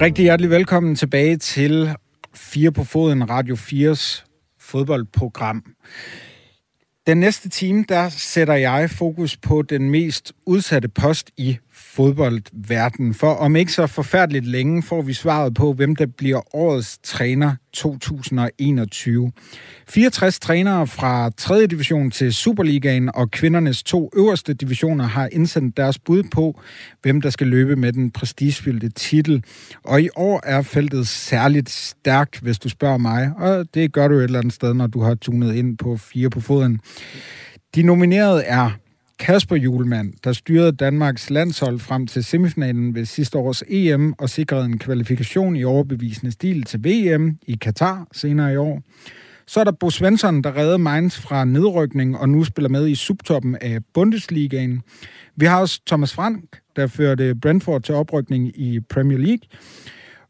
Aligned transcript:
Rigtig 0.00 0.22
hjertelig 0.22 0.50
velkommen 0.50 0.96
tilbage 0.96 1.36
til 1.36 1.90
Fire 2.34 2.72
på 2.72 2.84
Foden, 2.84 3.30
Radio 3.30 3.54
4's 3.54 4.24
fodboldprogram. 4.60 5.64
Den 7.06 7.18
næste 7.18 7.48
time, 7.48 7.84
der 7.88 8.08
sætter 8.08 8.54
jeg 8.54 8.90
fokus 8.90 9.36
på 9.36 9.62
den 9.62 9.90
mest 9.90 10.32
udsatte 10.46 10.88
post 10.88 11.30
i 11.36 11.58
fodboldverden. 11.76 13.14
For 13.14 13.34
om 13.34 13.56
ikke 13.56 13.72
så 13.72 13.86
forfærdeligt 13.86 14.46
længe 14.46 14.82
får 14.82 15.02
vi 15.02 15.12
svaret 15.12 15.54
på, 15.54 15.72
hvem 15.72 15.96
der 15.96 16.06
bliver 16.06 16.56
årets 16.56 16.98
træner 17.02 17.54
2021. 17.72 19.32
64 19.88 20.38
trænere 20.38 20.86
fra 20.86 21.30
3. 21.36 21.66
division 21.66 22.10
til 22.10 22.34
Superligaen 22.34 23.10
og 23.14 23.30
kvindernes 23.30 23.82
to 23.82 24.10
øverste 24.16 24.54
divisioner 24.54 25.04
har 25.04 25.28
indsendt 25.32 25.76
deres 25.76 25.98
bud 25.98 26.22
på, 26.22 26.60
hvem 27.02 27.20
der 27.20 27.30
skal 27.30 27.46
løbe 27.46 27.76
med 27.76 27.92
den 27.92 28.10
prestigefyldte 28.10 28.88
titel. 28.88 29.44
Og 29.84 30.02
i 30.02 30.08
år 30.16 30.40
er 30.44 30.62
feltet 30.62 31.08
særligt 31.08 31.70
stærkt, 31.70 32.40
hvis 32.40 32.58
du 32.58 32.68
spørger 32.68 32.98
mig, 32.98 33.32
og 33.36 33.66
det 33.74 33.92
gør 33.92 34.08
du 34.08 34.14
et 34.14 34.24
eller 34.24 34.38
andet 34.38 34.54
sted, 34.54 34.74
når 34.74 34.86
du 34.86 35.00
har 35.00 35.14
tunet 35.14 35.54
ind 35.54 35.78
på 35.78 35.96
fire 35.96 36.30
på 36.30 36.40
foden. 36.40 36.80
De 37.74 37.82
nominerede 37.82 38.42
er 38.42 38.70
Kasper 39.18 39.56
Julemand, 39.56 40.12
der 40.24 40.32
styrede 40.32 40.72
Danmarks 40.72 41.30
landshold 41.30 41.78
frem 41.78 42.06
til 42.06 42.24
semifinalen 42.24 42.94
ved 42.94 43.04
sidste 43.04 43.38
års 43.38 43.62
EM 43.68 44.12
og 44.12 44.30
sikrede 44.30 44.64
en 44.64 44.78
kvalifikation 44.78 45.56
i 45.56 45.64
overbevisende 45.64 46.32
stil 46.32 46.62
til 46.62 46.84
VM 46.84 47.38
i 47.46 47.54
Katar 47.60 48.06
senere 48.12 48.52
i 48.52 48.56
år. 48.56 48.82
Så 49.46 49.60
er 49.60 49.64
der 49.64 49.72
Bo 49.72 49.90
Svensson, 49.90 50.42
der 50.42 50.56
redde 50.56 50.78
Mainz 50.78 51.18
fra 51.18 51.44
nedrykning 51.44 52.18
og 52.18 52.28
nu 52.28 52.44
spiller 52.44 52.68
med 52.68 52.88
i 52.88 52.94
subtoppen 52.94 53.56
af 53.60 53.78
Bundesligaen. 53.94 54.82
Vi 55.36 55.46
har 55.46 55.60
også 55.60 55.80
Thomas 55.86 56.14
Frank, 56.14 56.58
der 56.76 56.86
førte 56.86 57.34
Brentford 57.34 57.82
til 57.82 57.94
oprykning 57.94 58.58
i 58.58 58.80
Premier 58.80 59.18
League 59.18 59.48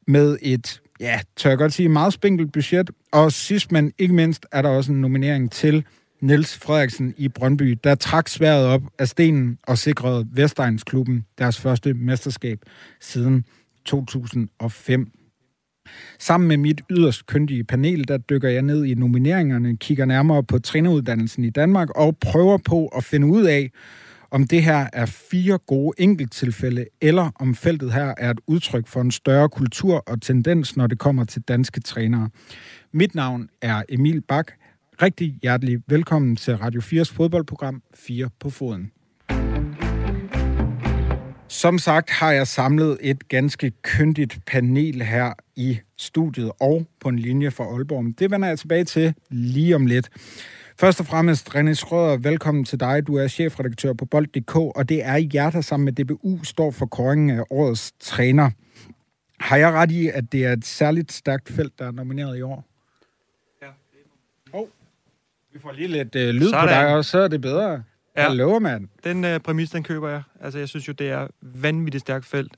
med 0.07 0.39
et, 0.43 0.81
ja, 1.01 1.21
tør 1.37 1.51
jeg 1.51 1.59
godt 1.59 1.73
sige, 1.73 1.89
meget 1.89 2.13
spinkelt 2.13 2.53
budget. 2.53 2.91
Og 3.13 3.33
sidst, 3.33 3.73
men 3.73 3.93
ikke 3.99 4.15
mindst, 4.15 4.47
er 4.53 4.63
der 4.63 4.69
også 4.69 4.93
en 4.93 5.01
nominering 5.01 5.53
til 5.53 5.85
Niels 6.21 6.59
Frederiksen 6.59 7.15
i 7.17 7.29
Brøndby, 7.29 7.79
der 7.85 7.95
trak 7.95 8.29
sværet 8.29 8.67
op 8.67 8.83
af 8.99 9.09
stenen 9.09 9.59
og 9.63 9.79
sikrede 9.79 10.27
Vestegnsklubben 10.33 11.27
deres 11.39 11.61
første 11.61 11.95
mesterskab 11.95 12.59
siden 13.01 13.45
2005. 13.85 15.11
Sammen 16.19 16.49
med 16.49 16.57
mit 16.57 16.81
yderst 16.91 17.27
kyndige 17.27 17.65
panel, 17.65 18.09
der 18.09 18.17
dykker 18.17 18.49
jeg 18.49 18.63
ned 18.63 18.85
i 18.85 18.95
nomineringerne, 18.95 19.77
kigger 19.77 20.05
nærmere 20.05 20.45
på 20.45 20.59
træneruddannelsen 20.59 21.45
i 21.45 21.51
Danmark 21.51 21.91
og 21.91 22.17
prøver 22.17 22.59
på 22.59 22.87
at 22.87 23.05
finde 23.05 23.27
ud 23.27 23.45
af, 23.45 23.71
om 24.31 24.47
det 24.47 24.63
her 24.63 24.89
er 24.93 25.07
fire 25.07 25.59
gode 25.59 26.03
enkelttilfælde, 26.03 26.87
eller 27.01 27.31
om 27.41 27.55
feltet 27.55 27.93
her 27.93 28.15
er 28.19 28.31
et 28.31 28.41
udtryk 28.47 28.87
for 28.87 29.01
en 29.01 29.11
større 29.11 29.49
kultur 29.49 30.03
og 30.07 30.23
tendens, 30.23 30.77
når 30.77 30.87
det 30.87 30.99
kommer 30.99 31.25
til 31.25 31.43
danske 31.43 31.81
trænere. 31.81 32.29
Mit 32.93 33.15
navn 33.15 33.49
er 33.63 33.83
Emil 33.89 34.21
Bak 34.21 34.53
rigtig 35.03 35.39
hjertelig 35.43 35.83
velkommen 35.87 36.37
til 36.37 36.57
Radio 36.57 36.81
4's 36.81 37.15
fodboldprogram 37.15 37.83
4 37.95 38.31
på 38.41 38.51
foden. 38.51 38.93
Som 41.49 41.79
sagt 41.79 42.11
har 42.11 42.33
jeg 42.33 42.47
samlet 42.47 42.99
et 43.01 43.29
ganske 43.29 43.73
kyndigt 43.83 44.39
panel 44.47 45.03
her 45.03 45.33
i 45.57 45.79
studiet 45.97 46.53
og 46.61 46.87
på 47.01 47.09
en 47.09 47.19
linje 47.19 47.51
for 47.51 47.65
Aalborg. 47.75 48.19
Det 48.19 48.31
vender 48.31 48.49
jeg 48.49 48.59
tilbage 48.59 48.85
til 48.85 49.15
lige 49.31 49.75
om 49.75 49.87
lidt. 49.87 50.11
Først 50.81 51.01
og 51.01 51.07
fremmest, 51.07 51.49
René 51.55 51.73
Schrøder, 51.73 52.17
velkommen 52.17 52.65
til 52.65 52.81
dig. 52.81 53.07
Du 53.07 53.15
er 53.15 53.29
chefredaktør 53.29 53.93
på 53.93 54.05
Bold.dk, 54.05 54.57
og 54.57 54.89
det 54.89 55.05
er 55.05 55.29
jer, 55.35 55.51
der 55.51 55.61
sammen 55.61 55.85
med 55.85 55.93
DBU 55.93 56.45
står 56.45 56.71
for 56.71 56.87
kåringen 56.87 57.39
af 57.39 57.45
årets 57.51 57.93
træner. 58.01 58.51
Har 59.41 59.57
jeg 59.57 59.73
ret 59.73 59.91
i, 59.91 60.09
at 60.09 60.33
det 60.33 60.45
er 60.45 60.53
et 60.53 60.65
særligt 60.65 61.13
stærkt 61.13 61.49
felt, 61.49 61.79
der 61.79 61.87
er 61.87 61.93
nomineret 61.93 62.39
i 62.39 62.43
år? 62.43 62.65
Vi 65.57 65.61
får 65.63 65.73
lige 65.73 65.89
lidt 65.89 66.17
øh, 66.17 66.35
lyd 66.35 66.49
Sådan. 66.49 66.69
på 66.69 66.69
dig, 66.69 66.97
og 66.97 67.05
så 67.05 67.19
er 67.19 67.29
det 67.29 67.41
bedre. 67.41 67.83
Ja. 68.17 68.23
Hallo, 68.23 68.59
mand. 68.59 68.89
Den 69.05 69.25
øh, 69.25 69.41
præmis, 69.41 69.71
den 69.71 69.83
køber 69.83 70.09
jeg. 70.09 70.23
Altså, 70.41 70.59
jeg 70.59 70.69
synes 70.69 70.89
jo, 70.89 70.93
det 70.93 71.11
er 71.11 71.27
vanvittigt 71.41 72.01
stærkt 72.01 72.27
felt, 72.27 72.53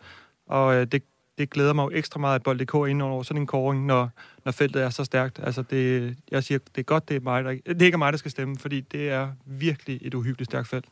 og 0.47 0.75
øh, 0.75 0.87
det, 0.87 1.03
det 1.39 1.51
glæder 1.51 1.73
mig 1.73 1.85
jo 1.85 1.91
ekstra 1.95 2.21
meget, 2.21 2.35
at 2.35 2.43
Bold.dk 2.43 2.75
er 2.75 2.87
inde 2.87 3.05
over 3.05 3.23
sådan 3.23 3.43
en 3.43 3.47
kåring, 3.47 3.87
når, 3.87 4.11
når 4.45 4.53
feltet 4.53 4.83
er 4.83 4.91
så 4.91 5.05
stærkt. 5.05 5.41
Altså, 5.43 5.63
det, 5.63 6.17
jeg 6.31 6.45
siger, 6.45 6.59
det 6.59 6.79
er 6.79 6.83
godt, 6.83 7.09
det 7.09 7.17
er, 7.17 7.21
mig, 7.21 7.45
der, 7.45 7.51
det 7.51 7.83
er 7.83 7.87
ikke 7.87 7.99
mig, 7.99 8.13
der 8.13 8.19
skal 8.19 8.31
stemme, 8.31 8.57
fordi 8.57 8.81
det 8.81 9.11
er 9.11 9.29
virkelig 9.47 9.99
et 10.03 10.15
uhyggeligt 10.15 10.51
stærkt 10.51 10.69
felt. 10.69 10.85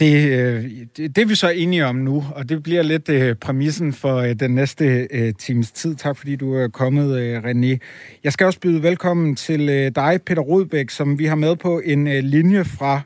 Det, 0.00 0.30
øh, 0.30 0.64
det, 0.96 1.16
det 1.16 1.18
er 1.18 1.26
vi 1.26 1.34
så 1.34 1.48
enige 1.48 1.86
om 1.86 1.96
nu, 1.96 2.24
og 2.34 2.48
det 2.48 2.62
bliver 2.62 2.82
lidt 2.82 3.08
øh, 3.08 3.36
præmissen 3.36 3.92
for 3.92 4.16
øh, 4.16 4.34
den 4.34 4.50
næste 4.50 5.08
øh, 5.10 5.34
times 5.38 5.72
tid. 5.72 5.94
Tak 5.94 6.16
fordi 6.16 6.36
du 6.36 6.54
er 6.54 6.68
kommet, 6.68 7.18
øh, 7.18 7.42
René. 7.44 7.78
Jeg 8.24 8.32
skal 8.32 8.46
også 8.46 8.60
byde 8.60 8.82
velkommen 8.82 9.36
til 9.36 9.68
øh, 9.68 9.92
dig, 9.94 10.20
Peter 10.26 10.42
Rodbæk, 10.42 10.90
som 10.90 11.18
vi 11.18 11.24
har 11.24 11.34
med 11.34 11.56
på 11.56 11.80
en 11.84 12.06
øh, 12.06 12.24
linje 12.24 12.64
fra 12.64 13.00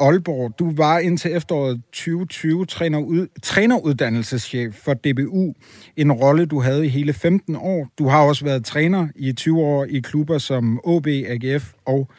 Aalborg. 0.00 0.58
Du 0.58 0.72
var 0.76 0.98
indtil 0.98 1.36
efteråret 1.36 1.82
2020 1.92 2.66
træner 2.66 3.26
træneruddannelseschef 3.42 4.74
for 4.74 4.94
DBU. 4.94 5.54
En 5.96 6.12
rolle, 6.12 6.46
du 6.46 6.60
havde 6.60 6.86
i 6.86 6.88
hele 6.88 7.12
15 7.12 7.56
år. 7.56 7.88
Du 7.98 8.08
har 8.08 8.22
også 8.22 8.44
været 8.44 8.64
træner 8.64 9.08
i 9.16 9.32
20 9.32 9.60
år 9.60 9.84
i 9.84 9.98
klubber 9.98 10.38
som 10.38 10.80
OB, 10.84 11.06
AGF 11.06 11.72
og 11.86 12.10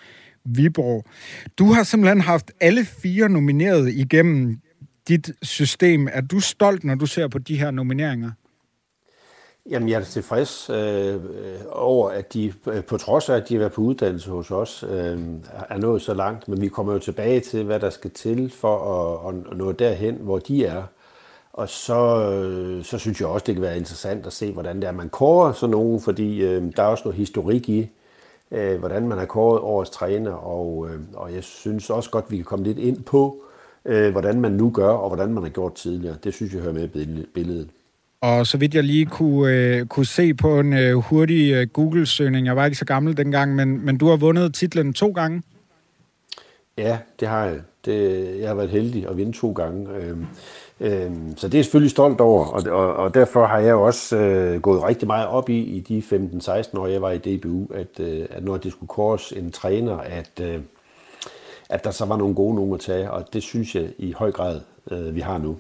Viborg. 0.45 1.05
Du 1.57 1.65
har 1.65 1.83
simpelthen 1.83 2.21
haft 2.21 2.51
alle 2.61 2.85
fire 2.85 3.29
nomineret 3.29 3.89
igennem 3.89 4.59
dit 5.07 5.31
system. 5.41 6.07
Er 6.11 6.21
du 6.21 6.39
stolt, 6.39 6.83
når 6.83 6.95
du 6.95 7.05
ser 7.05 7.27
på 7.27 7.39
de 7.39 7.57
her 7.57 7.71
nomineringer? 7.71 8.31
Jamen, 9.69 9.89
jeg 9.89 9.99
er 9.99 10.03
tilfreds 10.03 10.69
øh, 10.69 11.15
over, 11.71 12.09
at 12.09 12.33
de, 12.33 12.53
øh, 12.67 12.83
på 12.83 12.97
trods 12.97 13.29
af, 13.29 13.35
at 13.35 13.49
de 13.49 13.53
har 13.53 13.59
været 13.59 13.71
på 13.71 13.81
uddannelse 13.81 14.29
hos 14.29 14.51
os, 14.51 14.85
øh, 14.89 15.19
er 15.69 15.77
nået 15.77 16.01
så 16.01 16.13
langt. 16.13 16.47
Men 16.47 16.61
vi 16.61 16.67
kommer 16.67 16.93
jo 16.93 16.99
tilbage 16.99 17.39
til, 17.39 17.63
hvad 17.63 17.79
der 17.79 17.89
skal 17.89 18.11
til 18.11 18.53
for 18.57 18.77
at, 19.29 19.35
at 19.51 19.57
nå 19.57 19.71
derhen, 19.71 20.15
hvor 20.15 20.39
de 20.39 20.65
er. 20.65 20.83
Og 21.53 21.69
så, 21.69 22.31
øh, 22.31 22.83
så 22.83 22.97
synes 22.97 23.19
jeg 23.19 23.27
også, 23.27 23.43
det 23.47 23.55
kan 23.55 23.61
være 23.61 23.77
interessant 23.77 24.25
at 24.25 24.33
se, 24.33 24.51
hvordan 24.51 24.75
det 24.75 24.87
er, 24.87 24.91
man 24.91 25.09
kårer 25.09 25.53
sådan 25.53 25.71
nogen, 25.71 26.01
fordi 26.01 26.41
øh, 26.41 26.63
der 26.75 26.83
er 26.83 26.87
også 26.87 27.03
noget 27.05 27.17
historik 27.17 27.69
i, 27.69 27.89
øh, 28.51 28.79
hvordan 28.79 29.07
man 29.07 29.17
har 29.17 29.25
kåret 29.25 29.59
årets 29.59 29.91
træner, 29.91 30.31
og, 30.31 30.87
øh, 30.89 30.99
og 31.13 31.33
jeg 31.33 31.43
synes 31.43 31.89
også 31.89 32.09
godt, 32.09 32.31
vi 32.31 32.35
kan 32.35 32.45
komme 32.45 32.65
lidt 32.65 32.77
ind 32.77 33.03
på, 33.03 33.43
øh, 33.85 34.11
hvordan 34.11 34.41
man 34.41 34.51
nu 34.51 34.69
gør, 34.69 34.89
og 34.89 35.09
hvordan 35.09 35.33
man 35.33 35.43
har 35.43 35.49
gjort 35.49 35.73
tidligere. 35.73 36.15
Det 36.23 36.33
synes 36.33 36.53
jeg 36.53 36.61
hører 36.61 36.73
med 36.73 36.95
i 36.95 37.25
billedet. 37.33 37.69
Og 38.21 38.47
så 38.47 38.57
vidt 38.57 38.75
jeg 38.75 38.83
lige 38.83 39.05
kunne, 39.05 39.53
øh, 39.53 39.85
kunne 39.85 40.05
se 40.05 40.33
på 40.33 40.59
en 40.59 40.73
øh, 40.73 40.95
hurtig 40.95 41.53
øh, 41.53 41.67
Google-søgning, 41.67 42.45
jeg 42.45 42.55
var 42.55 42.65
ikke 42.65 42.77
så 42.77 42.85
gammel 42.85 43.17
dengang, 43.17 43.55
men, 43.55 43.85
men 43.85 43.97
du 43.97 44.07
har 44.07 44.15
vundet 44.15 44.53
titlen 44.53 44.93
to 44.93 45.11
gange. 45.11 45.41
Ja, 46.79 46.99
det 47.19 47.27
har 47.27 47.45
jeg. 47.45 47.59
Det, 47.85 48.39
jeg 48.39 48.47
har 48.47 48.55
været 48.55 48.69
heldig 48.69 49.07
at 49.07 49.17
vinde 49.17 49.31
to 49.31 49.51
gange. 49.51 49.89
Øhm, 49.95 50.27
øhm, 50.79 51.37
så 51.37 51.47
det 51.47 51.53
er 51.53 51.57
jeg 51.57 51.65
selvfølgelig 51.65 51.91
stolt 51.91 52.21
over, 52.21 52.45
og, 52.45 52.63
og, 52.71 52.93
og 52.93 53.13
derfor 53.13 53.45
har 53.45 53.59
jeg 53.59 53.75
også 53.75 54.17
øh, 54.17 54.61
gået 54.61 54.83
rigtig 54.83 55.07
meget 55.07 55.27
op 55.27 55.49
i, 55.49 55.59
i 55.59 55.79
de 55.79 56.03
15-16 56.43 56.79
år, 56.79 56.87
jeg 56.87 57.01
var 57.01 57.11
i 57.11 57.17
DBU, 57.17 57.67
at, 57.73 57.99
øh, 57.99 58.25
at 58.29 58.43
når 58.43 58.57
det 58.57 58.71
skulle 58.71 58.87
kores 58.87 59.31
en 59.31 59.51
træner, 59.51 59.97
at, 59.97 60.31
øh, 60.41 60.59
at 61.69 61.83
der 61.83 61.91
så 61.91 62.05
var 62.05 62.17
nogle 62.17 62.35
gode 62.35 62.55
nogen 62.55 62.73
at 62.73 62.79
tage, 62.79 63.11
og 63.11 63.33
det 63.33 63.43
synes 63.43 63.75
jeg 63.75 63.89
i 63.97 64.11
høj 64.11 64.31
grad, 64.31 64.61
øh, 64.91 65.15
vi 65.15 65.19
har 65.19 65.37
nu. 65.37 65.57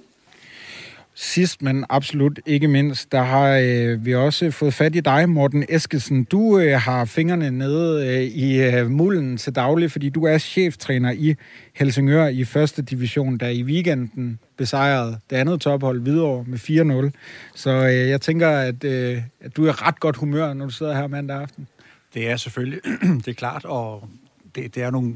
Sidst, 1.13 1.61
men 1.61 1.85
absolut 1.89 2.39
ikke 2.45 2.67
mindst, 2.67 3.11
der 3.11 3.21
har 3.21 3.59
øh, 3.63 4.05
vi 4.05 4.15
også 4.15 4.51
fået 4.51 4.73
fat 4.73 4.95
i 4.95 4.99
dig, 4.99 5.29
Morten 5.29 5.65
Eskesen. 5.69 6.23
Du 6.23 6.59
øh, 6.59 6.81
har 6.81 7.05
fingrene 7.05 7.51
nede 7.51 8.07
øh, 8.07 8.23
i 8.23 8.61
øh, 8.61 8.91
mulden 8.91 9.37
til 9.37 9.55
daglig, 9.55 9.91
fordi 9.91 10.09
du 10.09 10.25
er 10.25 10.37
cheftræner 10.37 11.11
i 11.11 11.35
Helsingør 11.75 12.27
i 12.27 12.43
første 12.43 12.81
division, 12.81 13.37
der 13.37 13.47
i 13.47 13.63
weekenden 13.63 14.39
besejrede 14.57 15.19
det 15.29 15.35
andet 15.35 15.61
tophold 15.61 16.01
videre 16.01 16.43
med 16.47 17.11
4-0. 17.11 17.19
Så 17.55 17.69
øh, 17.69 18.09
jeg 18.09 18.21
tænker, 18.21 18.49
at, 18.49 18.83
øh, 18.83 19.21
at 19.41 19.57
du 19.57 19.65
er 19.65 19.87
ret 19.87 19.99
godt 19.99 20.15
humør, 20.15 20.53
når 20.53 20.65
du 20.65 20.71
sidder 20.71 20.95
her 20.95 21.07
mandag 21.07 21.41
aften. 21.41 21.67
Det 22.13 22.29
er 22.29 22.37
selvfølgelig, 22.37 22.79
det 23.25 23.27
er 23.27 23.33
klart, 23.33 23.65
og 23.65 24.09
det, 24.55 24.75
det 24.75 24.83
er 24.83 24.91
nogle, 24.91 25.13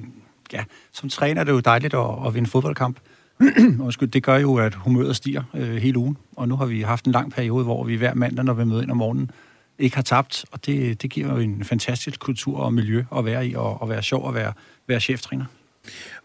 ja, 0.54 0.64
som 0.92 1.10
træner 1.10 1.42
er 1.42 1.46
det 1.46 1.52
jo 1.52 1.60
dejligt 1.60 1.94
at, 1.94 2.28
at 2.28 2.34
vinde 2.34 2.50
fodboldkamp. 2.50 2.98
Undskyld, 3.86 4.10
det 4.10 4.24
gør 4.24 4.38
jo, 4.38 4.56
at 4.56 4.76
humøret 4.76 5.16
stiger 5.16 5.44
øh, 5.54 5.76
hele 5.76 5.98
ugen, 5.98 6.18
og 6.36 6.48
nu 6.48 6.56
har 6.56 6.66
vi 6.66 6.82
haft 6.82 7.06
en 7.06 7.12
lang 7.12 7.32
periode, 7.32 7.64
hvor 7.64 7.84
vi 7.84 7.96
hver 7.96 8.14
mandag, 8.14 8.46
når 8.46 8.54
vi 8.54 8.66
møder 8.66 8.82
ind 8.82 8.92
om 8.92 8.98
morgenen, 8.98 9.32
ikke 9.80 9.96
har 9.96 10.04
tabt, 10.04 10.46
og 10.52 10.66
det, 10.66 11.02
det 11.02 11.10
giver 11.10 11.34
jo 11.34 11.38
en 11.38 11.64
fantastisk 11.64 12.20
kultur 12.20 12.60
og 12.60 12.74
miljø 12.74 13.04
at 13.18 13.26
være 13.26 13.48
i, 13.48 13.56
og, 13.56 13.82
og 13.82 13.90
være 13.90 14.04
sjov 14.04 14.30
at 14.30 14.36
være, 14.36 14.54
være 14.88 15.00
cheftræner. 15.00 15.46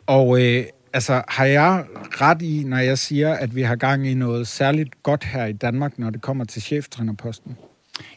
Og 0.07 0.43
øh, 0.43 0.65
altså, 0.93 1.23
har 1.29 1.45
jeg 1.45 1.85
ret 1.95 2.43
i, 2.43 2.65
når 2.65 2.77
jeg 2.77 2.99
siger, 2.99 3.35
at 3.35 3.55
vi 3.55 3.63
har 3.63 3.77
gang 3.77 4.07
i 4.07 4.15
noget 4.15 4.49
særligt 4.49 5.03
godt 5.03 5.25
her 5.25 5.47
i 5.47 5.53
Danmark, 5.53 5.99
når 5.99 6.11
det 6.11 6.21
kommer 6.21 6.45
til 6.45 6.63
cheftrænerposten? 6.63 7.57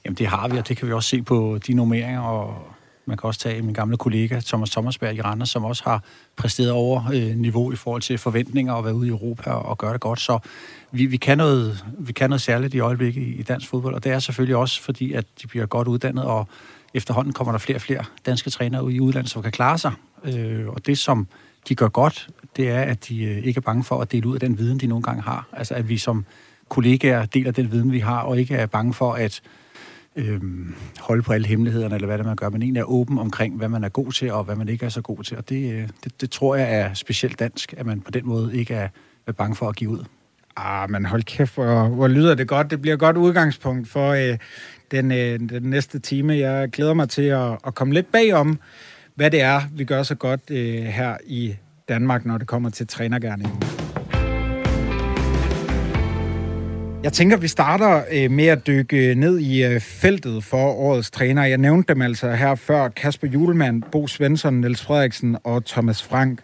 Jamen, 0.06 0.16
det 0.16 0.28
har 0.28 0.48
vi, 0.48 0.58
og 0.58 0.68
det 0.68 0.78
kan 0.78 0.88
vi 0.88 0.94
også 0.94 1.10
se 1.10 1.22
på 1.22 1.60
de 1.68 1.74
nummeringer, 1.74 2.22
og 2.22 2.74
man 3.06 3.18
kan 3.18 3.28
også 3.28 3.40
tage 3.40 3.62
min 3.62 3.74
gamle 3.74 3.98
kollega 3.98 4.40
Thomas 4.40 4.70
Thomasberg 4.70 5.16
i 5.16 5.22
Randers, 5.22 5.50
som 5.50 5.66
også 5.66 5.84
har 5.84 6.04
præsteret 6.36 6.72
over 6.72 7.04
øh, 7.14 7.36
niveau 7.36 7.72
i 7.72 7.76
forhold 7.76 8.02
til 8.02 8.18
forventninger 8.18 8.74
og 8.74 8.86
været 8.86 8.94
ude 8.94 9.08
i 9.08 9.10
Europa 9.10 9.52
og, 9.52 9.66
og 9.66 9.78
gøre 9.78 9.94
det 9.94 10.02
godt. 10.02 10.20
Så 10.20 10.40
vi, 10.92 11.06
vi, 11.06 11.18
kan 11.18 11.38
noget, 11.38 11.86
vi 12.00 12.14
kan 12.14 12.30
noget 12.30 12.42
særligt 12.42 12.74
i 12.74 12.80
øjeblikket 12.80 13.22
i, 13.22 13.36
i 13.36 13.44
dansk 13.44 13.68
fodbold, 13.68 13.96
og 13.96 14.04
det 14.04 14.12
er 14.12 14.20
selvfølgelig 14.20 14.56
også 14.56 14.82
fordi, 14.82 15.14
at 15.14 15.26
de 15.42 15.48
bliver 15.48 15.66
godt 15.66 15.88
uddannet, 15.88 16.24
og 16.24 16.48
efterhånden 16.94 17.34
kommer 17.34 17.52
der 17.52 17.60
flere 17.60 17.78
og 17.78 17.82
flere 17.82 18.04
danske 18.26 18.50
trænere 18.50 18.84
ud 18.84 18.92
i 18.92 19.00
udlandet, 19.00 19.32
som 19.32 19.42
kan 19.42 19.52
klare 19.52 19.78
sig. 19.78 19.92
Øh, 20.24 20.68
og 20.68 20.86
det, 20.86 20.98
som 20.98 21.28
de 21.70 21.76
gør 21.76 21.88
godt, 21.88 22.30
det 22.56 22.70
er, 22.70 22.82
at 22.82 23.08
de 23.08 23.24
øh, 23.24 23.38
ikke 23.38 23.58
er 23.58 23.62
bange 23.62 23.84
for 23.84 24.02
at 24.02 24.12
dele 24.12 24.28
ud 24.28 24.34
af 24.34 24.40
den 24.40 24.58
viden, 24.58 24.78
de 24.78 24.88
nogle 24.88 25.04
gange 25.04 25.22
har. 25.22 25.48
Altså, 25.54 25.74
at 25.74 25.90
vi 25.90 25.98
som 25.98 26.26
kollegaer 26.70 27.26
deler 27.26 27.52
den 27.52 27.72
viden, 27.72 27.92
vi 27.92 28.00
har, 28.00 28.20
og 28.20 28.40
ikke 28.40 28.56
er 28.56 28.66
bange 28.66 28.94
for 28.94 29.14
at 29.14 29.42
øh, 30.16 30.42
holde 31.00 31.24
på 31.24 31.34
alle 31.34 31.48
hemmelighederne, 31.48 31.96
eller 31.96 32.08
hvad 32.08 32.18
det 32.18 32.26
man 32.26 32.36
gør, 32.36 32.50
men 32.50 32.62
egentlig 32.62 32.80
er 32.80 32.92
åben 32.92 33.20
omkring, 33.20 33.58
hvad 33.58 33.70
man 33.70 33.84
er 33.84 33.90
god 33.90 34.12
til, 34.12 34.32
og 34.32 34.44
hvad 34.44 34.56
man 34.56 34.70
ikke 34.70 34.86
er 34.86 34.90
så 34.90 35.02
god 35.02 35.24
til. 35.24 35.38
Og 35.38 35.50
det, 35.50 35.74
øh, 35.74 35.88
det, 36.04 36.22
det 36.22 36.32
tror 36.32 36.56
jeg 36.56 36.76
er 36.76 36.94
specielt 36.94 37.40
dansk, 37.40 37.74
at 37.78 37.86
man 37.86 38.02
på 38.02 38.12
den 38.12 38.28
måde 38.28 38.58
ikke 38.58 38.74
er, 38.74 38.88
er 39.28 39.32
bange 39.32 39.56
for 39.56 39.70
at 39.70 39.76
give 39.76 39.90
ud. 39.90 40.06
Ah, 40.56 40.90
men 40.90 41.06
hold 41.06 41.24
kæft, 41.24 41.54
hvor, 41.54 41.88
hvor 41.88 42.08
lyder 42.08 42.36
det 42.36 42.48
godt. 42.48 42.72
Det 42.72 42.82
bliver 42.82 42.94
et 42.94 43.00
godt 43.00 43.18
udgangspunkt 43.18 43.88
for 43.88 44.12
øh, 44.12 44.38
den, 44.92 45.12
øh, 45.12 45.40
den 45.40 45.64
næste 45.64 46.00
time. 46.00 46.38
Jeg 46.38 46.70
glæder 46.70 46.94
mig 46.94 47.10
til 47.10 47.22
at, 47.22 47.58
at 47.68 47.76
komme 47.76 47.94
lidt 47.94 48.12
bagom, 48.12 48.60
hvad 49.16 49.32
det 49.32 49.42
er, 49.42 49.62
vi 49.76 49.84
gør 49.84 50.04
så 50.04 50.16
godt 50.16 50.42
øh, 50.50 50.84
her 50.84 51.18
i 51.26 51.56
Danmark, 51.90 52.26
når 52.26 52.38
det 52.38 52.48
kommer 52.48 52.70
til 52.70 52.88
trænergærningen. 52.88 53.81
Jeg 57.04 57.14
tænker, 57.14 57.38
vi 57.38 57.48
starter 57.48 58.04
øh, 58.12 58.32
med 58.32 58.46
at 58.46 58.68
dykke 58.68 59.16
ned 59.16 59.40
i 59.40 59.64
øh, 59.64 59.80
feltet 59.80 60.44
for 60.44 60.58
årets 60.58 61.12
træner. 61.12 61.44
Jeg 61.44 61.58
nævnte 61.58 61.94
dem 61.94 62.02
altså 62.02 62.32
her 62.32 62.56
før. 62.56 62.90
Kasper 62.90 63.28
Julemand, 63.28 63.84
Bo 63.92 64.08
Svensson, 64.08 64.54
Niels 64.54 64.82
Frederiksen 64.82 65.38
og 65.44 65.66
Thomas 65.66 66.04
Frank. 66.04 66.42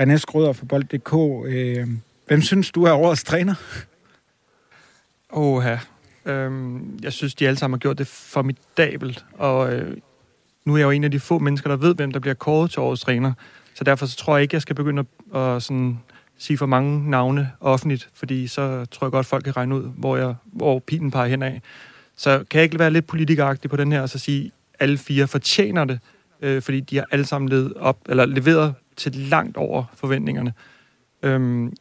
René 0.00 0.16
Skrøder 0.16 0.52
fra 0.52 0.66
Bold.dk. 0.66 1.14
Øh, 1.46 1.88
hvem 2.26 2.42
synes 2.42 2.70
du 2.70 2.84
er 2.84 2.92
årets 2.92 3.24
træner? 3.24 3.54
Åh. 5.32 5.64
Øhm, 6.26 6.98
jeg 7.02 7.12
synes, 7.12 7.34
de 7.34 7.46
alle 7.46 7.58
sammen 7.58 7.74
har 7.74 7.78
gjort 7.80 7.98
det 7.98 8.06
formidabelt, 8.06 9.24
og 9.32 9.72
øh, 9.72 9.96
nu 10.64 10.74
er 10.74 10.78
jeg 10.78 10.84
jo 10.84 10.90
en 10.90 11.04
af 11.04 11.10
de 11.10 11.20
få 11.20 11.38
mennesker, 11.38 11.70
der 11.70 11.76
ved, 11.76 11.94
hvem 11.94 12.10
der 12.10 12.20
bliver 12.20 12.34
kåret 12.34 12.70
til 12.70 12.80
årets 12.80 13.02
træner. 13.02 13.32
Så 13.74 13.84
derfor 13.84 14.06
så 14.06 14.16
tror 14.16 14.36
jeg 14.36 14.42
ikke, 14.42 14.54
jeg 14.54 14.62
skal 14.62 14.76
begynde 14.76 15.04
at, 15.34 15.40
at 15.40 15.62
sådan, 15.62 15.98
sige 16.38 16.58
for 16.58 16.66
mange 16.66 17.10
navne 17.10 17.50
offentligt, 17.60 18.08
fordi 18.14 18.46
så 18.46 18.84
tror 18.84 19.06
jeg 19.06 19.12
godt, 19.12 19.26
folk 19.26 19.44
kan 19.44 19.56
regne 19.56 19.74
ud, 19.74 19.90
hvor, 19.96 20.16
jeg, 20.16 20.34
hvor 20.44 20.78
pilen 20.78 21.10
peger 21.10 21.28
hen 21.28 21.42
af. 21.42 21.62
Så 22.16 22.44
kan 22.50 22.58
jeg 22.58 22.64
ikke 22.64 22.78
være 22.78 22.90
lidt 22.90 23.06
politikeragtig 23.06 23.70
på 23.70 23.76
den 23.76 23.92
her, 23.92 24.00
og 24.00 24.08
så 24.08 24.18
sige, 24.18 24.44
at 24.44 24.80
alle 24.80 24.98
fire 24.98 25.26
fortjener 25.26 25.84
det, 25.84 25.98
øh, 26.42 26.62
fordi 26.62 26.80
de 26.80 26.96
har 26.96 27.06
alle 27.10 27.26
sammen 27.26 27.48
levet 27.48 27.72
op, 27.74 27.98
eller 28.08 28.26
leveret 28.26 28.74
til 28.96 29.12
langt 29.12 29.56
over 29.56 29.84
forventningerne. 29.94 30.52
Øhm, 31.22 31.72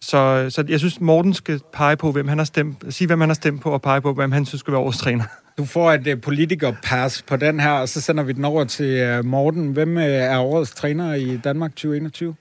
så, 0.00 0.46
så 0.50 0.64
jeg 0.68 0.78
synes, 0.78 1.00
Morten 1.00 1.34
skal 1.34 1.60
pege 1.72 1.96
på, 1.96 2.12
hvem 2.12 2.28
han 2.28 2.38
har 2.38 2.44
stemt, 2.44 2.84
sige, 2.94 3.06
hvem 3.06 3.20
han 3.20 3.28
har 3.28 3.34
stemt 3.34 3.62
på, 3.62 3.70
og 3.70 3.82
pege 3.82 4.00
på, 4.00 4.12
hvem 4.12 4.32
han 4.32 4.46
synes 4.46 4.60
skal 4.60 4.72
være 4.72 4.80
årets 4.80 4.98
træner. 4.98 5.24
Du 5.58 5.64
får 5.64 5.92
et 5.92 6.06
uh, 6.06 6.20
politikerpas 6.20 7.22
på 7.22 7.36
den 7.36 7.60
her, 7.60 7.70
og 7.70 7.88
så 7.88 8.00
sender 8.00 8.24
vi 8.24 8.32
den 8.32 8.44
over 8.44 8.64
til 8.64 9.18
uh, 9.18 9.24
Morten. 9.24 9.72
Hvem 9.72 9.96
uh, 9.96 10.02
er 10.02 10.38
årets 10.38 10.72
træner 10.72 11.14
i 11.14 11.36
Danmark 11.36 11.70
2021? 11.70 12.34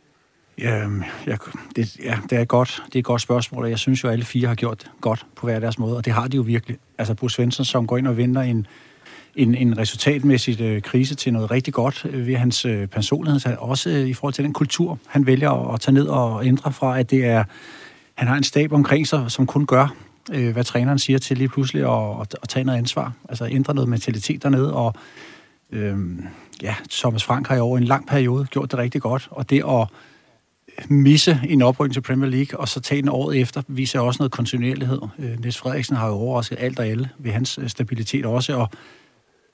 Ja, 0.58 0.88
jeg, 1.28 1.38
det, 1.76 2.00
ja, 2.04 2.18
det 2.30 2.38
er 2.38 2.46
godt. 2.46 2.84
Det 2.86 2.96
er 2.96 3.00
et 3.00 3.06
godt 3.06 3.22
spørgsmål, 3.22 3.64
og 3.64 3.70
jeg 3.70 3.80
synes 3.80 4.04
jo, 4.04 4.08
at 4.08 4.14
alle 4.14 4.26
fire 4.26 4.48
har 4.48 4.56
gjort 4.56 4.82
det 4.82 4.92
godt 5.02 5.26
på 5.36 5.48
hver 5.48 5.60
deres 5.60 5.80
måde, 5.80 5.98
og 5.98 6.06
det 6.06 6.14
har 6.14 6.28
de 6.28 6.36
jo 6.36 6.42
virkelig. 6.42 6.78
Altså, 6.98 7.14
Bruce 7.14 7.36
Svensson, 7.36 7.66
som 7.66 7.88
går 7.88 7.98
ind 7.98 8.08
og 8.08 8.18
vinder 8.18 8.42
en, 8.42 8.68
en, 9.36 9.56
en 9.56 9.78
resultatmæssig 9.78 10.62
øh, 10.62 10.82
krise 10.82 11.16
til 11.16 11.34
noget 11.34 11.52
rigtig 11.52 11.74
godt 11.74 12.06
øh, 12.10 12.28
ved 12.28 12.36
hans 12.36 12.66
øh, 12.66 12.88
personlighed, 12.88 13.58
også 13.58 13.90
øh, 13.90 14.08
i 14.08 14.14
forhold 14.14 14.34
til 14.34 14.44
den 14.44 14.54
kultur, 14.54 15.00
han 15.08 15.26
vælger 15.26 15.52
at, 15.52 15.74
at 15.74 15.80
tage 15.80 15.94
ned 15.94 16.08
og 16.08 16.46
ændre 16.46 16.72
fra, 16.72 17.00
at 17.00 17.12
det 17.12 17.26
er, 17.26 17.44
han 18.16 18.28
har 18.28 18.36
en 18.36 18.44
stab 18.44 18.74
omkring 18.74 19.08
sig, 19.08 19.32
som 19.32 19.46
kun 19.46 19.66
gør, 19.66 19.96
øh, 20.32 20.54
hvad 20.54 20.64
træneren 20.64 21.00
siger 21.00 21.20
til 21.20 21.38
lige 21.38 21.50
pludselig 21.50 21.84
at, 21.84 22.22
at, 22.22 22.36
at 22.42 22.50
tage 22.50 22.64
noget 22.64 22.78
ansvar, 22.78 23.14
altså 23.30 23.48
ændre 23.48 23.74
noget 23.74 23.90
mentalitet 23.90 24.44
dernede, 24.44 24.74
og 24.74 24.94
øh, 25.72 25.98
ja, 26.62 26.76
Thomas 26.92 27.24
Frank 27.24 27.48
har 27.48 27.56
i 27.56 27.60
over 27.60 27.78
en 27.78 27.84
lang 27.84 28.08
periode 28.08 28.46
gjort 28.46 28.72
det 28.72 28.80
rigtig 28.80 29.02
godt, 29.02 29.28
og 29.32 29.50
det 29.50 29.64
at 29.70 29.88
misse 30.90 31.40
en 31.50 31.62
oprykning 31.62 31.94
til 31.94 32.02
Premier 32.02 32.30
League, 32.30 32.60
og 32.60 32.68
så 32.68 32.80
tage 32.80 33.02
den 33.02 33.10
året 33.10 33.42
efter, 33.42 33.62
viser 33.68 34.00
også 34.00 34.18
noget 34.20 34.32
kontinuerlighed. 34.32 35.00
Øh, 35.20 35.40
Niels 35.40 35.58
Frederiksen 35.58 35.96
har 35.96 36.08
jo 36.08 36.14
overrasket 36.14 36.58
alt 36.60 36.80
og 36.80 36.88
alle 36.88 37.10
ved 37.20 37.32
hans 37.32 37.58
øh, 37.58 37.70
stabilitet 37.70 38.26
også, 38.26 38.54
og 38.54 38.70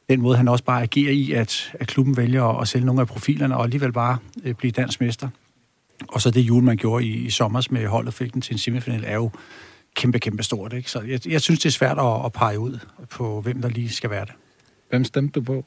den 0.09 0.21
måde, 0.21 0.37
han 0.37 0.47
også 0.47 0.63
bare 0.63 0.81
agerer 0.81 1.11
i, 1.11 1.31
at, 1.31 1.73
at 1.73 1.87
klubben 1.87 2.17
vælger 2.17 2.43
at 2.43 2.67
sælge 2.67 2.85
nogle 2.85 3.01
af 3.01 3.07
profilerne, 3.07 3.57
og 3.57 3.63
alligevel 3.63 3.93
bare 3.93 4.17
øh, 4.43 4.53
blive 4.53 4.71
dansk 4.71 5.01
mester. 5.01 5.29
Og 6.07 6.21
så 6.21 6.31
det 6.31 6.41
jul, 6.41 6.63
man 6.63 6.77
gjorde 6.77 7.05
i, 7.05 7.25
i 7.25 7.29
sommer 7.29 7.67
med 7.69 7.87
holdet 7.87 8.13
fik 8.13 8.33
den 8.33 8.41
til 8.41 8.53
en 8.53 8.57
semifinal, 8.57 9.03
er 9.07 9.15
jo 9.15 9.31
kæmpe, 9.95 10.19
kæmpe 10.19 10.43
stort. 10.43 10.73
Ikke? 10.73 10.91
Så 10.91 11.01
jeg, 11.01 11.27
jeg 11.27 11.41
synes, 11.41 11.59
det 11.59 11.65
er 11.65 11.73
svært 11.73 11.97
at, 11.99 12.25
at 12.25 12.33
pege 12.33 12.59
ud 12.59 12.79
på, 13.09 13.41
hvem 13.41 13.61
der 13.61 13.69
lige 13.69 13.89
skal 13.89 14.09
være 14.09 14.25
det. 14.25 14.33
Hvem 14.89 15.03
stemte 15.03 15.39
du 15.39 15.43
på? 15.43 15.65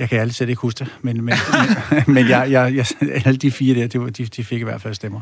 Jeg 0.00 0.08
kan 0.08 0.20
altid 0.20 0.48
ikke 0.48 0.60
huske 0.60 0.78
det, 0.78 0.88
men, 1.02 1.16
men, 1.24 1.34
men, 1.52 2.04
men 2.14 2.28
jeg, 2.28 2.50
jeg, 2.50 2.74
jeg, 2.76 2.86
alle 3.26 3.38
de 3.38 3.50
fire 3.50 3.74
der, 3.74 3.86
de, 3.86 4.10
de, 4.10 4.26
de 4.26 4.44
fik 4.44 4.60
i 4.60 4.64
hvert 4.64 4.82
fald 4.82 4.94
stemmer. 4.94 5.20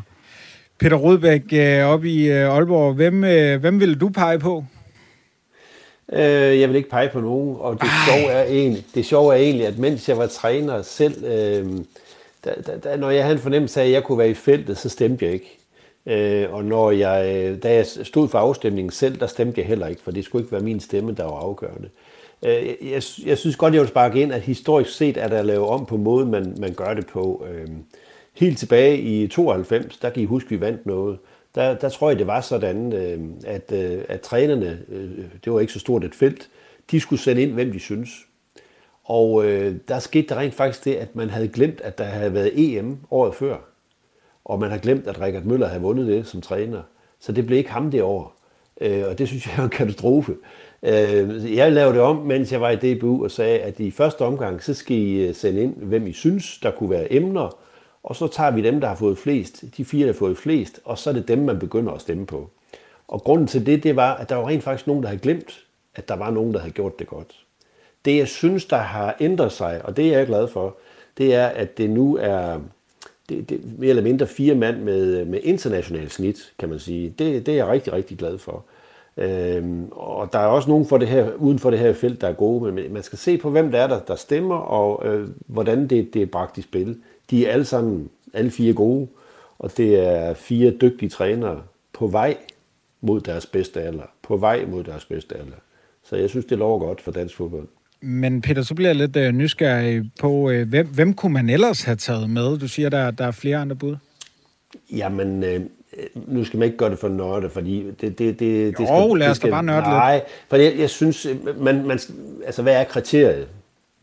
Peter 0.79 0.95
Rudbæk 0.95 1.43
øh, 1.53 1.85
op 1.85 2.05
i 2.05 2.27
øh, 2.27 2.55
Aalborg. 2.55 2.93
Hvem, 2.93 3.23
øh, 3.23 3.59
hvem 3.59 3.79
vil 3.79 4.01
du 4.01 4.09
pege 4.09 4.39
på? 4.39 4.65
Øh, 6.13 6.59
jeg 6.59 6.69
vil 6.69 6.75
ikke 6.75 6.89
pege 6.89 7.09
på 7.09 7.19
nogen, 7.19 7.55
og 7.59 7.81
det 7.81 7.89
sjove, 8.07 8.31
er 8.31 8.43
egentlig, 8.43 8.85
det 8.95 9.05
sjove 9.05 9.33
er 9.33 9.37
egentlig, 9.37 9.67
at 9.67 9.77
mens 9.77 10.09
jeg 10.09 10.17
var 10.17 10.27
træner 10.27 10.81
selv, 10.81 11.25
øh, 11.25 11.67
da, 12.45 12.53
da, 12.67 12.77
da, 12.77 12.95
når 12.95 13.09
jeg 13.09 13.23
havde 13.23 13.35
en 13.35 13.41
fornemmelse 13.41 13.81
af, 13.81 13.85
at 13.85 13.91
jeg 13.91 14.03
kunne 14.03 14.17
være 14.17 14.29
i 14.29 14.33
feltet, 14.33 14.77
så 14.77 14.89
stemte 14.89 15.25
jeg 15.25 15.33
ikke. 15.33 15.57
Øh, 16.05 16.53
og 16.53 16.65
når 16.65 16.91
jeg, 16.91 17.23
da 17.63 17.73
jeg 17.73 17.85
stod 17.85 18.29
for 18.29 18.39
afstemningen 18.39 18.91
selv, 18.91 19.19
der 19.19 19.27
stemte 19.27 19.61
jeg 19.61 19.67
heller 19.67 19.87
ikke, 19.87 20.01
for 20.01 20.11
det 20.11 20.25
skulle 20.25 20.43
ikke 20.43 20.51
være 20.51 20.61
min 20.61 20.79
stemme, 20.79 21.11
der 21.11 21.23
var 21.23 21.39
afgørende. 21.39 21.87
Øh, 21.87 22.08
Øh, 22.43 22.67
jeg, 22.81 23.03
jeg 23.25 23.37
synes 23.37 23.55
godt, 23.55 23.73
jeg 23.73 23.81
vil 23.81 23.89
sparke 23.89 24.21
ind, 24.21 24.33
at 24.33 24.41
historisk 24.41 24.97
set 24.97 25.17
er 25.17 25.27
der 25.27 25.43
lavet 25.43 25.67
om 25.67 25.85
på 25.85 25.97
måden, 25.97 26.31
man, 26.31 26.55
man 26.59 26.73
gør 26.73 26.93
det 26.93 27.07
på. 27.07 27.45
Øhm, 27.51 27.83
helt 28.33 28.57
tilbage 28.57 28.97
i 28.97 29.27
92, 29.27 29.97
der 29.97 30.09
kan 30.09 30.23
I 30.23 30.25
huske, 30.25 30.49
vi 30.49 30.61
vandt 30.61 30.85
noget 30.85 31.17
der, 31.55 31.73
der 31.73 31.89
tror 31.89 32.09
jeg, 32.09 32.19
det 32.19 32.27
var 32.27 32.41
sådan, 32.41 32.93
øhm, 32.93 33.41
at, 33.45 33.71
øh, 33.71 34.03
at 34.09 34.21
trænerne, 34.21 34.79
øh, 34.89 35.09
det 35.43 35.53
var 35.53 35.59
ikke 35.59 35.73
så 35.73 35.79
stort 35.79 36.03
et 36.03 36.15
felt, 36.15 36.49
de 36.91 36.99
skulle 36.99 37.21
sende 37.21 37.41
ind, 37.41 37.51
hvem 37.51 37.71
de 37.71 37.79
synes. 37.79 38.09
Og 39.03 39.45
øh, 39.45 39.75
der 39.87 39.99
skete 39.99 40.27
der 40.27 40.35
rent 40.35 40.53
faktisk 40.53 40.85
det, 40.85 40.95
at 40.95 41.15
man 41.15 41.29
havde 41.29 41.47
glemt, 41.47 41.81
at 41.81 41.97
der 41.97 42.03
havde 42.03 42.33
været 42.33 42.51
EM 42.55 42.97
året 43.11 43.35
før. 43.35 43.57
Og 44.45 44.59
man 44.59 44.69
har 44.69 44.77
glemt, 44.77 45.07
at 45.07 45.21
Rikard 45.21 45.43
Møller 45.43 45.67
havde 45.67 45.81
vundet 45.81 46.07
det 46.07 46.27
som 46.27 46.41
træner. 46.41 46.81
Så 47.19 47.31
det 47.31 47.45
blev 47.45 47.57
ikke 47.57 47.71
ham 47.71 47.91
det 47.91 48.01
år. 48.01 48.35
Øh, 48.81 49.03
og 49.07 49.17
det 49.17 49.27
synes 49.27 49.47
jeg 49.47 49.53
er 49.57 49.63
en 49.63 49.69
katastrofe. 49.69 50.35
Øh, 50.83 51.55
jeg 51.55 51.71
lavede 51.71 51.93
det 51.93 52.01
om, 52.01 52.15
mens 52.15 52.51
jeg 52.51 52.61
var 52.61 52.69
i 52.69 52.75
DBU 52.95 53.23
og 53.23 53.31
sagde, 53.31 53.59
at 53.59 53.79
i 53.79 53.91
første 53.91 54.21
omgang, 54.21 54.63
så 54.63 54.73
skal 54.73 54.97
I 54.97 55.27
øh, 55.27 55.35
sende 55.35 55.61
ind, 55.61 55.75
hvem 55.75 56.07
I 56.07 56.13
synes, 56.13 56.59
der 56.63 56.71
kunne 56.71 56.89
være 56.89 57.13
emner, 57.13 57.57
og 58.03 58.15
så 58.15 58.27
tager 58.27 58.51
vi 58.51 58.61
dem, 58.61 58.81
der 58.81 58.87
har 58.87 58.95
fået 58.95 59.17
flest, 59.17 59.63
de 59.77 59.85
fire, 59.85 60.07
der 60.07 60.13
har 60.13 60.17
fået 60.17 60.37
flest, 60.37 60.79
og 60.85 60.97
så 60.97 61.09
er 61.09 61.13
det 61.13 61.27
dem, 61.27 61.37
man 61.37 61.59
begynder 61.59 61.91
at 61.91 62.01
stemme 62.01 62.25
på. 62.25 62.49
Og 63.07 63.21
grunden 63.21 63.47
til 63.47 63.65
det, 63.65 63.83
det 63.83 63.95
var, 63.95 64.15
at 64.15 64.29
der 64.29 64.35
var 64.35 64.47
rent 64.47 64.63
faktisk 64.63 64.87
nogen, 64.87 65.03
der 65.03 65.09
havde 65.09 65.21
glemt, 65.21 65.65
at 65.95 66.07
der 66.07 66.15
var 66.15 66.31
nogen, 66.31 66.53
der 66.53 66.59
havde 66.59 66.73
gjort 66.73 66.99
det 66.99 67.07
godt. 67.07 67.35
Det, 68.05 68.17
jeg 68.17 68.27
synes, 68.27 68.65
der 68.65 68.77
har 68.77 69.15
ændret 69.19 69.51
sig, 69.51 69.81
og 69.83 69.97
det 69.97 70.13
er 70.13 70.17
jeg 70.17 70.27
glad 70.27 70.47
for, 70.47 70.77
det 71.17 71.35
er, 71.35 71.47
at 71.47 71.77
det 71.77 71.89
nu 71.89 72.17
er 72.21 72.59
det, 73.29 73.49
det, 73.49 73.79
mere 73.79 73.89
eller 73.89 74.03
mindre 74.03 74.27
fire 74.27 74.55
mand 74.55 74.81
med, 74.81 75.25
med 75.25 75.39
international 75.43 76.09
snit, 76.09 76.53
kan 76.59 76.69
man 76.69 76.79
sige. 76.79 77.09
Det, 77.09 77.45
det 77.45 77.51
er 77.51 77.55
jeg 77.55 77.67
rigtig, 77.67 77.93
rigtig 77.93 78.17
glad 78.17 78.37
for. 78.37 78.65
Øhm, 79.17 79.87
og 79.91 80.33
der 80.33 80.39
er 80.39 80.45
også 80.45 80.69
nogen 80.69 80.85
for 80.85 80.97
det 80.97 81.07
her, 81.07 81.31
uden 81.33 81.59
for 81.59 81.69
det 81.69 81.79
her 81.79 81.93
felt, 81.93 82.21
der 82.21 82.27
er 82.27 82.33
gode, 82.33 82.71
men 82.71 82.93
man 82.93 83.03
skal 83.03 83.19
se 83.19 83.37
på, 83.37 83.49
hvem 83.49 83.71
der 83.71 83.79
er, 83.79 83.87
der, 83.87 83.99
der 83.99 84.15
stemmer, 84.15 84.55
og 84.55 85.05
øh, 85.07 85.29
hvordan 85.47 85.87
det, 85.87 86.13
det 86.13 86.21
er 86.21 86.25
bragt 86.25 86.57
i 86.57 86.61
spil. 86.61 86.97
De 87.29 87.45
er 87.45 87.51
alle 87.51 87.65
sammen, 87.65 88.09
alle 88.33 88.51
fire 88.51 88.73
gode, 88.73 89.07
og 89.59 89.77
det 89.77 90.07
er 90.07 90.33
fire 90.33 90.71
dygtige 90.71 91.09
trænere 91.09 91.61
på 91.93 92.07
vej 92.07 92.37
mod 93.01 93.21
deres 93.21 93.45
bedste 93.45 93.81
alder. 93.81 94.03
På 94.21 94.37
vej 94.37 94.65
mod 94.65 94.83
deres 94.83 95.05
bedste 95.05 95.35
alder. 95.35 95.57
Så 96.03 96.15
jeg 96.15 96.29
synes, 96.29 96.45
det 96.45 96.57
lover 96.57 96.79
godt 96.79 97.01
for 97.01 97.11
dansk 97.11 97.35
fodbold. 97.35 97.67
Men 98.01 98.41
Peter, 98.41 98.61
så 98.61 98.75
bliver 98.75 98.89
jeg 98.89 98.95
lidt 98.95 99.15
øh, 99.15 99.31
nysgerrig 99.31 100.11
på, 100.19 100.49
øh, 100.49 100.69
hvem, 100.69 100.87
hvem 100.87 101.13
kunne 101.13 101.33
man 101.33 101.49
ellers 101.49 101.83
have 101.83 101.95
taget 101.95 102.29
med? 102.29 102.57
Du 102.57 102.67
siger, 102.67 102.89
der, 102.89 103.11
der 103.11 103.27
er 103.27 103.31
flere 103.31 103.57
andre 103.57 103.75
bud. 103.75 103.95
Jamen, 104.91 105.43
øh, 105.43 105.61
nu 106.27 106.43
skal 106.43 106.59
man 106.59 106.65
ikke 106.65 106.77
gøre 106.77 106.89
det 106.89 106.99
for 106.99 107.07
nørde, 107.07 107.49
fordi 107.49 107.85
det, 108.01 108.01
det, 108.01 108.19
det, 108.19 108.39
det 108.39 108.73
skal... 108.73 108.85
Jo, 108.85 109.13
lad 109.13 109.29
os 109.29 109.39
da 109.39 109.49
bare 109.49 109.63
nørde 109.63 109.79
lidt. 109.79 109.87
Nej, 109.87 110.21
for 110.49 110.57
jeg, 110.57 110.73
jeg 110.77 110.89
synes, 110.89 111.27
man, 111.57 111.87
man, 111.87 111.99
altså 112.45 112.61
hvad 112.61 112.75
er 112.75 112.83
kriteriet? 112.83 113.47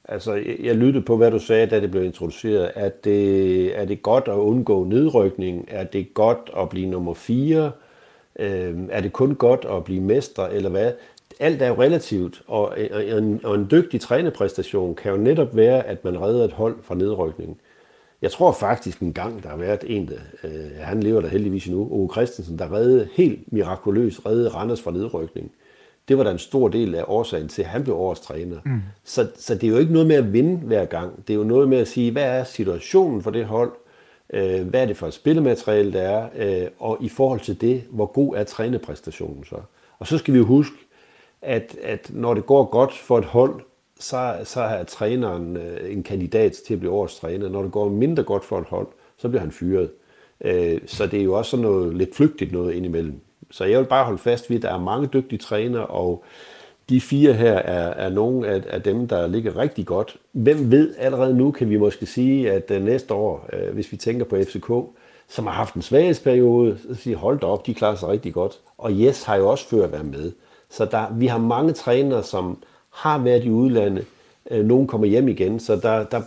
Altså, 0.09 0.35
jeg, 0.35 0.57
jeg 0.63 0.75
lyttede 0.75 1.05
på, 1.05 1.17
hvad 1.17 1.31
du 1.31 1.39
sagde, 1.39 1.67
da 1.67 1.81
det 1.81 1.91
blev 1.91 2.05
introduceret. 2.05 2.71
Er 2.75 2.89
det, 2.89 3.81
er 3.81 3.85
det 3.85 4.03
godt 4.03 4.25
at 4.29 4.33
undgå 4.35 4.85
nedrykning? 4.85 5.65
Er 5.69 5.85
det 5.85 6.15
godt 6.15 6.51
at 6.61 6.69
blive 6.69 6.87
nummer 6.87 7.15
fire? 7.15 7.71
Øh, 8.39 8.75
er 8.91 9.01
det 9.01 9.13
kun 9.13 9.35
godt 9.35 9.67
at 9.71 9.85
blive 9.85 10.01
mestre, 10.01 10.55
eller 10.55 10.71
hvad? 10.71 10.93
Alt 11.41 11.63
er 11.63 11.69
jo 11.69 11.83
relativt, 11.83 12.43
og 12.47 12.75
en, 13.19 13.41
og 13.45 13.55
en 13.55 13.69
dygtig 13.71 14.01
trænerpræstation 14.01 14.95
kan 14.95 15.13
jo 15.13 15.17
netop 15.17 15.57
være, 15.57 15.87
at 15.87 16.05
man 16.05 16.21
redder 16.21 16.45
et 16.45 16.53
hold 16.53 16.77
fra 16.83 16.95
nedrykning. 16.95 17.59
Jeg 18.23 18.31
tror 18.31 18.53
faktisk 18.53 19.01
en 19.01 19.13
gang, 19.13 19.43
der 19.43 19.49
har 19.49 19.57
været 19.57 19.85
en, 19.87 20.09
der, 20.09 20.19
øh, 20.45 20.71
han 20.81 21.03
lever 21.03 21.21
der 21.21 21.29
heldigvis 21.29 21.69
nu, 21.69 21.89
Ove 21.93 22.09
Christensen, 22.13 22.59
der 22.59 22.73
redde 22.73 23.09
helt 23.13 23.53
mirakuløst 23.53 24.27
redde 24.27 24.49
Randers 24.49 24.83
fra 24.83 24.91
nedrykning. 24.91 25.51
Det 26.09 26.19
var 26.19 26.25
da 26.25 26.31
en 26.31 26.39
stor 26.39 26.69
del 26.69 26.95
af 26.95 27.05
årsagen 27.07 27.49
til, 27.49 27.63
at 27.63 27.69
han 27.69 27.83
blev 27.83 27.97
årets 27.97 28.21
træner. 28.21 28.57
Mm. 28.65 28.81
Så, 29.05 29.29
så 29.37 29.55
det 29.55 29.65
er 29.65 29.69
jo 29.69 29.79
ikke 29.79 29.93
noget 29.93 30.09
med 30.09 30.17
at 30.17 30.33
vinde 30.33 30.57
hver 30.57 30.85
gang. 30.85 31.27
Det 31.29 31.35
er 31.35 31.39
jo 31.39 31.45
noget 31.45 31.69
med 31.69 31.79
at 31.79 31.89
sige, 31.89 32.13
hvad 32.13 32.23
er 32.23 32.45
situationen 32.45 33.23
for 33.23 33.31
det 33.31 33.45
hold? 33.45 33.73
Øh, 34.33 34.69
hvad 34.69 34.83
er 34.83 34.87
det 34.87 34.97
for 34.97 35.07
et 35.07 35.15
spillemateriale, 35.15 35.93
der 35.93 36.01
er? 36.01 36.29
Øh, 36.37 36.69
og 36.79 36.99
i 37.01 37.09
forhold 37.09 37.41
til 37.41 37.61
det, 37.61 37.83
hvor 37.91 38.07
god 38.07 38.37
er 38.37 38.45
trænerpræstationen 38.45 39.45
så? 39.45 39.57
Og 39.99 40.07
så 40.07 40.19
skal 40.19 40.35
vi 40.35 40.39
jo 40.39 40.45
huske, 40.45 40.77
at, 41.47 41.77
at 41.83 42.11
når 42.15 42.35
det 42.35 42.47
går 42.47 42.65
godt 42.65 42.93
for 42.93 43.19
et 43.19 43.25
hold, 43.25 43.61
så, 44.01 44.37
så 44.45 44.61
er 44.61 44.85
træneren 44.85 45.57
øh, 45.57 45.93
en 45.93 46.03
kandidat 46.03 46.53
til 46.67 46.75
at 46.75 46.81
blive 46.81 46.93
årets 46.93 47.21
træner. 47.21 47.49
Når 47.49 47.63
det 47.63 47.73
går 47.73 47.89
mindre 47.89 48.23
godt 48.23 48.45
for 48.45 48.59
et 48.59 48.67
hold, 48.69 48.87
så 49.19 49.29
bliver 49.29 49.41
han 49.41 49.53
fyret. 49.53 49.91
Øh, 50.41 50.81
så 50.87 51.07
det 51.07 51.21
er 51.21 51.25
jo 51.25 51.35
også 51.35 51.51
sådan 51.51 51.65
noget 51.65 51.97
lidt 51.97 52.17
flygtigt 52.17 52.53
noget 52.53 52.75
indimellem. 52.75 53.21
Så 53.51 53.65
jeg 53.65 53.79
vil 53.79 53.87
bare 53.87 54.05
holde 54.05 54.19
fast 54.19 54.51
ved, 54.51 54.57
at 54.57 54.63
der 54.63 54.75
er 54.75 54.79
mange 54.79 55.09
dygtige 55.13 55.39
trænere, 55.39 55.87
og 55.87 56.25
de 56.89 57.01
fire 57.01 57.33
her 57.33 57.53
er, 57.53 58.07
er 58.07 58.09
nogle 58.09 58.49
af, 58.49 58.63
af 58.69 58.83
dem, 58.83 59.09
der 59.09 59.27
ligger 59.27 59.57
rigtig 59.57 59.87
godt. 59.87 60.17
Hvem 60.33 60.71
ved, 60.71 60.95
allerede 60.99 61.37
nu 61.37 61.51
kan 61.51 61.71
vi 61.71 61.77
måske 61.77 62.07
sige, 62.07 62.53
at 62.53 62.71
øh, 62.71 62.85
næste 62.85 63.15
år, 63.15 63.49
øh, 63.53 63.75
hvis 63.75 63.93
vi 63.93 63.97
tænker 63.97 64.25
på 64.25 64.37
FCK, 64.37 64.71
som 65.29 65.47
har 65.47 65.53
haft 65.53 65.75
en 65.75 65.83
svaghedsperiode, 65.83 66.79
så 66.89 66.95
siger 66.95 67.17
hold 67.17 67.41
da 67.41 67.47
op, 67.47 67.67
de 67.67 67.75
klarer 67.75 67.97
sig 67.97 68.09
rigtig 68.09 68.35
godt. 68.35 68.59
Og 68.79 68.91
Yes 68.91 69.23
har 69.23 69.37
jo 69.37 69.49
også 69.49 69.69
før 69.69 69.87
været 69.87 70.07
med. 70.07 70.33
Så 70.71 70.85
der, 70.85 71.15
vi 71.15 71.27
har 71.27 71.39
mange 71.39 71.73
trænere, 71.73 72.25
som 72.25 72.63
har 72.95 73.19
været 73.19 73.45
i 73.45 73.51
udlandet. 73.51 74.05
Øh, 74.51 74.65
nogle 74.67 74.89
kommer 74.89 75.07
hjem 75.07 75.29
igen, 75.29 75.61
så 75.61 75.77
der, 75.77 76.05
der, 76.05 76.23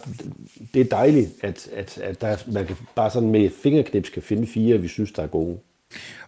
det 0.74 0.82
er 0.82 0.86
dejligt, 0.86 1.30
at, 1.42 1.68
at, 1.76 1.98
at 1.98 2.22
der, 2.22 2.38
man 2.54 2.66
kan 2.66 2.76
bare 2.96 3.10
sådan 3.10 3.30
med 3.30 3.50
fingerknips 3.64 4.10
kan 4.10 4.22
finde 4.22 4.48
fire, 4.48 4.78
vi 4.78 4.88
synes, 4.88 5.12
der 5.12 5.24
er 5.24 5.28
gode. 5.28 5.58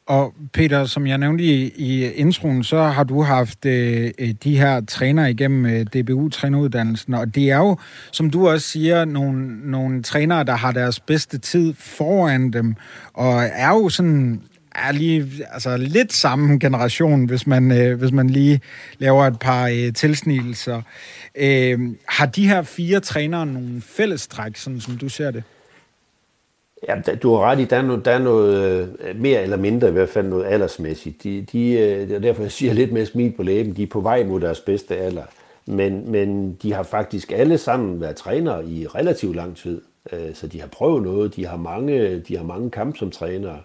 Og 0.05 0.33
Peter, 0.53 0.85
som 0.85 1.07
jeg 1.07 1.17
nævnte 1.17 1.43
i, 1.43 1.73
i 1.75 2.11
introen, 2.11 2.63
så 2.63 2.83
har 2.83 3.03
du 3.03 3.21
haft 3.21 3.65
øh, 3.65 4.11
de 4.43 4.57
her 4.57 4.81
trænere 4.81 5.31
igennem 5.31 5.65
øh, 5.65 5.85
DBU-træneruddannelsen, 5.85 7.13
og 7.13 7.35
det 7.35 7.51
er 7.51 7.57
jo, 7.57 7.77
som 8.11 8.29
du 8.29 8.49
også 8.49 8.67
siger, 8.67 9.05
nogle, 9.05 9.71
nogle 9.71 10.03
trænere, 10.03 10.43
der 10.43 10.53
har 10.53 10.71
deres 10.71 10.99
bedste 10.99 11.37
tid 11.37 11.73
foran 11.73 12.53
dem, 12.53 12.75
og 13.13 13.43
er 13.43 13.69
jo 13.69 13.89
sådan 13.89 14.41
er 14.75 14.91
lige 14.91 15.31
altså 15.53 15.77
lidt 15.77 16.13
samme 16.13 16.59
generation, 16.59 17.25
hvis 17.25 17.47
man, 17.47 17.71
øh, 17.71 17.99
hvis 17.99 18.11
man 18.11 18.29
lige 18.29 18.61
laver 18.97 19.25
et 19.25 19.39
par 19.39 19.67
øh, 19.67 19.93
tilsnigelser. 19.93 20.81
Øh, 21.35 21.79
har 22.05 22.25
de 22.25 22.47
her 22.47 22.61
fire 22.61 22.99
trænere 22.99 23.45
nogle 23.45 23.81
fællestræk, 23.81 24.55
sådan 24.55 24.79
som 24.79 24.97
du 24.97 25.09
ser 25.09 25.31
det? 25.31 25.43
Ja, 26.87 26.95
du 27.23 27.33
har 27.33 27.41
ret 27.41 27.59
i, 27.59 27.65
der 27.65 27.77
er 27.77 27.81
noget, 27.81 28.05
der 28.05 28.11
er 28.11 28.19
noget 28.19 28.89
øh, 29.03 29.21
mere 29.21 29.43
eller 29.43 29.57
mindre 29.57 29.87
i 29.87 29.91
hvert 29.91 30.09
fald 30.09 30.27
noget 30.27 30.45
aldersmæssigt. 30.45 31.23
De, 31.23 31.45
de, 31.51 31.71
øh, 31.71 32.09
og 32.09 32.15
er 32.15 32.19
derfor, 32.19 32.41
jeg 32.41 32.51
siger 32.51 32.73
lidt 32.73 32.91
mere 32.91 33.05
smil 33.05 33.31
på 33.31 33.43
læben. 33.43 33.75
De 33.75 33.83
er 33.83 33.87
på 33.87 33.99
vej 33.99 34.23
mod 34.23 34.39
deres 34.39 34.59
bedste 34.59 34.97
alder. 34.97 35.23
Men, 35.65 36.11
men 36.11 36.53
de 36.53 36.73
har 36.73 36.83
faktisk 36.83 37.31
alle 37.31 37.57
sammen 37.57 38.01
været 38.01 38.15
trænere 38.15 38.65
i 38.65 38.87
relativt 38.87 39.35
lang 39.35 39.57
tid. 39.57 39.81
Øh, 40.13 40.33
så 40.33 40.47
de 40.47 40.61
har 40.61 40.67
prøvet 40.67 41.03
noget. 41.03 41.35
De 41.35 41.45
har 41.45 41.57
mange, 41.57 42.19
de 42.19 42.37
har 42.37 42.43
mange 42.43 42.71
kampe 42.71 42.97
som 42.97 43.11
trænere. 43.11 43.59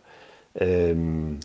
Øhm, 0.60 1.42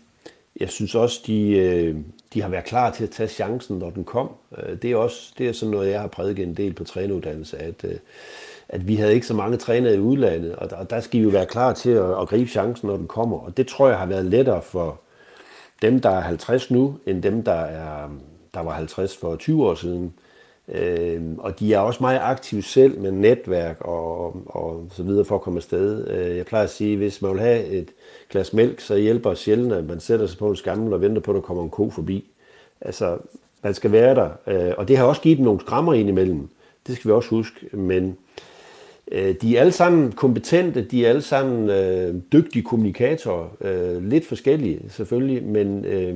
jeg 0.60 0.68
synes 0.68 0.94
også, 0.94 1.20
de, 1.26 1.50
øh, 1.50 1.96
de 2.34 2.42
har 2.42 2.48
været 2.48 2.64
klar 2.64 2.90
til 2.90 3.04
at 3.04 3.10
tage 3.10 3.28
chancen, 3.28 3.78
når 3.78 3.90
den 3.90 4.04
kom. 4.04 4.30
Øh, 4.58 4.76
det 4.82 4.92
er 4.92 4.96
også 4.96 5.34
det 5.38 5.48
er 5.48 5.52
sådan 5.52 5.70
noget, 5.70 5.90
jeg 5.90 6.00
har 6.00 6.08
prædiket 6.08 6.46
en 6.46 6.56
del 6.56 6.72
på 6.72 6.84
træneruddannelse, 6.84 7.58
at 7.58 7.84
øh, 7.84 7.94
at 8.72 8.88
vi 8.88 8.96
havde 8.96 9.14
ikke 9.14 9.26
så 9.26 9.34
mange 9.34 9.56
trænere 9.56 9.94
i 9.94 9.98
udlandet, 9.98 10.56
og 10.56 10.70
der, 10.70 10.76
og 10.76 10.90
der 10.90 11.00
skal 11.00 11.20
vi 11.20 11.24
jo 11.24 11.30
være 11.30 11.46
klar 11.46 11.72
til 11.72 11.90
at, 11.90 12.20
at 12.20 12.28
gribe 12.28 12.50
chancen, 12.50 12.88
når 12.88 12.96
den 12.96 13.06
kommer. 13.06 13.38
Og 13.38 13.56
det 13.56 13.66
tror 13.66 13.88
jeg 13.88 13.98
har 13.98 14.06
været 14.06 14.24
lettere 14.24 14.62
for 14.62 15.00
dem, 15.82 16.00
der 16.00 16.10
er 16.10 16.20
50 16.20 16.70
nu, 16.70 16.98
end 17.06 17.22
dem, 17.22 17.42
der, 17.42 17.52
er, 17.52 18.08
der 18.54 18.60
var 18.60 18.72
50 18.72 19.16
for 19.16 19.36
20 19.36 19.66
år 19.66 19.74
siden. 19.74 20.14
Øh, 20.68 21.22
og 21.38 21.60
de 21.60 21.74
er 21.74 21.78
også 21.78 21.98
meget 22.00 22.20
aktive 22.22 22.62
selv 22.62 23.00
med 23.00 23.10
netværk 23.10 23.76
og, 23.80 24.36
og 24.46 24.86
så 24.90 25.02
videre 25.02 25.24
for 25.24 25.34
at 25.34 25.40
komme 25.40 25.56
afsted. 25.56 26.08
Øh, 26.08 26.36
jeg 26.36 26.46
plejer 26.46 26.64
at 26.64 26.70
sige, 26.70 26.92
at 26.92 26.98
hvis 26.98 27.22
man 27.22 27.32
vil 27.32 27.40
have 27.40 27.66
et 27.66 27.88
glas 28.30 28.52
mælk, 28.52 28.80
så 28.80 28.96
hjælper 28.96 29.30
det 29.30 29.38
sjældent, 29.38 29.72
at 29.72 29.84
man 29.84 30.00
sætter 30.00 30.26
sig 30.26 30.38
på 30.38 30.50
en 30.50 30.56
skammel 30.56 30.92
og 30.92 31.00
venter 31.00 31.22
på, 31.22 31.30
at 31.30 31.34
der 31.34 31.40
kommer 31.40 31.62
en 31.62 31.70
ko 31.70 31.90
forbi. 31.90 32.30
Altså, 32.80 33.18
man 33.62 33.74
skal 33.74 33.92
være 33.92 34.14
der. 34.14 34.30
Øh, 34.46 34.74
og 34.78 34.88
det 34.88 34.96
har 34.96 35.04
også 35.04 35.20
givet 35.20 35.38
dem 35.38 35.44
nogle 35.44 35.60
skrammer 35.60 35.94
ind 35.94 36.08
imellem. 36.08 36.48
Det 36.86 36.96
skal 36.96 37.08
vi 37.08 37.12
også 37.12 37.30
huske. 37.30 37.76
Men 37.76 38.16
Øh, 39.12 39.34
de 39.42 39.56
er 39.56 39.60
alle 39.60 39.72
sammen 39.72 40.12
kompetente, 40.12 40.82
de 40.82 41.04
er 41.04 41.08
alle 41.08 41.22
sammen 41.22 41.70
øh, 41.70 42.14
dygtige 42.32 42.62
kommunikatorer, 42.62 43.48
øh, 43.60 44.08
lidt 44.08 44.26
forskellige 44.26 44.80
selvfølgelig, 44.88 45.44
men 45.44 45.84
øh, 45.84 46.14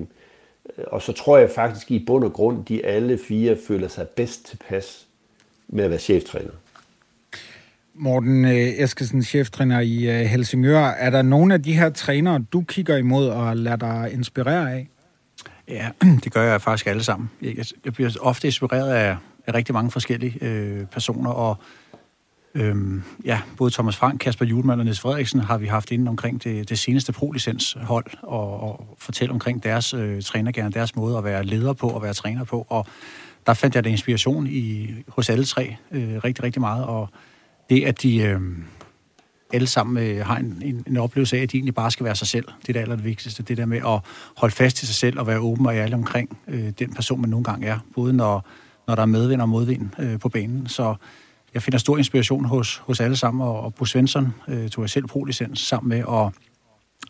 og 0.87 1.03
så 1.03 1.13
tror 1.13 1.39
jeg 1.39 1.51
faktisk 1.51 1.91
i 1.91 2.05
bund 2.07 2.25
og 2.25 2.33
grund, 2.33 2.65
de 2.65 2.87
alle 2.87 3.19
fire 3.29 3.57
føler 3.69 3.89
sig 3.89 4.09
bedst 4.09 4.47
tilpas 4.47 5.07
med 5.69 5.85
at 5.85 5.91
være 5.91 5.99
cheftræner. 5.99 6.51
Morten 7.95 8.45
øh, 8.45 8.53
Eskesen, 8.53 9.23
cheftræner 9.23 9.81
i 9.81 10.21
øh, 10.21 10.27
Helsingør. 10.27 10.85
Er 10.85 11.11
der 11.11 11.23
nogle 11.23 11.55
af 11.55 11.63
de 11.63 11.73
her 11.73 11.91
trænere, 11.91 12.45
du 12.53 12.63
kigger 12.63 12.97
imod 12.97 13.29
og 13.29 13.57
lader 13.57 13.77
dig 13.77 14.11
inspirere 14.13 14.73
af? 14.73 14.89
Ja, 15.69 15.91
det 16.25 16.33
gør 16.33 16.43
jeg 16.43 16.63
faktisk 16.63 16.87
alle 16.87 17.03
sammen. 17.03 17.31
Jeg 17.85 17.93
bliver 17.93 18.11
ofte 18.21 18.49
inspireret 18.49 18.91
af, 18.91 19.17
af 19.47 19.55
rigtig 19.55 19.73
mange 19.73 19.91
forskellige 19.91 20.39
øh, 20.41 20.85
personer, 20.87 21.31
og 21.31 21.57
Øhm, 22.57 23.03
ja, 23.25 23.41
både 23.57 23.71
Thomas 23.71 23.97
Frank, 23.97 24.21
Kasper 24.21 24.45
Julemand 24.45 24.81
og 24.81 24.85
Niels 24.85 25.01
Frederiksen 25.01 25.41
har 25.41 25.59
vi 25.59 25.67
haft 25.67 25.91
inden 25.91 26.09
omkring 26.09 26.45
det, 26.45 26.69
det 26.69 26.79
seneste 26.79 27.13
pro-licenshold 27.13 28.07
og, 28.23 28.61
og 28.61 28.97
fortælle 28.99 29.33
omkring 29.33 29.63
deres 29.63 29.95
øh, 29.95 30.23
trænergærne, 30.23 30.73
deres 30.73 30.97
måde 30.97 31.19
at 31.19 31.25
være 31.25 31.45
leder 31.45 31.73
på 31.73 31.89
og 31.89 32.03
være 32.03 32.15
træner 32.15 32.45
på. 32.45 32.67
Og 32.69 32.87
der 33.47 33.55
fandt 33.55 33.75
jeg 33.75 33.85
det 33.85 33.91
inspiration 33.91 34.47
i, 34.47 34.95
hos 35.09 35.31
alle 35.31 35.45
tre 35.45 35.77
øh, 35.91 36.17
rigtig, 36.25 36.45
rigtig 36.45 36.61
meget. 36.61 36.85
Og 36.85 37.09
det, 37.71 37.85
at 37.85 38.03
de 38.03 38.19
øh, 38.19 38.41
alle 39.53 39.67
sammen 39.67 40.05
øh, 40.05 40.27
har 40.27 40.37
en, 40.37 40.63
en, 40.65 40.85
en 40.87 40.97
oplevelse 40.97 41.37
af, 41.37 41.43
at 41.43 41.53
de 41.53 41.57
egentlig 41.57 41.75
bare 41.75 41.91
skal 41.91 42.05
være 42.05 42.17
sig 42.17 42.29
selv. 42.29 42.45
Det 42.61 42.69
er 42.69 42.73
det 42.73 42.81
allervigtigste. 42.81 43.43
Det 43.43 43.57
der 43.57 43.67
med 43.67 43.79
at 43.79 44.01
holde 44.37 44.55
fast 44.55 44.83
i 44.83 44.87
sig 44.87 44.95
selv 44.95 45.19
og 45.19 45.27
være 45.27 45.39
åben 45.39 45.67
og 45.67 45.75
ærlig 45.75 45.95
omkring 45.95 46.39
øh, 46.49 46.73
den 46.79 46.95
person, 46.95 47.21
man 47.21 47.31
nogle 47.31 47.45
gange 47.45 47.67
er. 47.67 47.79
Både 47.95 48.13
når, 48.13 48.49
når 48.87 48.95
der 48.95 49.03
er 49.03 49.07
medvind 49.07 49.41
og 49.41 49.49
modvind 49.49 49.91
øh, 49.99 50.19
på 50.19 50.29
banen. 50.29 50.67
Så 50.67 50.95
jeg 51.57 51.63
finder 51.63 51.79
stor 51.79 51.99
inspiration 51.99 52.45
hos, 52.45 52.77
hos 52.77 53.01
alle 53.01 53.17
sammen, 53.17 53.47
og, 53.47 53.61
og 53.61 53.75
Bo 53.75 53.85
Svensson 53.85 54.35
øh, 54.49 54.69
tog 54.69 54.83
jeg 54.83 54.91
selv 54.91 55.07
pro-licens 55.07 55.57
sammen 55.57 55.89
med, 55.89 56.05
og 56.05 56.33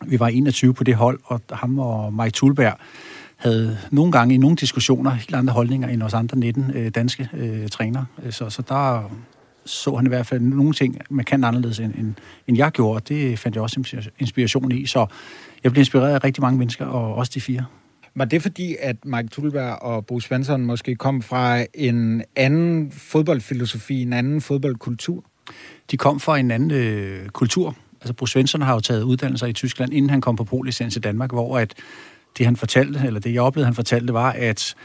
vi 0.05 0.19
var 0.19 0.27
21 0.27 0.73
på 0.73 0.83
det 0.83 0.95
hold, 0.95 1.19
og 1.25 1.41
ham 1.51 1.79
og 1.79 2.13
Mike 2.13 2.31
Tulberg 2.31 2.77
havde 3.35 3.77
nogle 3.91 4.11
gange 4.11 4.35
i 4.35 4.37
nogle 4.37 4.55
diskussioner 4.55 5.11
helt 5.11 5.35
andre 5.35 5.53
holdninger 5.53 5.87
end 5.87 6.03
os 6.03 6.13
andre 6.13 6.37
19 6.37 6.71
øh, 6.75 6.89
danske 6.89 7.29
øh, 7.33 7.69
trænere. 7.69 8.05
Så, 8.29 8.49
så 8.49 8.61
der 8.61 9.09
så 9.65 9.95
han 9.95 10.05
i 10.05 10.09
hvert 10.09 10.25
fald 10.27 10.41
nogle 10.41 10.73
ting, 10.73 10.97
man 11.09 11.25
kan 11.25 11.43
anderledes 11.43 11.79
end, 11.79 11.93
end, 11.95 12.13
end 12.47 12.57
jeg 12.57 12.71
gjorde, 12.71 12.95
og 12.95 13.09
det 13.09 13.39
fandt 13.39 13.55
jeg 13.55 13.63
også 13.63 14.09
inspiration 14.19 14.71
i. 14.71 14.85
Så 14.85 15.05
jeg 15.63 15.71
blev 15.71 15.81
inspireret 15.81 16.13
af 16.13 16.23
rigtig 16.23 16.41
mange 16.41 16.59
mennesker, 16.59 16.85
og 16.85 17.15
også 17.15 17.31
de 17.35 17.41
fire. 17.41 17.65
Var 18.17 18.25
det 18.25 18.41
fordi, 18.41 18.75
at 18.79 19.05
Mike 19.05 19.27
Tulberg 19.27 19.81
og 19.81 20.05
Bo 20.05 20.19
Svensson 20.19 20.65
måske 20.65 20.95
kom 20.95 21.21
fra 21.21 21.65
en 21.73 22.23
anden 22.35 22.91
fodboldfilosofi, 22.91 24.01
en 24.01 24.13
anden 24.13 24.41
fodboldkultur? 24.41 25.23
De 25.91 25.97
kom 25.97 26.19
fra 26.19 26.37
en 26.37 26.51
anden 26.51 26.71
øh, 26.71 27.29
kultur. 27.29 27.75
Altså, 28.01 28.13
Bo 28.13 28.25
Svensson 28.25 28.61
har 28.61 28.73
jo 28.73 28.79
taget 28.79 29.03
uddannelser 29.03 29.47
i 29.47 29.53
Tyskland, 29.53 29.93
inden 29.93 30.09
han 30.09 30.21
kom 30.21 30.35
på 30.35 30.43
pro-licens 30.43 30.95
i 30.95 30.99
Danmark, 30.99 31.31
hvor 31.31 31.59
at 31.59 31.73
det, 32.37 32.45
han 32.45 32.55
fortalte, 32.55 33.01
eller 33.05 33.19
det, 33.19 33.33
jeg 33.33 33.41
oplevede, 33.41 33.65
han 33.65 33.75
fortalte, 33.75 34.13
var, 34.13 34.31
at 34.31 34.75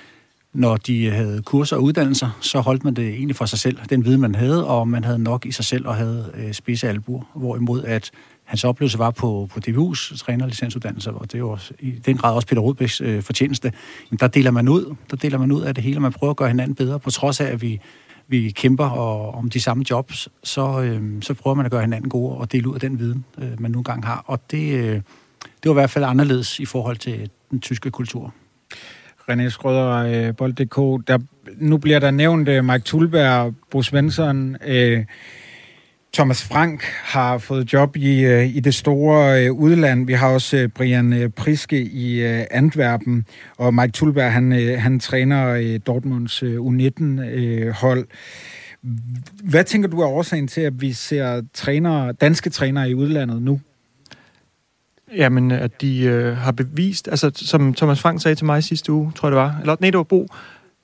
når 0.53 0.77
de 0.77 1.11
havde 1.11 1.43
kurser 1.43 1.77
og 1.77 1.83
uddannelser, 1.83 2.39
så 2.41 2.61
holdt 2.61 2.85
man 2.85 2.95
det 2.95 3.09
egentlig 3.09 3.37
for 3.37 3.45
sig 3.45 3.59
selv, 3.59 3.79
den 3.91 4.05
viden, 4.05 4.21
man 4.21 4.35
havde, 4.35 4.67
og 4.67 4.89
man 4.89 5.05
havde 5.05 5.19
nok 5.19 5.47
i 5.47 5.53
sig 5.53 5.65
selv 5.65 5.87
og 5.87 5.97
havde 5.97 6.33
øh, 6.35 6.53
spidse 6.53 6.89
albuer. 6.89 7.23
Hvorimod 7.35 7.85
at 7.85 8.11
hans 8.53 8.65
oplevelse 8.65 8.99
var 8.99 9.11
på, 9.11 9.49
på 9.53 9.61
DBU's 9.69 10.19
trænerlicensuddannelse, 10.19 11.11
og 11.11 11.33
det 11.33 11.45
var 11.45 11.71
i 11.81 11.91
den 11.91 12.17
grad 12.17 12.35
også 12.35 12.49
Peter 12.49 12.61
Rudbæks 12.61 13.01
øh, 13.01 13.23
fortjeneste. 13.23 13.73
Men 14.11 14.19
der 14.19 14.27
deler 14.27 14.51
man 14.51 14.69
ud, 14.69 14.95
der 15.11 15.17
deler 15.17 15.39
man 15.39 15.53
ud 15.53 15.63
af 15.63 15.75
det 15.75 15.85
hele, 15.85 15.97
og 15.97 16.03
man 16.03 16.13
prøver 16.13 16.31
at 16.31 16.37
gøre 16.37 16.49
hinanden 16.49 16.75
bedre, 16.75 17.01
på 17.01 17.11
trods 17.11 17.41
af, 17.41 17.45
at 17.45 17.63
vi, 17.63 17.81
vi 18.29 18.51
kæmper 18.51 18.85
og, 18.85 19.35
om 19.35 19.51
de 19.51 19.61
samme 19.61 19.85
jobs, 19.91 20.29
så, 20.45 20.81
øh, 20.83 21.23
så 21.23 21.35
prøver 21.35 21.55
man 21.55 21.67
at 21.67 21.73
gøre 21.73 21.81
hinanden 21.81 22.11
gode 22.11 22.37
og 22.37 22.53
dele 22.53 22.69
ud 22.69 22.75
af 22.75 22.81
den 22.81 22.99
viden, 22.99 23.25
øh, 23.39 23.61
man 23.61 23.71
nu 23.71 23.79
engang 23.79 24.07
har. 24.07 24.25
Og 24.27 24.41
det, 24.51 24.73
øh, 24.73 24.95
det 25.43 25.65
var 25.65 25.71
i 25.71 25.75
hvert 25.75 25.91
fald 25.91 26.05
anderledes 26.05 26.61
i 26.61 26.65
forhold 26.65 26.97
til 26.97 27.31
den 27.51 27.61
tyske 27.61 27.91
kultur. 27.91 28.35
René 29.31 29.49
Skrøder, 29.49 30.29
øh, 30.29 30.37
Bold.dk. 30.37 31.07
Der, 31.09 31.19
nu 31.57 31.79
bliver 31.79 31.99
der 31.99 32.11
nævnt 32.11 32.49
øh, 32.49 32.65
Mike 32.65 32.85
Thulberg, 32.85 33.55
Bo 33.71 33.83
Svensson. 33.83 34.57
Øh, 34.67 35.05
Thomas 36.15 36.45
Frank 36.45 36.83
har 36.85 37.39
fået 37.39 37.73
job 37.73 37.97
i, 37.97 38.25
øh, 38.25 38.57
i 38.57 38.61
det 38.61 38.75
store 38.75 39.45
øh, 39.45 39.53
udland. 39.53 40.07
Vi 40.07 40.13
har 40.13 40.29
også 40.29 40.57
øh, 40.57 40.69
Brian 40.69 41.33
Priske 41.37 41.83
i 41.83 42.23
Antwerpen, 42.51 43.27
og 43.57 43.75
Mike 43.75 43.93
Tulberg, 43.93 44.33
han, 44.33 44.53
han 44.79 45.01
træner 45.01 45.79
Dortmunds 45.79 46.43
U19-hold. 46.43 48.07
Hvad 49.45 49.65
tænker 49.65 49.89
du 49.89 50.01
er 50.01 50.07
årsagen 50.07 50.49
til, 50.49 50.61
at 50.61 50.81
vi 50.81 50.93
ser 50.93 51.43
trænere, 51.55 52.13
danske 52.13 52.51
trænere 52.51 52.91
i 52.91 52.95
udlandet 52.95 53.43
nu? 53.43 53.61
Jamen, 55.17 55.51
at 55.51 55.81
de 55.81 56.03
øh, 56.03 56.37
har 56.37 56.53
bevist, 56.53 57.09
altså 57.09 57.31
som 57.35 57.75
Thomas 57.75 58.01
Frank 58.01 58.23
sagde 58.23 58.35
til 58.35 58.47
mig 58.47 58.65
sidste 58.65 58.93
uge, 58.93 59.13
tror 59.13 59.29
jeg 59.29 59.33
det 59.33 59.43
var, 59.43 59.57
eller 59.61 59.77
nej, 59.81 59.91
det 59.91 59.99
var 59.99 60.05
Bo, 60.05 60.27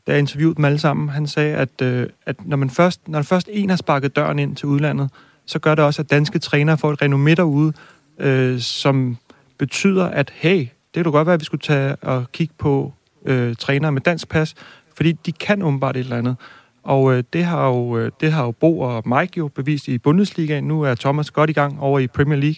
da 0.08 0.12
jeg 0.12 0.18
interviewede 0.18 0.56
dem 0.56 0.64
alle 0.64 0.78
sammen, 0.78 1.08
han 1.08 1.26
sagde, 1.26 1.56
at, 1.56 1.82
øh, 1.82 2.06
at 2.26 2.46
når, 2.46 2.56
man 2.56 2.70
først, 2.70 3.08
når 3.08 3.22
først 3.22 3.48
en 3.52 3.70
har 3.70 3.76
sparket 3.76 4.16
døren 4.16 4.38
ind 4.38 4.56
til 4.56 4.66
udlandet, 4.66 5.10
så 5.46 5.58
gør 5.58 5.74
det 5.74 5.84
også, 5.84 6.02
at 6.02 6.10
danske 6.10 6.38
trænere 6.38 6.78
får 6.78 6.92
et 6.92 7.02
renommé 7.02 7.34
derude, 7.34 7.72
øh, 8.18 8.60
som 8.60 9.16
betyder, 9.58 10.04
at 10.04 10.32
hey, 10.34 10.66
det 10.94 11.04
kunne 11.04 11.12
godt 11.12 11.26
være, 11.26 11.34
at 11.34 11.40
vi 11.40 11.44
skulle 11.44 11.60
tage 11.60 11.96
og 11.96 12.32
kigge 12.32 12.54
på 12.58 12.92
øh, 13.24 13.56
trænere 13.56 13.92
med 13.92 14.00
dansk 14.00 14.28
pas, 14.28 14.54
fordi 14.96 15.12
de 15.12 15.32
kan 15.32 15.62
åbenbart 15.62 15.96
et 15.96 16.00
eller 16.00 16.16
andet. 16.16 16.36
Og 16.82 17.14
øh, 17.14 17.24
det, 17.32 17.44
har 17.44 17.66
jo, 17.66 17.98
øh, 17.98 18.10
det 18.20 18.32
har 18.32 18.44
jo 18.44 18.50
Bo 18.50 18.80
og 18.80 19.02
Mike 19.06 19.32
jo 19.38 19.48
bevist 19.48 19.88
i 19.88 19.98
Bundesligaen. 19.98 20.64
Nu 20.64 20.82
er 20.82 20.94
Thomas 20.94 21.30
godt 21.30 21.50
i 21.50 21.52
gang 21.52 21.80
over 21.80 21.98
i 21.98 22.06
Premier 22.06 22.38
League. 22.38 22.56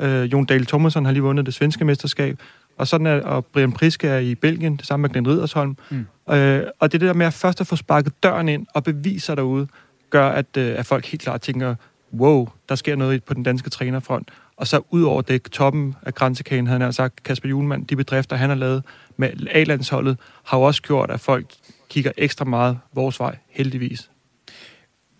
Øh, 0.00 0.32
Jon 0.32 0.44
Dale 0.44 0.64
Thomasson 0.64 1.04
har 1.04 1.12
lige 1.12 1.22
vundet 1.22 1.46
det 1.46 1.54
svenske 1.54 1.84
mesterskab. 1.84 2.38
Og 2.78 2.88
sådan 2.88 3.06
er, 3.06 3.20
og 3.20 3.44
Brian 3.44 3.72
Priske 3.72 4.08
er 4.08 4.18
i 4.18 4.34
Belgien, 4.34 4.76
det 4.76 4.86
samme 4.86 5.02
med 5.02 5.10
Glenn 5.10 5.28
Ridersholm. 5.28 5.76
Mm. 5.90 6.06
Øh, 6.30 6.62
og 6.78 6.92
det 6.92 7.00
der 7.00 7.12
med 7.12 7.26
at 7.26 7.34
først 7.34 7.60
at 7.60 7.66
få 7.66 7.76
sparket 7.76 8.22
døren 8.22 8.48
ind 8.48 8.66
og 8.74 8.84
bevise 8.84 9.26
sig 9.26 9.36
derude, 9.36 9.68
gør, 10.10 10.28
at, 10.28 10.56
øh, 10.56 10.78
at 10.78 10.86
folk 10.86 11.06
helt 11.06 11.22
klart 11.22 11.40
tænker, 11.40 11.74
wow, 12.14 12.48
der 12.68 12.74
sker 12.74 12.96
noget 12.96 13.24
på 13.24 13.34
den 13.34 13.42
danske 13.42 13.70
trænerfront. 13.70 14.30
Og 14.56 14.66
så 14.66 14.82
ud 14.90 15.02
over 15.02 15.22
det, 15.22 15.42
toppen 15.42 15.94
af 16.02 16.14
grænsekagen, 16.14 16.66
havde 16.66 16.80
han 16.80 16.92
sagt, 16.92 17.22
Kasper 17.22 17.48
Julemand, 17.48 17.86
de 17.86 17.96
bedrifter, 17.96 18.36
han 18.36 18.48
har 18.48 18.56
lavet 18.56 18.84
med 19.16 19.30
A-landsholdet, 19.50 20.18
har 20.44 20.58
jo 20.58 20.62
også 20.62 20.82
gjort, 20.82 21.10
at 21.10 21.20
folk 21.20 21.46
kigger 21.88 22.12
ekstra 22.16 22.44
meget 22.44 22.78
vores 22.92 23.20
vej, 23.20 23.36
heldigvis. 23.48 24.10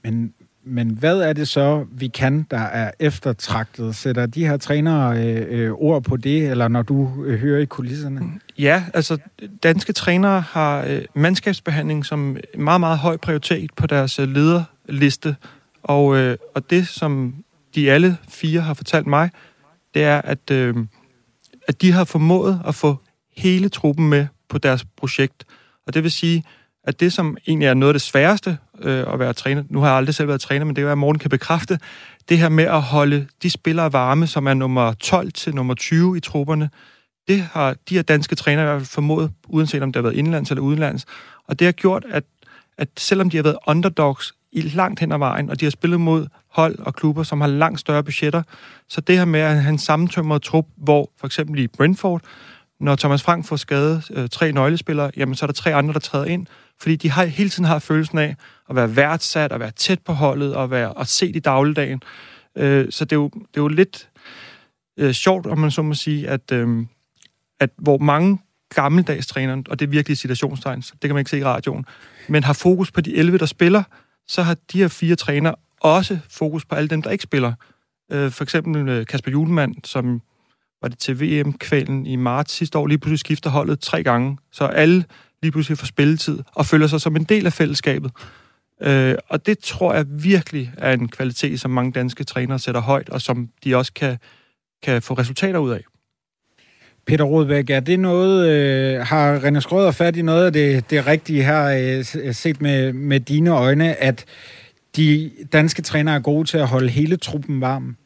Men, 0.04 0.34
men 0.64 0.90
hvad 0.90 1.20
er 1.20 1.32
det 1.32 1.48
så, 1.48 1.86
vi 1.90 2.08
kan, 2.08 2.46
der 2.50 2.58
er 2.58 2.90
eftertragtet? 3.00 3.96
Sætter 3.96 4.26
de 4.26 4.46
her 4.46 4.56
trænere 4.56 5.24
øh, 5.24 5.46
øh, 5.48 5.72
ord 5.72 6.02
på 6.02 6.16
det, 6.16 6.50
eller 6.50 6.68
når 6.68 6.82
du 6.82 7.24
øh, 7.24 7.40
hører 7.40 7.60
i 7.60 7.64
kulisserne? 7.64 8.20
Ja, 8.58 8.84
altså 8.94 9.18
danske 9.62 9.92
trænere 9.92 10.40
har 10.40 10.84
øh, 10.88 11.02
mandskabsbehandling 11.14 12.06
som 12.06 12.36
meget, 12.58 12.80
meget 12.80 12.98
høj 12.98 13.16
prioritet 13.16 13.74
på 13.74 13.86
deres 13.86 14.18
øh, 14.18 14.28
lederliste. 14.28 15.36
Og, 15.82 16.16
øh, 16.16 16.36
og 16.54 16.70
det, 16.70 16.88
som 16.88 17.34
de 17.74 17.90
alle 17.90 18.16
fire 18.28 18.60
har 18.60 18.74
fortalt 18.74 19.06
mig, 19.06 19.30
det 19.94 20.04
er, 20.04 20.20
at, 20.20 20.50
øh, 20.50 20.76
at 21.68 21.82
de 21.82 21.92
har 21.92 22.04
formået 22.04 22.60
at 22.66 22.74
få 22.74 22.96
hele 23.36 23.68
truppen 23.68 24.08
med 24.08 24.26
på 24.48 24.58
deres 24.58 24.84
projekt. 24.96 25.44
Og 25.86 25.94
det 25.94 26.02
vil 26.02 26.10
sige, 26.10 26.44
at 26.84 27.00
det, 27.00 27.12
som 27.12 27.36
egentlig 27.46 27.66
er 27.66 27.74
noget 27.74 27.90
af 27.90 27.94
det 27.94 28.02
sværeste 28.02 28.58
øh, 28.84 29.12
at 29.12 29.18
være 29.18 29.32
træner, 29.32 29.62
nu 29.68 29.80
har 29.80 29.86
jeg 29.86 29.96
aldrig 29.96 30.14
selv 30.14 30.28
været 30.28 30.40
træner, 30.40 30.64
men 30.64 30.76
det 30.76 30.82
er 30.82 30.86
jo, 30.86 30.92
at 30.92 30.98
Morten 30.98 31.18
kan 31.18 31.30
bekræfte, 31.30 31.78
det 32.28 32.38
her 32.38 32.48
med 32.48 32.64
at 32.64 32.82
holde 32.82 33.26
de 33.42 33.50
spillere 33.50 33.92
varme, 33.92 34.26
som 34.26 34.46
er 34.46 34.54
nummer 34.54 34.92
12 34.92 35.32
til 35.32 35.54
nummer 35.54 35.74
20 35.74 36.16
i 36.16 36.20
trupperne, 36.20 36.70
det 37.28 37.42
har 37.52 37.76
de 37.88 37.94
her 37.94 38.02
danske 38.02 38.36
trænere 38.36 38.64
i 38.64 38.68
hvert 38.68 38.80
fald 38.80 38.86
formået, 38.86 39.30
uanset 39.48 39.82
om 39.82 39.92
det 39.92 39.96
har 39.96 40.02
været 40.02 40.18
indlands 40.18 40.50
eller 40.50 40.62
udenlands. 40.62 41.06
Og 41.48 41.58
det 41.58 41.64
har 41.64 41.72
gjort, 41.72 42.04
at, 42.10 42.24
at 42.78 42.88
selvom 42.98 43.30
de 43.30 43.36
har 43.36 43.42
været 43.42 43.58
underdogs 43.66 44.34
i 44.52 44.60
langt 44.60 45.00
hen 45.00 45.12
ad 45.12 45.18
vejen, 45.18 45.50
og 45.50 45.60
de 45.60 45.64
har 45.64 45.70
spillet 45.70 46.00
mod 46.00 46.26
hold 46.48 46.78
og 46.78 46.94
klubber, 46.94 47.22
som 47.22 47.40
har 47.40 47.48
langt 47.48 47.80
større 47.80 48.04
budgetter. 48.04 48.42
Så 48.88 49.00
det 49.00 49.18
her 49.18 49.24
med 49.24 49.40
at 49.40 49.62
have 49.62 49.72
en 49.72 49.78
sammentømret 49.78 50.42
trup, 50.42 50.66
hvor 50.76 51.10
for 51.20 51.26
eksempel 51.26 51.60
i 51.60 51.66
Brentford, 51.66 52.22
når 52.80 52.96
Thomas 52.96 53.22
Frank 53.22 53.46
får 53.46 53.56
skadet 53.56 54.10
øh, 54.14 54.28
tre 54.28 54.52
nøglespillere, 54.52 55.10
jamen 55.16 55.34
så 55.34 55.44
er 55.44 55.46
der 55.46 55.54
tre 55.54 55.74
andre, 55.74 55.92
der 55.92 56.00
træder 56.00 56.24
ind, 56.24 56.46
fordi 56.82 56.96
de 56.96 57.10
har 57.10 57.24
hele 57.24 57.50
tiden 57.50 57.64
har 57.64 57.78
følelsen 57.78 58.18
af 58.18 58.36
at 58.70 58.76
være 58.76 58.96
værdsat, 58.96 59.52
at 59.52 59.60
være 59.60 59.70
tæt 59.70 59.98
på 60.00 60.12
holdet, 60.12 60.54
og 60.54 60.70
være 60.70 60.92
og 60.92 61.06
se 61.06 61.28
i 61.28 61.38
dagligdagen. 61.38 62.02
Øh, 62.56 62.86
så 62.90 63.04
det 63.04 63.12
er, 63.12 63.20
jo, 63.20 63.28
det 63.28 63.56
er 63.56 63.62
jo 63.62 63.68
lidt 63.68 64.08
øh, 64.96 65.12
sjovt, 65.12 65.46
om 65.46 65.58
man 65.58 65.70
så 65.70 65.82
må 65.82 65.94
sige, 65.94 66.28
at, 66.28 66.52
øh, 66.52 66.86
at 67.60 67.70
hvor 67.78 67.98
mange 67.98 68.38
gammeldags 68.74 69.26
trænere, 69.26 69.62
og 69.68 69.80
det 69.80 69.86
er 69.86 69.90
virkelig 69.90 70.18
situationstegn, 70.18 70.80
det 70.80 71.00
kan 71.00 71.10
man 71.10 71.18
ikke 71.18 71.30
se 71.30 71.38
i 71.38 71.44
radioen, 71.44 71.86
men 72.28 72.44
har 72.44 72.52
fokus 72.52 72.90
på 72.90 73.00
de 73.00 73.16
11, 73.16 73.38
der 73.38 73.46
spiller, 73.46 73.82
så 74.28 74.42
har 74.42 74.56
de 74.72 74.78
her 74.78 74.88
fire 74.88 75.16
trænere 75.16 75.54
også 75.80 76.18
fokus 76.30 76.64
på 76.64 76.74
alle 76.74 76.88
dem, 76.88 77.02
der 77.02 77.10
ikke 77.10 77.22
spiller. 77.22 77.52
Øh, 78.12 78.30
for 78.30 78.44
eksempel 78.44 78.88
øh, 78.88 79.06
Kasper 79.06 79.30
Julemand, 79.30 79.74
som 79.84 80.20
var 80.82 80.88
det 80.88 80.98
til 80.98 81.20
VM-kvalen 81.20 82.06
i 82.06 82.16
marts 82.16 82.52
sidste 82.52 82.78
år, 82.78 82.86
lige 82.86 82.98
pludselig 82.98 83.18
skifter 83.18 83.50
holdet 83.50 83.80
tre 83.80 84.02
gange, 84.02 84.38
så 84.52 84.64
alle 84.64 85.04
lige 85.42 85.52
pludselig 85.52 85.78
får 85.78 85.86
spilletid 85.86 86.38
og 86.54 86.66
føler 86.66 86.86
sig 86.86 87.00
som 87.00 87.16
en 87.16 87.24
del 87.24 87.46
af 87.46 87.52
fællesskabet. 87.52 88.10
Øh, 88.82 89.14
og 89.28 89.46
det 89.46 89.58
tror 89.58 89.94
jeg 89.94 90.06
virkelig 90.08 90.72
er 90.78 90.92
en 90.92 91.08
kvalitet, 91.08 91.60
som 91.60 91.70
mange 91.70 91.92
danske 91.92 92.24
trænere 92.24 92.58
sætter 92.58 92.80
højt, 92.80 93.08
og 93.08 93.20
som 93.20 93.48
de 93.64 93.76
også 93.76 93.92
kan, 93.92 94.18
kan 94.82 95.02
få 95.02 95.14
resultater 95.14 95.58
ud 95.58 95.70
af. 95.70 95.80
Peter 97.06 97.24
Rodbæk, 97.24 97.70
er 97.70 97.80
det 97.80 98.00
noget, 98.00 98.48
øh, 98.48 99.00
har 99.00 99.38
René 99.38 99.60
Skrøder 99.60 99.90
fat 99.90 100.16
i 100.16 100.22
noget 100.22 100.46
af 100.46 100.52
det, 100.52 100.90
det 100.90 101.06
rigtige 101.06 101.44
her, 101.44 101.64
øh, 101.64 102.26
øh, 102.26 102.34
set 102.34 102.60
med, 102.60 102.92
med 102.92 103.20
dine 103.20 103.50
øjne, 103.50 103.94
at 103.94 104.24
de 104.96 105.30
danske 105.52 105.82
trænere 105.82 106.14
er 106.14 106.20
gode 106.20 106.48
til 106.48 106.58
at 106.58 106.68
holde 106.68 106.88
hele 106.88 107.16
truppen 107.16 107.60
varm? 107.60 107.96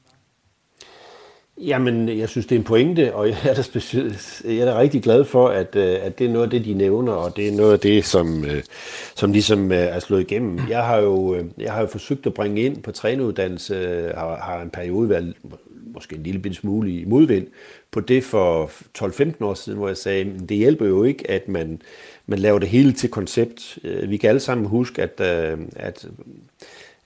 Jamen, 1.60 2.18
jeg 2.18 2.28
synes, 2.28 2.46
det 2.46 2.54
er 2.54 2.58
en 2.58 2.64
pointe, 2.64 3.14
og 3.14 3.28
jeg 3.28 3.36
er 3.44 3.54
da, 3.54 3.62
specielt, 3.62 4.42
jeg 4.44 4.56
er 4.56 4.64
da 4.64 4.78
rigtig 4.78 5.02
glad 5.02 5.24
for, 5.24 5.48
at, 5.48 5.76
øh, 5.76 5.98
at 6.02 6.18
det 6.18 6.26
er 6.26 6.30
noget 6.30 6.44
af 6.44 6.50
det, 6.50 6.64
de 6.64 6.74
nævner, 6.74 7.12
og 7.12 7.36
det 7.36 7.48
er 7.48 7.52
noget 7.52 7.72
af 7.72 7.80
det, 7.80 8.04
som, 8.04 8.44
øh, 8.44 8.62
som 9.14 9.32
ligesom 9.32 9.72
øh, 9.72 9.78
er 9.78 9.98
slået 9.98 10.20
igennem. 10.20 10.60
Jeg 10.68 10.84
har 10.84 10.96
jo, 10.96 11.44
jeg 11.58 11.72
har 11.72 11.80
jo 11.80 11.86
forsøgt 11.86 12.26
at 12.26 12.34
bringe 12.34 12.62
ind 12.62 12.82
på 12.82 12.92
træneruddannelse, 12.92 13.74
har, 14.14 14.36
har 14.36 14.62
en 14.62 14.70
periode 14.70 15.08
været 15.08 15.34
måske 15.94 16.16
en 16.16 16.22
lille 16.22 16.54
smule 16.54 16.90
i 16.90 17.04
modvind 17.04 17.46
på 17.90 18.00
det 18.00 18.24
for 18.24 18.70
12-15 18.98 19.44
år 19.44 19.54
siden, 19.54 19.78
hvor 19.78 19.88
jeg 19.88 19.96
sagde, 19.96 20.20
at 20.20 20.48
det 20.48 20.56
hjælper 20.56 20.86
jo 20.86 21.04
ikke, 21.04 21.30
at 21.30 21.48
man, 21.48 21.82
man 22.26 22.38
laver 22.38 22.58
det 22.58 22.68
hele 22.68 22.92
til 22.92 23.10
koncept. 23.10 23.78
Vi 24.08 24.16
kan 24.16 24.28
alle 24.28 24.40
sammen 24.40 24.66
huske, 24.66 25.02
at, 25.02 25.20
at 25.76 26.06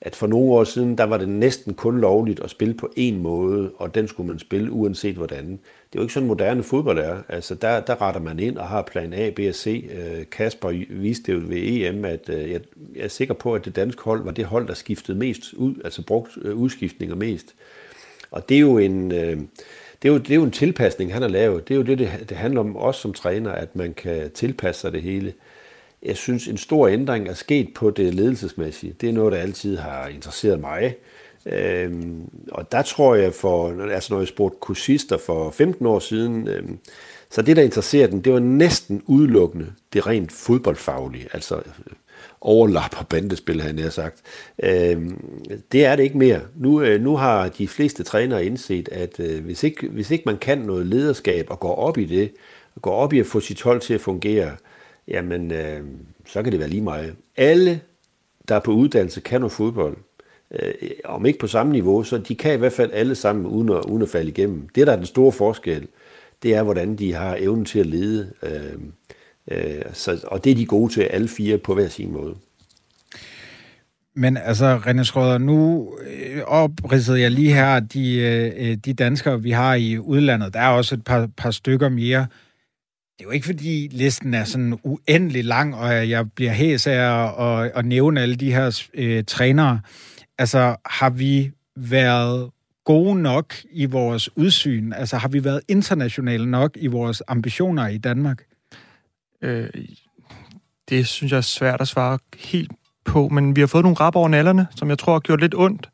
at 0.02 0.16
for 0.16 0.26
nogle 0.26 0.52
år 0.52 0.64
siden, 0.64 0.98
der 0.98 1.04
var 1.04 1.16
det 1.16 1.28
næsten 1.28 1.74
kun 1.74 2.00
lovligt 2.00 2.40
at 2.40 2.50
spille 2.50 2.74
på 2.74 2.92
en 2.96 3.22
måde, 3.22 3.70
og 3.76 3.94
den 3.94 4.08
skulle 4.08 4.28
man 4.28 4.38
spille 4.38 4.72
uanset 4.72 5.16
hvordan. 5.16 5.46
Det 5.46 5.58
er 5.92 5.96
jo 5.96 6.02
ikke 6.02 6.14
sådan 6.14 6.26
moderne 6.26 6.62
fodbold 6.62 6.98
er. 6.98 7.22
Altså 7.28 7.54
der, 7.54 7.80
der 7.80 8.02
retter 8.02 8.20
man 8.20 8.38
ind 8.38 8.58
og 8.58 8.68
har 8.68 8.82
plan 8.82 9.12
A, 9.12 9.30
B 9.30 9.38
og 9.48 9.54
C. 9.54 9.90
Øh, 9.92 10.24
Kasper 10.30 10.84
viste 10.90 11.32
det 11.32 11.50
ved 11.50 11.56
EM, 11.58 12.04
at 12.04 12.28
øh, 12.28 12.50
jeg, 12.50 12.60
jeg, 12.96 13.04
er 13.04 13.08
sikker 13.08 13.34
på, 13.34 13.54
at 13.54 13.64
det 13.64 13.76
danske 13.76 14.02
hold 14.02 14.24
var 14.24 14.30
det 14.30 14.44
hold, 14.44 14.66
der 14.66 14.74
skiftede 14.74 15.18
mest 15.18 15.52
ud, 15.52 15.74
altså 15.84 16.02
brugt 16.02 16.38
øh, 16.42 16.56
udskiftninger 16.56 17.16
mest. 17.16 17.54
Og 18.30 18.48
det 18.48 18.56
er 18.56 18.60
jo 18.60 18.78
en... 18.78 19.10
det 19.10 20.08
er, 20.08 20.12
jo, 20.12 20.18
det 20.18 20.30
er 20.30 20.34
jo 20.34 20.42
en 20.44 20.50
tilpasning, 20.50 21.12
han 21.12 21.22
har 21.22 21.28
lavet. 21.28 21.68
Det 21.68 21.74
er 21.74 21.78
jo 21.78 21.82
det, 21.82 21.98
det, 21.98 22.10
det 22.28 22.36
handler 22.36 22.60
om 22.60 22.76
os 22.76 22.96
som 22.96 23.12
træner, 23.12 23.52
at 23.52 23.76
man 23.76 23.94
kan 23.94 24.30
tilpasse 24.30 24.80
sig 24.80 24.92
det 24.92 25.02
hele 25.02 25.32
jeg 26.02 26.16
synes, 26.16 26.48
en 26.48 26.56
stor 26.56 26.88
ændring 26.88 27.28
er 27.28 27.34
sket 27.34 27.74
på 27.74 27.90
det 27.90 28.14
ledelsesmæssige. 28.14 28.94
Det 29.00 29.08
er 29.08 29.12
noget, 29.12 29.32
der 29.32 29.38
altid 29.38 29.76
har 29.76 30.08
interesseret 30.08 30.60
mig. 30.60 30.94
Øhm, 31.46 32.30
og 32.52 32.72
der 32.72 32.82
tror 32.82 33.14
jeg, 33.14 33.34
for, 33.34 33.82
altså 33.90 34.12
når 34.14 34.20
jeg 34.20 34.28
spurgte 34.28 34.58
kursister 34.60 35.18
for 35.18 35.50
15 35.50 35.86
år 35.86 35.98
siden, 35.98 36.48
øhm, 36.48 36.78
så 37.30 37.42
det, 37.42 37.56
der 37.56 37.62
interesserede 37.62 38.12
dem, 38.12 38.22
det 38.22 38.32
var 38.32 38.38
næsten 38.38 39.02
udelukkende 39.06 39.72
det 39.92 40.06
rent 40.06 40.32
fodboldfaglige, 40.32 41.28
altså 41.32 41.56
øh, 41.56 41.92
overlap 42.40 42.94
og 42.98 43.08
bandespil, 43.08 43.60
havde 43.60 43.82
jeg 43.82 43.92
sagt. 43.92 44.20
Øhm, 44.62 45.24
det 45.72 45.84
er 45.84 45.96
det 45.96 46.02
ikke 46.02 46.18
mere. 46.18 46.40
Nu, 46.56 46.82
øh, 46.82 47.00
nu 47.00 47.16
har 47.16 47.48
de 47.48 47.68
fleste 47.68 48.02
trænere 48.02 48.44
indset, 48.44 48.88
at 48.88 49.20
øh, 49.20 49.44
hvis, 49.44 49.62
ikke, 49.62 49.88
hvis 49.88 50.10
ikke 50.10 50.24
man 50.26 50.38
kan 50.38 50.58
noget 50.58 50.86
lederskab 50.86 51.46
og 51.50 51.60
går 51.60 51.74
op 51.74 51.98
i 51.98 52.04
det, 52.04 52.32
går 52.82 52.92
op 52.94 53.12
i 53.12 53.18
at 53.20 53.26
få 53.26 53.40
sit 53.40 53.62
hold 53.62 53.80
til 53.80 53.94
at 53.94 54.00
fungere, 54.00 54.56
jamen 55.10 55.52
øh, 55.52 55.80
så 56.26 56.42
kan 56.42 56.52
det 56.52 56.60
være 56.60 56.68
lige 56.68 56.82
meget. 56.82 57.14
Alle, 57.36 57.80
der 58.48 58.54
er 58.54 58.60
på 58.60 58.72
uddannelse, 58.72 59.20
kan 59.20 59.40
noget 59.40 59.52
fodbold. 59.52 59.96
Øh, 60.50 60.72
om 61.04 61.26
ikke 61.26 61.38
på 61.38 61.46
samme 61.46 61.72
niveau, 61.72 62.02
så 62.02 62.18
de 62.18 62.34
kan 62.34 62.54
i 62.54 62.56
hvert 62.56 62.72
fald 62.72 62.90
alle 62.92 63.14
sammen 63.14 63.46
uden 63.46 63.68
at, 63.68 63.84
uden 63.84 64.02
at 64.02 64.08
falde 64.08 64.28
igennem. 64.28 64.68
Det, 64.74 64.86
der 64.86 64.92
er 64.92 64.96
den 64.96 65.06
store 65.06 65.32
forskel, 65.32 65.86
det 66.42 66.54
er, 66.54 66.62
hvordan 66.62 66.96
de 66.96 67.14
har 67.14 67.36
evnen 67.40 67.64
til 67.64 67.78
at 67.78 67.86
lede. 67.86 68.32
Øh, 68.42 68.78
øh, 69.50 69.82
så, 69.92 70.24
og 70.26 70.44
det 70.44 70.50
er 70.50 70.56
de 70.56 70.66
gode 70.66 70.92
til, 70.92 71.00
alle 71.00 71.28
fire 71.28 71.58
på 71.58 71.74
hver 71.74 71.88
sin 71.88 72.12
måde. 72.12 72.34
Men 74.14 74.36
altså, 74.36 74.78
René 74.78 75.02
Skrøder, 75.02 75.38
nu 75.38 75.88
øh, 76.06 76.42
opridsede 76.46 77.20
jeg 77.20 77.30
lige 77.30 77.54
her 77.54 77.80
de, 77.80 78.16
øh, 78.16 78.70
øh, 78.70 78.76
de 78.76 78.94
danskere, 78.94 79.42
vi 79.42 79.50
har 79.50 79.74
i 79.74 79.98
udlandet. 79.98 80.54
Der 80.54 80.60
er 80.60 80.68
også 80.68 80.94
et 80.94 81.04
par, 81.04 81.28
par 81.36 81.50
stykker 81.50 81.88
mere 81.88 82.26
det 83.20 83.26
er 83.26 83.28
jo 83.28 83.32
ikke, 83.32 83.46
fordi 83.46 83.88
listen 83.92 84.34
er 84.34 84.44
sådan 84.44 84.78
uendelig 84.82 85.44
lang, 85.44 85.74
og 85.74 86.08
jeg 86.08 86.32
bliver 86.32 86.52
hæs 86.52 86.86
af 86.86 86.92
at, 86.92 87.46
at, 87.46 87.72
at 87.74 87.86
nævne 87.86 88.20
alle 88.20 88.36
de 88.36 88.52
her 88.52 88.82
øh, 88.94 89.24
trænere. 89.24 89.80
Altså, 90.38 90.76
har 90.86 91.10
vi 91.10 91.50
været 91.76 92.50
gode 92.84 93.22
nok 93.22 93.54
i 93.72 93.86
vores 93.86 94.36
udsyn? 94.36 94.92
Altså 94.92 95.16
har 95.16 95.28
vi 95.28 95.44
været 95.44 95.60
internationale 95.68 96.50
nok 96.50 96.76
i 96.76 96.86
vores 96.86 97.22
ambitioner 97.28 97.88
i 97.88 97.98
Danmark? 97.98 98.42
Øh, 99.42 99.68
det 100.88 101.06
synes 101.06 101.32
jeg 101.32 101.38
er 101.38 101.42
svært 101.42 101.80
at 101.80 101.88
svare 101.88 102.18
helt 102.38 102.72
på, 103.04 103.28
men 103.28 103.56
vi 103.56 103.60
har 103.60 103.66
fået 103.68 103.84
nogle 103.84 103.96
rap 104.00 104.16
over 104.16 104.28
nallerne, 104.28 104.66
som 104.76 104.88
jeg 104.88 104.98
tror 104.98 105.12
har 105.12 105.20
gjort 105.20 105.40
lidt 105.40 105.54
ondt. 105.54 105.88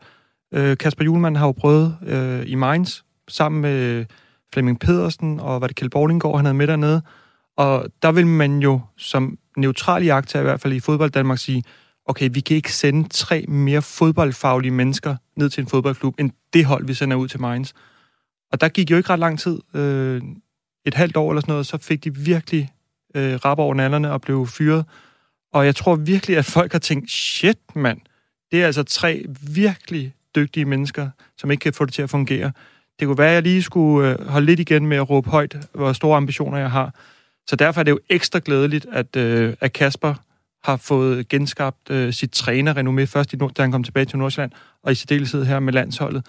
Øh, 0.55 0.77
Kasper 0.77 1.05
Julemand 1.05 1.37
har 1.37 1.47
jo 1.47 1.53
prøvet 1.53 1.97
øh, 2.07 2.43
i 2.47 2.55
Mainz, 2.55 3.01
sammen 3.29 3.62
med 3.62 4.05
Flemming 4.57 4.81
Pedersen 4.81 5.40
og 5.40 5.59
hvad 5.59 5.69
det 5.69 5.77
Kjeld 5.77 5.90
Borlinggaard, 5.90 6.37
han 6.37 6.45
havde 6.45 6.55
med 6.57 6.66
dernede. 6.66 7.03
Og 7.57 7.87
der 8.03 8.12
vil 8.12 8.27
man 8.27 8.59
jo 8.59 8.81
som 8.97 9.38
neutral 9.57 10.05
jagter, 10.05 10.40
i 10.40 10.42
hvert 10.42 10.61
fald 10.61 10.73
i 10.73 10.81
fodbold 10.81 11.11
Danmark, 11.11 11.38
sige, 11.38 11.64
okay, 12.07 12.29
vi 12.33 12.40
kan 12.40 12.57
ikke 12.57 12.73
sende 12.73 13.09
tre 13.09 13.45
mere 13.49 13.83
fodboldfaglige 13.83 14.71
mennesker 14.71 15.16
ned 15.37 15.51
til 15.51 15.61
en 15.61 15.66
fodboldklub, 15.66 16.14
end 16.19 16.31
det 16.53 16.64
hold, 16.64 16.87
vi 16.87 16.95
sender 16.95 17.16
ud 17.16 17.29
til 17.29 17.40
Mainz. 17.40 17.73
Og 18.53 18.61
der 18.61 18.69
gik 18.69 18.90
jo 18.90 18.97
ikke 18.97 19.11
ret 19.11 19.19
lang 19.19 19.38
tid, 19.38 19.59
øh, 19.75 20.23
et 20.87 20.95
halvt 20.95 21.16
år 21.16 21.31
eller 21.31 21.40
sådan 21.40 21.53
noget, 21.53 21.66
så 21.66 21.79
fik 21.79 22.05
de 22.05 22.14
virkelig 22.14 22.71
øh, 23.14 23.35
rap 23.35 23.59
over 23.59 23.75
nallerne 23.75 24.12
og 24.12 24.21
blev 24.21 24.47
fyret. 24.47 24.85
Og 25.53 25.66
jeg 25.66 25.77
tror 25.77 25.95
virkelig, 25.95 26.37
at 26.37 26.45
folk 26.45 26.73
har 26.73 26.79
tænkt, 26.79 27.11
shit 27.11 27.59
mand, 27.75 28.01
det 28.53 28.62
er 28.62 28.66
altså 28.66 28.83
tre 28.83 29.25
virkelig 29.55 30.14
dygtige 30.35 30.64
mennesker, 30.64 31.11
som 31.38 31.51
ikke 31.51 31.62
kan 31.62 31.73
få 31.73 31.85
det 31.85 31.95
til 31.95 32.03
at 32.03 32.11
fungere. 32.11 32.53
Det 33.00 33.06
kunne 33.06 33.18
være, 33.18 33.28
at 33.28 33.35
jeg 33.35 33.42
lige 33.42 33.62
skulle 33.62 34.11
øh, 34.11 34.28
holde 34.28 34.46
lidt 34.46 34.61
igen 34.61 34.87
med 34.87 34.96
at 34.96 35.11
råbe 35.11 35.30
højt, 35.30 35.56
hvor 35.74 35.92
store 35.92 36.16
ambitioner 36.16 36.59
jeg 36.59 36.70
har. 36.70 36.94
Så 37.46 37.56
derfor 37.56 37.80
er 37.80 37.85
det 37.85 37.90
jo 37.90 37.98
ekstra 38.09 38.40
glædeligt, 38.44 38.87
at, 38.92 39.16
øh, 39.16 39.54
at 39.61 39.72
Kasper 39.72 40.14
har 40.64 40.76
fået 40.76 41.28
genskabt 41.28 41.90
øh, 41.90 42.12
sit 42.12 42.37
trænerrenommé 42.37 43.04
først, 43.04 43.32
i, 43.32 43.37
da 43.37 43.62
han 43.62 43.72
kom 43.72 43.85
tilbage 43.85 44.04
til 44.06 44.18
Nordsjælland, 44.18 44.52
og 44.82 44.92
i 44.92 44.94
særdeleshed 44.94 45.44
her 45.44 45.61
med 45.61 45.72
landsholdet. 45.72 46.26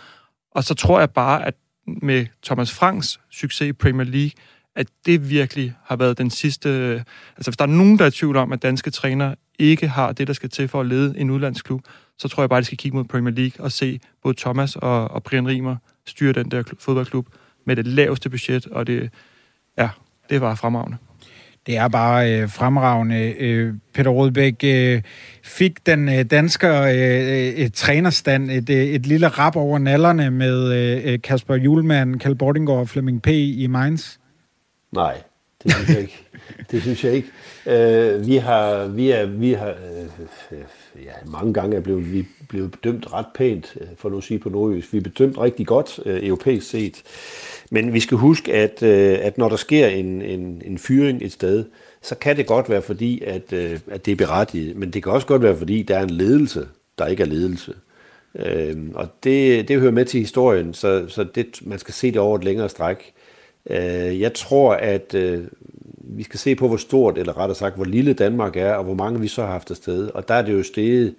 Og 0.51 0.63
så 0.63 0.73
tror 0.73 0.99
jeg 0.99 1.11
bare, 1.11 1.45
at 1.45 1.53
med 1.87 2.25
Thomas 2.43 2.71
Franks 2.71 3.19
succes 3.31 3.67
i 3.67 3.73
Premier 3.73 4.05
League, 4.05 4.31
at 4.75 4.87
det 5.05 5.29
virkelig 5.29 5.75
har 5.85 5.95
været 5.95 6.17
den 6.17 6.29
sidste... 6.29 6.69
Øh, 6.69 7.01
altså, 7.37 7.51
hvis 7.51 7.57
der 7.57 7.65
er 7.65 7.69
nogen, 7.69 7.97
der 7.97 8.03
er 8.03 8.07
i 8.07 8.11
tvivl 8.11 8.35
om, 8.35 8.51
at 8.51 8.61
danske 8.61 8.91
trænere 8.91 9.35
ikke 9.59 9.87
har 9.87 10.11
det, 10.11 10.27
der 10.27 10.33
skal 10.33 10.49
til 10.49 10.67
for 10.67 10.79
at 10.79 10.85
lede 10.85 11.19
en 11.19 11.29
udlandsklub, 11.29 11.81
så 12.17 12.27
tror 12.27 12.43
jeg 12.43 12.49
bare, 12.49 12.57
at 12.57 12.61
de 12.61 12.65
skal 12.65 12.77
kigge 12.77 12.97
mod 12.97 13.05
Premier 13.05 13.33
League 13.33 13.65
og 13.65 13.71
se 13.71 13.99
både 14.23 14.35
Thomas 14.37 14.75
og, 14.75 15.11
og 15.11 15.23
Brian 15.23 15.47
Rimer 15.47 15.75
styre 16.07 16.33
den 16.33 16.51
der 16.51 16.63
fodboldklub 16.79 17.27
med 17.65 17.75
det 17.75 17.87
laveste 17.87 18.29
budget, 18.29 18.65
og 18.67 18.87
det, 18.87 19.09
ja, 19.77 19.89
det 20.29 20.41
var 20.41 20.55
fremragende. 20.55 20.97
Det 21.67 21.77
er 21.77 21.87
bare 21.87 22.33
øh, 22.33 22.49
fremragende. 22.49 23.33
Øh, 23.39 23.73
Peter 23.93 24.11
Rodbæk 24.11 24.55
øh, 24.63 25.01
fik 25.43 25.85
den 25.85 26.09
øh, 26.09 26.23
dansker 26.23 26.81
øh, 26.81 26.93
et 26.93 27.73
trænerstand 27.73 28.51
et, 28.51 28.69
øh, 28.69 28.77
et 28.77 29.05
lille 29.05 29.27
rap 29.27 29.55
over 29.55 29.79
nallerne 29.79 30.31
med 30.31 30.73
øh, 31.05 31.21
Kasper 31.21 31.55
Julemand, 31.55 32.19
Kjell 32.19 32.35
Bordinggaard 32.35 32.79
og 32.79 32.89
Flemming 32.89 33.21
P. 33.21 33.27
i 33.27 33.67
Mainz. 33.67 34.17
Nej, 34.91 35.21
det 35.63 35.73
synes 35.73 35.89
jeg 35.89 36.01
ikke. 36.01 36.23
det 36.71 36.81
synes 36.81 37.03
jeg 37.03 37.13
ikke. 37.13 37.27
Øh, 37.65 38.27
vi 38.27 38.35
har, 38.35 38.87
vi 38.87 39.11
er, 39.11 39.25
vi 39.25 39.53
har 39.53 39.69
øh, 39.69 40.59
ja, 41.03 41.11
mange 41.25 41.53
gange 41.53 41.77
er 41.77 41.81
blevet, 41.81 42.13
vi 42.13 42.25
blevet 42.49 42.71
bedømt 42.71 43.13
ret 43.13 43.25
pænt, 43.35 43.77
øh, 43.81 43.87
for 43.97 44.09
nu 44.09 44.17
at 44.17 44.23
sige 44.23 44.39
på 44.39 44.49
nordjysk. 44.49 44.93
Vi 44.93 44.97
er 44.97 45.01
bedømt 45.01 45.37
rigtig 45.37 45.67
godt 45.67 45.99
øh, 46.05 46.25
europæisk 46.27 46.69
set. 46.69 47.03
Men 47.71 47.93
vi 47.93 47.99
skal 47.99 48.17
huske, 48.17 48.53
at, 48.53 48.83
øh, 48.83 49.17
at 49.21 49.37
når 49.37 49.49
der 49.49 49.55
sker 49.55 49.87
en, 49.87 50.21
en, 50.21 50.61
en 50.65 50.77
fyring 50.77 51.21
et 51.21 51.31
sted, 51.31 51.65
så 52.01 52.15
kan 52.15 52.37
det 52.37 52.47
godt 52.47 52.69
være 52.69 52.81
fordi, 52.81 53.23
at, 53.23 53.53
øh, 53.53 53.79
at 53.87 54.05
det 54.05 54.11
er 54.11 54.15
berettiget. 54.15 54.75
Men 54.75 54.91
det 54.91 55.03
kan 55.03 55.11
også 55.11 55.27
godt 55.27 55.41
være 55.41 55.57
fordi, 55.57 55.83
der 55.83 55.97
er 55.97 56.03
en 56.03 56.09
ledelse, 56.09 56.67
der 56.97 57.07
ikke 57.07 57.23
er 57.23 57.27
ledelse. 57.27 57.73
Øh, 58.35 58.77
og 58.93 59.07
det, 59.23 59.67
det 59.67 59.79
hører 59.79 59.91
med 59.91 60.05
til 60.05 60.19
historien, 60.19 60.73
så, 60.73 61.05
så 61.07 61.23
det, 61.23 61.59
man 61.61 61.79
skal 61.79 61.93
se 61.93 62.11
det 62.11 62.17
over 62.17 62.37
et 62.37 62.43
længere 62.43 62.69
stræk. 62.69 63.13
Øh, 63.69 64.19
jeg 64.19 64.33
tror, 64.33 64.73
at 64.73 65.13
øh, 65.13 65.43
vi 66.01 66.23
skal 66.23 66.39
se 66.39 66.55
på, 66.55 66.67
hvor 66.67 66.77
stort, 66.77 67.17
eller 67.17 67.37
rettere 67.37 67.55
sagt, 67.55 67.75
hvor 67.75 67.85
lille 67.85 68.13
Danmark 68.13 68.57
er, 68.57 68.73
og 68.73 68.83
hvor 68.83 68.93
mange 68.93 69.21
vi 69.21 69.27
så 69.27 69.41
har 69.41 69.51
haft 69.51 69.71
afsted. 69.71 70.09
Og 70.13 70.27
der 70.27 70.33
er 70.33 70.41
det 70.41 70.53
jo 70.53 70.63
steget 70.63 71.15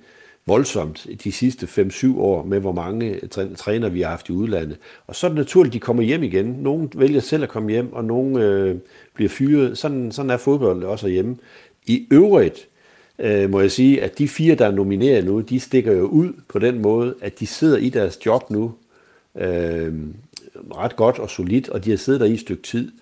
voldsomt 0.46 1.06
de 1.24 1.32
sidste 1.32 1.66
5-7 1.66 2.18
år 2.18 2.44
med, 2.44 2.61
hvor 2.61 2.72
mange 2.72 3.20
træner 3.56 3.88
vi 3.88 4.00
har 4.00 4.11
haft 4.11 4.28
i 4.28 4.32
udlandet. 4.32 4.78
Og 5.06 5.16
så 5.16 5.26
er 5.26 5.28
det 5.28 5.38
naturligt, 5.38 5.70
at 5.70 5.74
de 5.74 5.80
kommer 5.80 6.02
hjem 6.02 6.22
igen. 6.22 6.46
Nogle 6.46 6.88
vælger 6.94 7.20
selv 7.20 7.42
at 7.42 7.48
komme 7.48 7.70
hjem, 7.70 7.92
og 7.92 8.04
nogle 8.04 8.44
øh, 8.44 8.76
bliver 9.14 9.28
fyret. 9.28 9.78
Sådan, 9.78 10.12
sådan 10.12 10.30
er 10.30 10.37
fodbold 10.37 10.84
også 10.84 11.08
hjemme. 11.08 11.37
I 11.87 12.06
øvrigt 12.11 12.68
øh, 13.18 13.50
må 13.50 13.61
jeg 13.61 13.70
sige, 13.70 14.02
at 14.02 14.18
de 14.18 14.28
fire, 14.28 14.54
der 14.54 14.66
er 14.66 14.70
nomineret 14.70 15.24
nu, 15.24 15.40
de 15.40 15.61
stikker 15.61 15.92
jo 15.92 16.04
ud 16.04 16.32
på 16.48 16.58
den 16.58 16.82
måde, 16.82 17.14
at 17.20 17.40
de 17.40 17.46
sidder 17.46 17.78
i 17.78 17.88
deres 17.88 18.26
job 18.26 18.50
nu 18.50 18.72
øh, 19.38 19.94
ret 20.77 20.97
godt 20.97 21.18
og 21.18 21.31
solidt, 21.31 21.68
og 21.68 21.85
de 21.85 21.90
har 21.90 21.97
siddet 21.97 22.21
der 22.21 22.27
i 22.27 22.33
et 22.33 22.40
stykke 22.40 22.62
tid. 22.62 22.92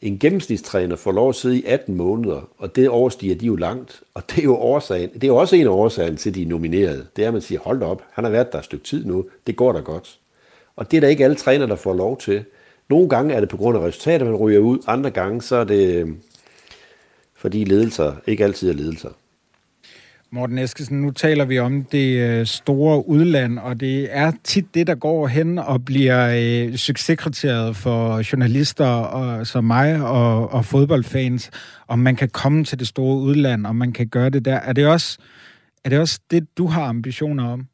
En 0.00 0.18
gennemsnitstræner 0.18 0.96
får 0.96 1.12
lov 1.12 1.28
at 1.28 1.34
sidde 1.34 1.58
i 1.58 1.64
18 1.64 1.94
måneder, 1.94 2.48
og 2.58 2.76
det 2.76 2.88
overstiger 2.88 3.34
de 3.34 3.46
jo 3.46 3.56
langt. 3.56 4.02
Og 4.14 4.22
det 4.30 4.38
er 4.38 4.42
jo 4.42 4.56
årsagen, 4.56 5.10
det 5.14 5.24
er 5.24 5.28
jo 5.28 5.36
også 5.36 5.56
en 5.56 5.66
af 5.66 5.70
årsagen 5.70 6.16
til, 6.16 6.30
at 6.30 6.34
de 6.34 6.42
er 6.42 6.46
nomineret. 6.46 7.06
Det 7.16 7.24
er, 7.24 7.28
at 7.28 7.32
man 7.32 7.42
siger, 7.42 7.60
hold 7.60 7.80
da 7.80 7.86
op, 7.86 8.02
han 8.12 8.24
har 8.24 8.30
været 8.30 8.52
der 8.52 8.58
et 8.58 8.64
stykke 8.64 8.84
tid 8.84 9.04
nu, 9.04 9.24
det 9.46 9.56
går 9.56 9.72
da 9.72 9.78
godt. 9.78 10.18
Og 10.76 10.90
det 10.90 10.96
er 10.96 11.00
der 11.00 11.08
ikke 11.08 11.24
alle 11.24 11.36
træner, 11.36 11.66
der 11.66 11.76
får 11.76 11.94
lov 11.94 12.18
til. 12.18 12.44
Nogle 12.88 13.08
gange 13.08 13.34
er 13.34 13.40
det 13.40 13.48
på 13.48 13.56
grund 13.56 13.78
af 13.78 13.82
resultater, 13.82 14.24
man 14.24 14.34
ryger 14.34 14.60
ud, 14.60 14.78
andre 14.86 15.10
gange 15.10 15.42
så 15.42 15.56
er 15.56 15.64
det 15.64 15.94
øh, 15.94 16.08
fordi 17.34 17.64
ledelser 17.64 18.14
ikke 18.26 18.44
altid 18.44 18.70
er 18.70 18.74
ledelser. 18.74 19.10
Morten 20.34 20.58
Eskesen, 20.58 21.02
nu 21.02 21.10
taler 21.10 21.44
vi 21.44 21.58
om 21.58 21.84
det 21.84 22.18
øh, 22.18 22.46
store 22.46 23.08
udland, 23.08 23.58
og 23.58 23.80
det 23.80 24.08
er 24.10 24.32
tit 24.44 24.74
det, 24.74 24.86
der 24.86 24.94
går 24.94 25.26
hen 25.26 25.58
og 25.58 25.84
bliver 25.84 26.30
øh, 26.34 26.76
succeskriteriet 26.76 27.76
for 27.76 28.32
journalister 28.32 28.86
og, 28.86 29.46
som 29.46 29.64
mig 29.64 30.02
og, 30.02 30.52
og 30.52 30.64
fodboldfans, 30.64 31.50
om 31.88 31.98
man 31.98 32.16
kan 32.16 32.28
komme 32.28 32.64
til 32.64 32.78
det 32.78 32.88
store 32.88 33.16
udland, 33.16 33.66
og 33.66 33.76
man 33.76 33.92
kan 33.92 34.08
gøre 34.08 34.30
det 34.30 34.44
der. 34.44 34.54
Er 34.54 34.72
det 34.72 34.86
også, 34.86 35.18
er 35.84 35.88
det, 35.88 35.98
også 35.98 36.20
det, 36.30 36.58
du 36.58 36.66
har 36.66 36.84
ambitioner 36.84 37.48
om? 37.48 37.66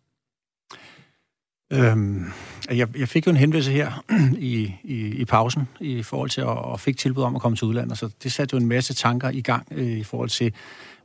Øhm, 1.73 2.25
jeg, 2.71 2.99
jeg 2.99 3.09
fik 3.09 3.27
jo 3.27 3.31
en 3.31 3.37
henvendelse 3.37 3.73
her 3.73 4.05
i, 4.39 4.75
i, 4.85 4.97
i 4.97 5.25
pausen 5.25 5.69
i 5.81 6.03
forhold 6.03 6.31
til, 6.31 6.41
at, 6.41 6.47
og 6.47 6.81
fik 6.81 6.97
tilbud 6.97 7.23
om 7.23 7.37
at 7.37 7.43
komme 7.43 7.57
til 7.57 7.67
udlandet, 7.67 7.99
så 7.99 8.11
det 8.23 8.33
satte 8.33 8.55
jo 8.55 8.61
en 8.61 8.69
masse 8.69 8.95
tanker 8.95 9.31
i 9.31 9.41
gang 9.41 9.67
øh, 9.71 9.99
i 9.99 10.05
forhold 10.05 10.29
til, 10.29 10.53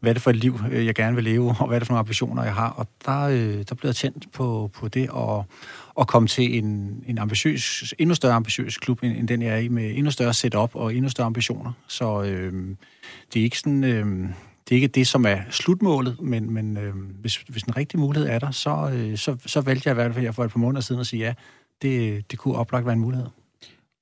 hvad 0.06 0.12
er 0.12 0.14
det 0.14 0.22
for 0.22 0.30
et 0.30 0.36
liv, 0.36 0.60
øh, 0.72 0.86
jeg 0.86 0.96
gerne 0.96 1.16
vil 1.16 1.24
leve, 1.24 1.56
og 1.60 1.68
hvad 1.68 1.78
er 1.78 1.80
det 1.80 1.88
for 1.88 1.94
nogle 1.94 2.00
ambitioner, 2.00 2.44
jeg 2.44 2.54
har. 2.54 2.70
Og 2.70 2.88
der, 3.06 3.22
øh, 3.22 3.64
der 3.70 3.76
blev 3.76 3.88
jeg 3.88 3.96
tændt 3.96 4.32
på, 4.32 4.72
på 4.74 4.88
det, 4.88 5.10
og, 5.10 5.46
og 5.96 6.08
komme 6.08 6.28
til 6.28 6.58
en, 6.58 7.04
en 7.08 7.18
ambitiøs, 7.18 7.94
endnu 8.00 8.16
større 8.16 8.34
ambitiøs 8.34 8.78
klub, 8.78 9.04
end, 9.04 9.18
end 9.18 9.28
den 9.28 9.42
jeg 9.42 9.54
er 9.54 9.58
i, 9.58 9.68
med 9.68 9.92
endnu 9.96 10.12
større 10.12 10.34
setup 10.34 10.76
og 10.76 10.96
endnu 10.96 11.10
større 11.10 11.26
ambitioner. 11.26 11.72
Så 11.88 12.24
øh, 12.24 12.54
det 13.34 13.40
er 13.40 13.44
ikke 13.44 13.60
sådan... 13.60 13.84
Øh, 13.84 14.06
det 14.70 14.76
er 14.76 14.76
ikke 14.76 14.88
det, 14.88 15.08
som 15.08 15.26
er 15.26 15.38
slutmålet, 15.50 16.22
men, 16.22 16.54
men 16.54 16.78
øh, 16.78 16.94
hvis, 17.22 17.36
hvis 17.36 17.64
en 17.64 17.78
rigtig 17.78 18.00
mulighed 18.00 18.30
er 18.30 18.40
der, 18.40 18.52
så, 18.52 18.92
øh, 18.94 19.18
så, 19.18 19.38
så 19.46 19.62
valgte 19.62 19.90
jeg 19.90 19.94
i 19.94 19.96
hvert 19.96 20.14
fald 20.14 20.34
for 20.34 20.44
et 20.44 20.52
par 20.52 20.60
måneder 20.60 20.82
siden 20.82 21.02
at 21.02 21.08
sige 21.08 21.26
ja. 21.26 21.34
Det, 21.82 22.32
det 22.32 22.40
kunne 22.40 22.56
oplagt 22.56 22.86
være 22.86 22.94
en 22.94 23.00
mulighed. 23.00 23.28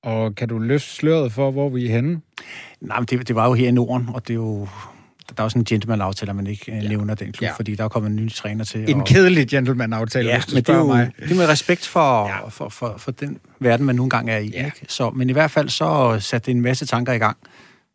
Og 0.02 0.34
kan 0.34 0.48
du 0.48 0.58
løfte 0.58 0.88
sløret 0.88 1.32
for, 1.32 1.50
hvor 1.50 1.68
vi 1.68 1.86
er 1.86 1.90
henne? 1.90 2.20
Nej, 2.80 3.00
men 3.00 3.06
det, 3.06 3.28
det 3.28 3.36
var 3.36 3.46
jo 3.46 3.54
her 3.54 3.68
i 3.68 3.70
Norden, 3.70 4.08
og 4.14 4.28
det 4.28 4.34
er 4.34 4.38
jo 4.38 4.68
der 5.28 5.34
er 5.38 5.44
også 5.44 5.58
en 5.58 5.64
gentleman-aftale, 5.64 6.30
at 6.30 6.36
man 6.36 6.46
ikke 6.46 6.72
øh, 6.72 6.84
ja. 6.84 6.88
nævner 6.88 7.14
den 7.14 7.32
klub, 7.32 7.42
ja. 7.42 7.52
fordi 7.52 7.74
der 7.74 7.84
er 7.84 7.88
kommet 7.88 8.10
en 8.10 8.16
ny 8.16 8.32
træner 8.32 8.64
til. 8.64 8.90
En 8.90 9.00
og... 9.00 9.06
kedelig 9.06 9.48
gentleman-aftale, 9.48 10.28
ja, 10.28 10.36
hvis 10.36 10.46
du 10.46 10.54
men 10.54 10.62
det 10.62 10.72
er 10.72 10.78
jo, 10.78 10.86
mig. 10.86 11.10
Det 11.20 11.30
er 11.30 11.34
med 11.34 11.48
respekt 11.48 11.86
for, 11.86 12.28
ja. 12.28 12.48
for, 12.48 12.68
for, 12.68 12.94
for 12.98 13.10
den 13.10 13.38
verden, 13.60 13.86
man 13.86 13.94
nogle 13.94 14.10
gange 14.10 14.32
er 14.32 14.38
i. 14.38 14.50
Ja. 14.54 14.64
Ikke? 14.64 14.80
Så, 14.88 15.10
men 15.10 15.30
i 15.30 15.32
hvert 15.32 15.50
fald 15.50 15.68
så 15.68 16.16
satte 16.20 16.46
det 16.46 16.52
en 16.52 16.62
masse 16.62 16.86
tanker 16.86 17.12
i 17.12 17.18
gang, 17.18 17.36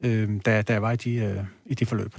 øh, 0.04 0.30
da, 0.46 0.62
da 0.62 0.74
jeg 0.74 0.82
var 0.82 0.92
i 0.92 0.96
de, 0.96 1.16
øh, 1.16 1.38
i 1.66 1.74
de 1.74 1.86
forløb. 1.86 2.14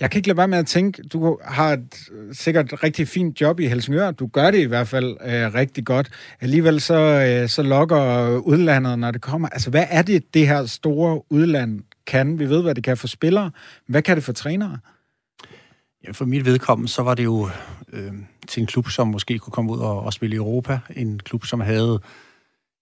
Jeg 0.00 0.10
kan 0.10 0.18
ikke 0.18 0.28
lade 0.28 0.36
være 0.36 0.48
med 0.48 0.58
at 0.58 0.66
tænke, 0.66 1.02
du 1.02 1.38
har 1.44 1.72
et 1.72 1.94
sikkert 2.32 2.72
et 2.72 2.82
rigtig 2.82 3.08
fint 3.08 3.40
job 3.40 3.60
i 3.60 3.66
Helsingør. 3.66 4.10
Du 4.10 4.26
gør 4.26 4.50
det 4.50 4.58
i 4.58 4.64
hvert 4.64 4.88
fald 4.88 5.16
øh, 5.24 5.54
rigtig 5.54 5.84
godt. 5.84 6.10
Alligevel 6.40 6.80
så, 6.80 6.94
øh, 6.94 7.48
så 7.48 7.62
lokker 7.62 8.28
udlandet, 8.38 8.98
når 8.98 9.10
det 9.10 9.20
kommer. 9.20 9.48
Altså, 9.48 9.70
hvad 9.70 9.84
er 9.90 10.02
det, 10.02 10.34
det 10.34 10.48
her 10.48 10.66
store 10.66 11.32
udland 11.32 11.80
kan? 12.06 12.38
Vi 12.38 12.48
ved, 12.48 12.62
hvad 12.62 12.74
det 12.74 12.84
kan 12.84 12.96
for 12.96 13.06
spillere. 13.06 13.50
Hvad 13.86 14.02
kan 14.02 14.16
det 14.16 14.24
for 14.24 14.32
trænere? 14.32 14.78
Ja, 16.06 16.10
for 16.10 16.24
mit 16.24 16.44
vedkommende, 16.44 16.92
så 16.92 17.02
var 17.02 17.14
det 17.14 17.24
jo 17.24 17.48
øh, 17.92 18.12
til 18.48 18.60
en 18.60 18.66
klub, 18.66 18.88
som 18.88 19.08
måske 19.08 19.38
kunne 19.38 19.52
komme 19.52 19.72
ud 19.72 19.78
og, 19.78 20.02
og 20.02 20.12
spille 20.12 20.36
i 20.36 20.36
Europa. 20.36 20.78
En 20.96 21.20
klub, 21.20 21.44
som 21.44 21.60
havde 21.60 22.00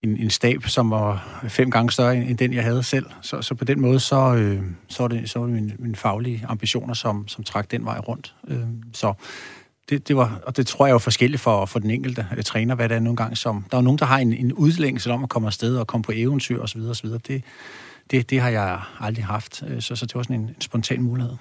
en, 0.03 0.17
en 0.17 0.31
stab, 0.31 0.63
som 0.67 0.91
var 0.91 1.41
fem 1.49 1.71
gange 1.71 1.93
større 1.93 2.17
end 2.17 2.39
den, 2.39 2.55
jeg 2.55 2.65
havde 2.65 2.83
selv. 2.83 3.07
Så, 3.23 3.43
så 3.43 3.55
på 3.55 3.65
den 3.65 3.81
måde, 3.81 4.01
så, 4.01 4.35
øh, 4.35 4.63
så 4.89 5.03
var 5.03 5.09
det, 5.09 5.31
så 5.31 5.39
var 5.39 5.47
det 5.47 5.55
mine, 5.55 5.73
mine 5.79 5.97
faglige 5.97 6.47
ambitioner, 6.49 6.95
som, 6.95 7.29
som 7.29 7.45
trak 7.45 7.71
den 7.71 7.85
vej 7.85 7.99
rundt. 7.99 8.35
Øh, 8.49 8.59
så 8.93 9.15
det, 9.89 10.09
det 10.09 10.17
var, 10.17 10.41
og 10.47 10.57
det 10.57 10.67
tror 10.67 10.87
jeg 10.87 10.91
er 10.91 10.95
jo 10.95 10.99
forskelligt 10.99 11.43
for, 11.43 11.67
for 11.67 11.79
den 11.79 11.91
enkelte 11.91 12.27
øh, 12.37 12.43
træner, 12.43 12.75
hvad 12.75 12.89
det 12.89 12.95
er 12.95 13.01
nogle 13.01 13.17
gange 13.17 13.37
som... 13.37 13.65
Der 13.71 13.77
er 13.77 13.83
nogen, 13.83 13.99
der 13.99 14.05
har 14.05 14.19
en, 14.19 14.33
en 14.33 14.53
udlængsel 14.53 15.13
om 15.13 15.23
at 15.23 15.29
komme 15.29 15.49
afsted 15.49 15.77
og 15.77 15.87
komme 15.87 16.03
på 16.03 16.13
eventyr 16.15 16.61
osv. 16.61 16.81
osv. 16.81 17.09
Det, 17.09 17.43
det, 18.11 18.31
det 18.31 18.41
har 18.41 18.49
jeg 18.49 18.81
aldrig 19.01 19.25
haft, 19.25 19.63
øh, 19.69 19.83
så, 19.83 19.97
så 19.97 20.07
det 20.07 20.15
var 20.15 20.23
sådan 20.23 20.41
en, 20.41 20.49
en 20.49 20.61
spontan 20.61 21.03
mulighed. 21.03 21.37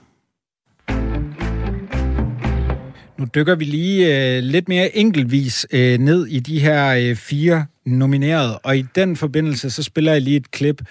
Nu 3.18 3.26
dykker 3.36 3.56
vi 3.56 3.66
lige 3.66 4.36
øh, 4.38 4.44
lidt 4.44 4.70
mere 4.70 4.96
enkeltvis 4.96 5.68
øh, 5.72 5.98
ned 6.00 6.28
i 6.28 6.40
de 6.40 6.60
her 6.60 6.96
øh, 6.96 7.16
fire 7.16 7.66
nominerede, 7.86 8.60
og 8.60 8.78
i 8.78 8.82
den 8.82 9.16
forbindelse 9.16 9.70
så 9.70 9.84
spiller 9.84 10.12
jeg 10.12 10.22
lige 10.22 10.38
et 10.38 10.52
klip 10.52 10.82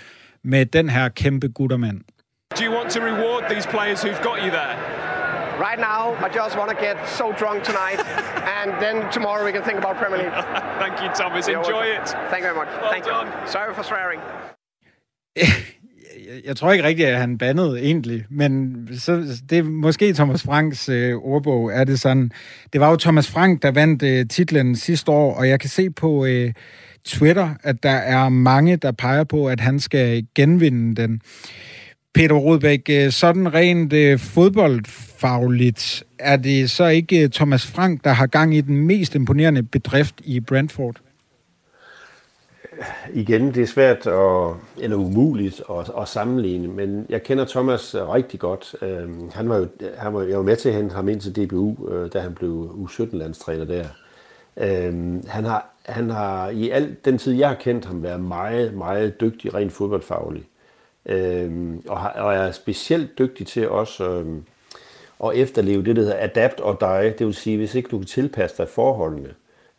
med 0.44 0.66
den 0.66 0.88
her 0.88 1.08
kæmpe 1.08 1.48
guttermand. 1.48 2.00
Do 2.58 2.64
you 2.64 2.74
want 2.78 2.90
to 2.90 3.00
reward 3.00 3.42
these 3.50 3.68
players 3.68 4.02
who've 4.04 4.22
got 4.22 4.38
you 4.44 4.50
there? 4.50 4.76
Right 5.66 5.80
now, 5.92 6.02
I 6.26 6.28
just 6.40 6.54
want 6.60 6.70
to 6.74 6.78
get 6.86 6.96
so 7.18 7.24
drunk 7.40 7.58
tonight, 7.70 8.00
and 8.60 8.68
then 8.84 8.96
tomorrow 9.16 9.44
we 9.44 9.52
can 9.52 9.62
think 9.68 9.78
about 9.78 9.94
Premier 10.02 10.18
League. 10.22 10.36
Thank 10.82 10.94
you, 11.02 11.08
Thomas. 11.20 11.48
Enjoy 11.48 11.84
it. 11.96 12.06
Thank 12.30 12.42
you 12.42 12.48
very 12.50 12.58
much. 12.62 12.68
Well 12.80 12.90
Thank 12.90 13.04
done. 13.04 13.26
you. 13.26 13.48
Sorry 13.54 13.72
for 13.74 13.84
swearing. 13.90 14.20
Jeg- 15.36 15.46
Jeg 16.46 16.56
tror 16.56 16.72
ikke 16.72 16.84
rigtigt, 16.84 17.08
at 17.08 17.18
han 17.18 17.38
bandede 17.38 17.80
egentlig, 17.80 18.24
men 18.30 18.76
så, 18.98 19.40
det 19.50 19.58
er 19.58 19.62
måske 19.62 20.12
Thomas 20.12 20.42
Franks 20.42 20.88
øh, 20.88 21.14
ordbog, 21.16 21.72
er 21.72 21.84
det 21.84 22.00
sådan. 22.00 22.30
Det 22.72 22.80
var 22.80 22.90
jo 22.90 22.96
Thomas 22.96 23.30
Frank, 23.30 23.62
der 23.62 23.70
vandt 23.70 24.02
øh, 24.02 24.26
titlen 24.28 24.76
sidste 24.76 25.10
år, 25.10 25.34
og 25.34 25.48
jeg 25.48 25.60
kan 25.60 25.70
se 25.70 25.90
på 25.90 26.24
øh, 26.26 26.52
Twitter, 27.04 27.48
at 27.62 27.82
der 27.82 27.90
er 27.90 28.28
mange, 28.28 28.76
der 28.76 28.92
peger 28.92 29.24
på, 29.24 29.46
at 29.48 29.60
han 29.60 29.80
skal 29.80 30.26
genvinde 30.34 31.02
den. 31.02 31.20
Peter 32.14 32.34
Rodbæk, 32.34 32.80
øh, 32.90 33.10
sådan 33.10 33.54
rent 33.54 33.92
øh, 33.92 34.18
fodboldfagligt, 34.18 36.04
er 36.18 36.36
det 36.36 36.70
så 36.70 36.86
ikke 36.86 37.22
øh, 37.24 37.30
Thomas 37.30 37.66
Frank, 37.66 38.04
der 38.04 38.10
har 38.12 38.26
gang 38.26 38.56
i 38.56 38.60
den 38.60 38.76
mest 38.76 39.14
imponerende 39.14 39.62
bedrift 39.62 40.14
i 40.24 40.40
Brentford? 40.40 40.96
Igen, 43.14 43.54
det 43.54 43.62
er 43.62 43.66
svært 43.66 44.06
og, 44.06 44.56
eller 44.78 44.96
umuligt 44.96 45.62
at, 45.70 45.90
at 46.00 46.08
sammenligne, 46.08 46.68
men 46.68 47.06
jeg 47.08 47.22
kender 47.22 47.44
Thomas 47.44 47.94
øh, 47.94 48.08
rigtig 48.08 48.40
godt. 48.40 48.76
Øhm, 48.82 49.30
han 49.34 49.48
var 49.48 49.56
jo, 49.56 49.68
han 49.96 50.14
var, 50.14 50.22
jeg 50.22 50.36
var 50.36 50.42
med 50.42 50.56
til 50.56 50.68
at 50.68 50.74
hente 50.74 50.94
ham 50.94 51.08
ind 51.08 51.20
til 51.20 51.36
DBU, 51.36 51.88
øh, 51.88 52.12
da 52.12 52.20
han 52.20 52.34
blev 52.34 52.70
U17-landstræner 52.84 53.64
der. 53.64 53.84
Øhm, 54.56 55.26
han, 55.28 55.44
har, 55.44 55.66
han 55.86 56.10
har 56.10 56.48
i 56.48 56.70
al 56.70 56.96
den 57.04 57.18
tid, 57.18 57.32
jeg 57.32 57.48
har 57.48 57.54
kendt 57.54 57.84
ham, 57.84 58.02
været 58.02 58.20
meget, 58.20 58.74
meget 58.74 59.20
dygtig 59.20 59.54
rent 59.54 59.72
fodboldfaglig. 59.72 60.44
Øhm, 61.06 61.82
og, 61.88 61.98
har, 61.98 62.08
og 62.10 62.34
er 62.34 62.52
specielt 62.52 63.18
dygtig 63.18 63.46
til 63.46 63.68
også 63.68 64.10
øhm, 64.10 64.44
at 65.24 65.30
efterleve 65.34 65.84
det, 65.84 65.96
der 65.96 66.02
hedder 66.02 66.18
adapt 66.20 66.60
or 66.60 66.76
die. 66.80 67.14
Det 67.18 67.26
vil 67.26 67.34
sige, 67.34 67.56
hvis 67.56 67.74
ikke 67.74 67.88
du 67.88 67.98
kan 67.98 68.06
tilpasse 68.06 68.56
dig 68.58 68.68
forholdene, 68.68 69.28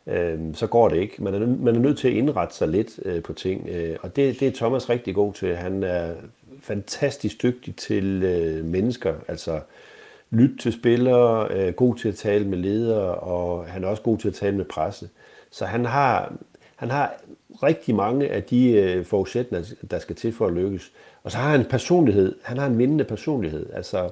øh, 0.08 0.40
så 0.54 0.68
går 0.68 0.90
det 0.90 0.98
ikke. 0.98 1.24
Man 1.24 1.34
er, 1.34 1.48
man 1.48 1.76
er 1.76 1.80
nødt 1.80 1.98
til 1.98 2.08
at 2.08 2.14
indrette 2.14 2.56
sig 2.56 2.68
lidt 2.68 3.00
øh, 3.06 3.24
på 3.24 3.34
ting, 3.34 3.70
øh, 3.70 3.98
og 4.02 4.16
det, 4.16 4.40
det 4.40 4.48
er 4.48 4.52
Thomas 4.52 4.90
rigtig 4.90 5.16
god 5.16 5.34
til. 5.34 5.56
Han 5.56 5.84
er 5.84 6.14
fantastisk 6.60 7.44
dygtig 7.44 7.76
til 7.76 8.24
øh, 8.24 8.66
mennesker, 8.66 9.14
altså 9.28 9.60
lytte 10.30 10.58
til 10.58 10.74
spillere, 10.74 11.48
øh, 11.52 11.74
god 11.74 11.96
til 11.96 12.10
at 12.10 12.16
tale 12.16 12.48
med 12.48 12.58
ledere, 12.58 13.16
og 13.16 13.66
han 13.68 13.84
er 13.84 13.88
også 13.88 14.04
god 14.04 14.18
til 14.18 14.28
at 14.28 14.34
tale 14.34 14.58
med 14.58 14.66
presse. 14.66 15.10
Så 15.52 15.66
han 15.66 15.86
har, 15.86 16.34
han 16.76 16.92
har 16.92 17.14
rigtig 17.64 17.96
mange 17.96 18.30
af 18.30 18.44
de 18.44 18.72
øh, 18.72 19.06
forudsætninger, 19.06 19.68
der 19.92 20.00
skal 20.00 20.16
til 20.16 20.34
for 20.34 20.48
at 20.48 20.54
lykkes. 20.54 20.92
Og 21.24 21.32
så 21.32 21.38
har 21.38 21.50
han 21.50 21.60
en 21.60 21.66
personlighed. 21.66 22.36
Han 22.44 22.58
har 22.58 22.68
en 22.68 22.78
vindende 22.78 23.04
personlighed. 23.04 23.66
Altså, 23.74 24.10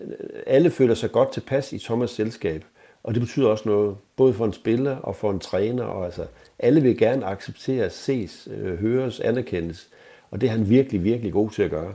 øh, 0.00 0.08
alle 0.46 0.70
føler 0.70 0.94
sig 0.94 1.12
godt 1.12 1.32
tilpas 1.32 1.72
i 1.72 1.76
Thomas' 1.76 2.06
selskab. 2.06 2.64
Og 3.02 3.14
det 3.14 3.22
betyder 3.22 3.48
også 3.48 3.68
noget, 3.68 3.96
både 4.16 4.34
for 4.34 4.44
en 4.44 4.52
spiller 4.52 4.96
og 4.96 5.16
for 5.16 5.30
en 5.30 5.38
træner. 5.38 5.84
Og 5.84 6.04
altså, 6.04 6.26
alle 6.58 6.82
vil 6.82 6.98
gerne 6.98 7.26
accepteres, 7.26 7.92
ses, 7.92 8.48
øh, 8.52 8.78
høres, 8.78 9.20
anerkendes. 9.20 9.88
Og 10.30 10.40
det 10.40 10.46
er 10.46 10.50
han 10.50 10.68
virkelig, 10.68 11.04
virkelig 11.04 11.32
god 11.32 11.50
til 11.50 11.62
at 11.62 11.70
gøre. 11.70 11.94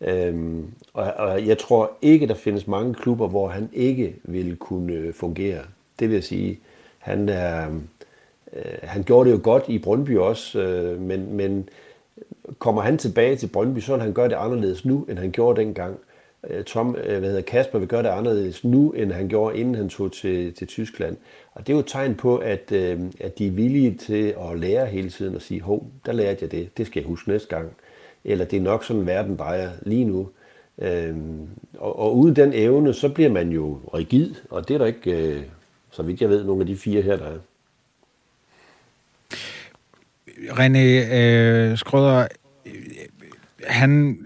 Øhm, 0.00 0.72
og, 0.94 1.12
og 1.16 1.46
jeg 1.46 1.58
tror 1.58 1.92
ikke, 2.02 2.26
der 2.26 2.34
findes 2.34 2.66
mange 2.66 2.94
klubber, 2.94 3.28
hvor 3.28 3.48
han 3.48 3.68
ikke 3.72 4.16
vil 4.24 4.56
kunne 4.56 4.92
øh, 4.92 5.14
fungere. 5.14 5.60
Det 5.98 6.08
vil 6.08 6.14
jeg 6.14 6.24
sige, 6.24 6.60
han, 6.98 7.28
er, 7.28 7.70
øh, 8.52 8.62
han 8.82 9.02
gjorde 9.02 9.30
det 9.30 9.36
jo 9.36 9.40
godt 9.42 9.64
i 9.68 9.78
Brøndby 9.78 10.16
også, 10.16 10.60
øh, 10.60 11.00
men, 11.00 11.36
men 11.36 11.68
kommer 12.58 12.82
han 12.82 12.98
tilbage 12.98 13.36
til 13.36 13.46
Brøndby, 13.46 13.78
så 13.78 13.92
vil 13.92 14.02
han 14.02 14.12
gøre 14.12 14.28
det 14.28 14.34
anderledes 14.34 14.84
nu, 14.84 15.06
end 15.08 15.18
han 15.18 15.30
gjorde 15.30 15.60
dengang. 15.60 15.98
Øh, 16.50 16.64
Tom, 16.64 16.96
øh, 17.04 17.18
hvad 17.18 17.28
hedder 17.28 17.42
Kasper, 17.42 17.78
vil 17.78 17.88
gøre 17.88 18.02
det 18.02 18.08
anderledes 18.08 18.64
nu, 18.64 18.90
end 18.90 19.12
han 19.12 19.28
gjorde, 19.28 19.58
inden 19.58 19.74
han 19.74 19.88
tog 19.88 20.12
til, 20.12 20.54
til 20.54 20.66
Tyskland. 20.66 21.16
Og 21.54 21.66
det 21.66 21.72
er 21.72 21.76
jo 21.76 21.80
et 21.80 21.86
tegn 21.86 22.14
på, 22.14 22.36
at, 22.36 22.72
øh, 22.72 23.00
at 23.20 23.38
de 23.38 23.46
er 23.46 23.50
villige 23.50 23.94
til 23.94 24.34
at 24.50 24.58
lære 24.58 24.86
hele 24.86 25.10
tiden 25.10 25.34
og 25.34 25.42
sige, 25.42 25.60
hov, 25.60 25.86
der 26.06 26.12
lærte 26.12 26.38
jeg 26.42 26.50
det, 26.50 26.78
det 26.78 26.86
skal 26.86 27.00
jeg 27.00 27.08
huske 27.08 27.28
næste 27.28 27.48
gang. 27.48 27.72
Eller 28.24 28.44
det 28.44 28.56
er 28.56 28.60
nok 28.60 28.84
sådan, 28.84 29.06
verden 29.06 29.36
drejer 29.36 29.70
lige 29.82 30.04
nu. 30.04 30.28
Øhm, 30.78 31.48
og, 31.78 31.98
og 31.98 32.16
uden 32.16 32.36
den 32.36 32.52
evne, 32.54 32.94
så 32.94 33.08
bliver 33.08 33.30
man 33.30 33.50
jo 33.50 33.78
rigid, 33.94 34.34
og 34.50 34.68
det 34.68 34.74
er 34.74 34.78
der 34.78 34.86
ikke, 34.86 35.10
øh, 35.10 35.42
så 35.90 36.02
vidt 36.02 36.20
jeg 36.20 36.28
ved, 36.28 36.44
nogle 36.44 36.60
af 36.60 36.66
de 36.66 36.76
fire 36.76 37.02
her, 37.02 37.16
der 37.16 37.26
er. 37.26 37.38
René 40.36 41.14
øh, 41.14 41.78
Skrøder, 41.78 42.26
han, 43.66 44.18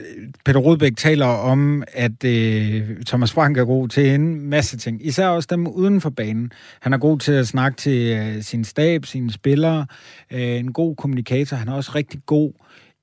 Peter 0.45 0.61
Rodbæk 0.61 0.97
taler 0.97 1.27
om, 1.27 1.83
at 1.93 2.25
øh, 2.25 3.03
Thomas 3.07 3.33
Frank 3.33 3.57
er 3.57 3.65
god 3.65 3.89
til 3.89 4.15
en 4.15 4.41
masse 4.41 4.77
ting, 4.79 5.07
især 5.07 5.29
også 5.29 5.47
dem 5.51 5.67
uden 5.67 6.01
for 6.01 6.11
banen. 6.11 6.53
Han 6.81 6.93
er 6.93 6.99
god 6.99 7.19
til 7.19 7.33
at 7.33 7.47
snakke 7.49 7.77
til 7.77 8.19
øh, 8.19 8.43
sin 8.43 8.65
stab, 8.65 9.07
sine 9.07 9.33
spillere, 9.33 9.87
øh, 10.31 10.41
en 10.41 10.73
god 10.73 10.97
kommunikator. 10.97 11.57
Han 11.57 11.69
er 11.69 11.73
også 11.73 11.93
rigtig 11.95 12.21
god 12.27 12.53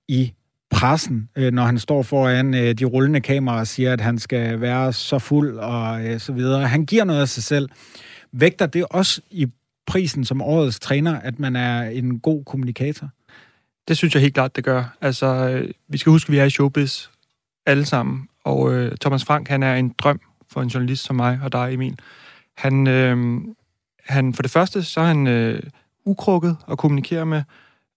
i 0.07 0.33
pressen, 0.69 1.29
øh, 1.35 1.53
når 1.53 1.63
han 1.63 1.79
står 1.79 2.03
foran 2.03 2.55
øh, 2.55 2.73
de 2.73 2.85
rullende 2.85 3.21
kameraer 3.21 3.59
og 3.59 3.67
siger, 3.67 3.93
at 3.93 4.01
han 4.01 4.19
skal 4.19 4.61
være 4.61 4.93
så 4.93 5.19
fuld 5.19 5.57
og 5.57 6.05
øh, 6.05 6.19
så 6.19 6.33
videre. 6.33 6.67
Han 6.67 6.85
giver 6.85 7.03
noget 7.03 7.21
af 7.21 7.27
sig 7.27 7.43
selv. 7.43 7.69
Vægter 8.31 8.65
det 8.65 8.85
også 8.89 9.21
i 9.31 9.47
prisen 9.87 10.25
som 10.25 10.41
årets 10.41 10.79
træner, 10.79 11.19
at 11.19 11.39
man 11.39 11.55
er 11.55 11.83
en 11.83 12.19
god 12.19 12.43
kommunikator? 12.45 13.09
Det 13.87 13.97
synes 13.97 14.13
jeg 14.13 14.21
helt 14.21 14.33
klart, 14.33 14.55
det 14.55 14.63
gør. 14.63 14.83
Altså, 15.01 15.25
øh, 15.25 15.69
vi 15.87 15.97
skal 15.97 16.09
huske, 16.09 16.27
at 16.27 16.31
vi 16.31 16.37
er 16.37 16.43
i 16.45 16.49
showbiz 16.49 17.07
alle 17.65 17.85
sammen, 17.85 18.27
og 18.43 18.73
øh, 18.73 18.97
Thomas 18.97 19.25
Frank, 19.25 19.47
han 19.47 19.63
er 19.63 19.75
en 19.75 19.95
drøm 19.97 20.19
for 20.51 20.61
en 20.61 20.67
journalist 20.67 21.03
som 21.03 21.15
mig 21.15 21.39
og 21.43 21.51
dig, 21.51 21.73
Emil. 21.73 21.99
Han, 22.57 22.87
øh, 22.87 23.41
han 24.05 24.33
for 24.33 24.41
det 24.41 24.51
første, 24.51 24.83
så 24.83 24.99
er 24.99 25.05
han 25.05 25.27
øh, 25.27 25.63
ukrukket 26.05 26.57
at 26.71 26.77
kommunikere 26.77 27.25
med. 27.25 27.43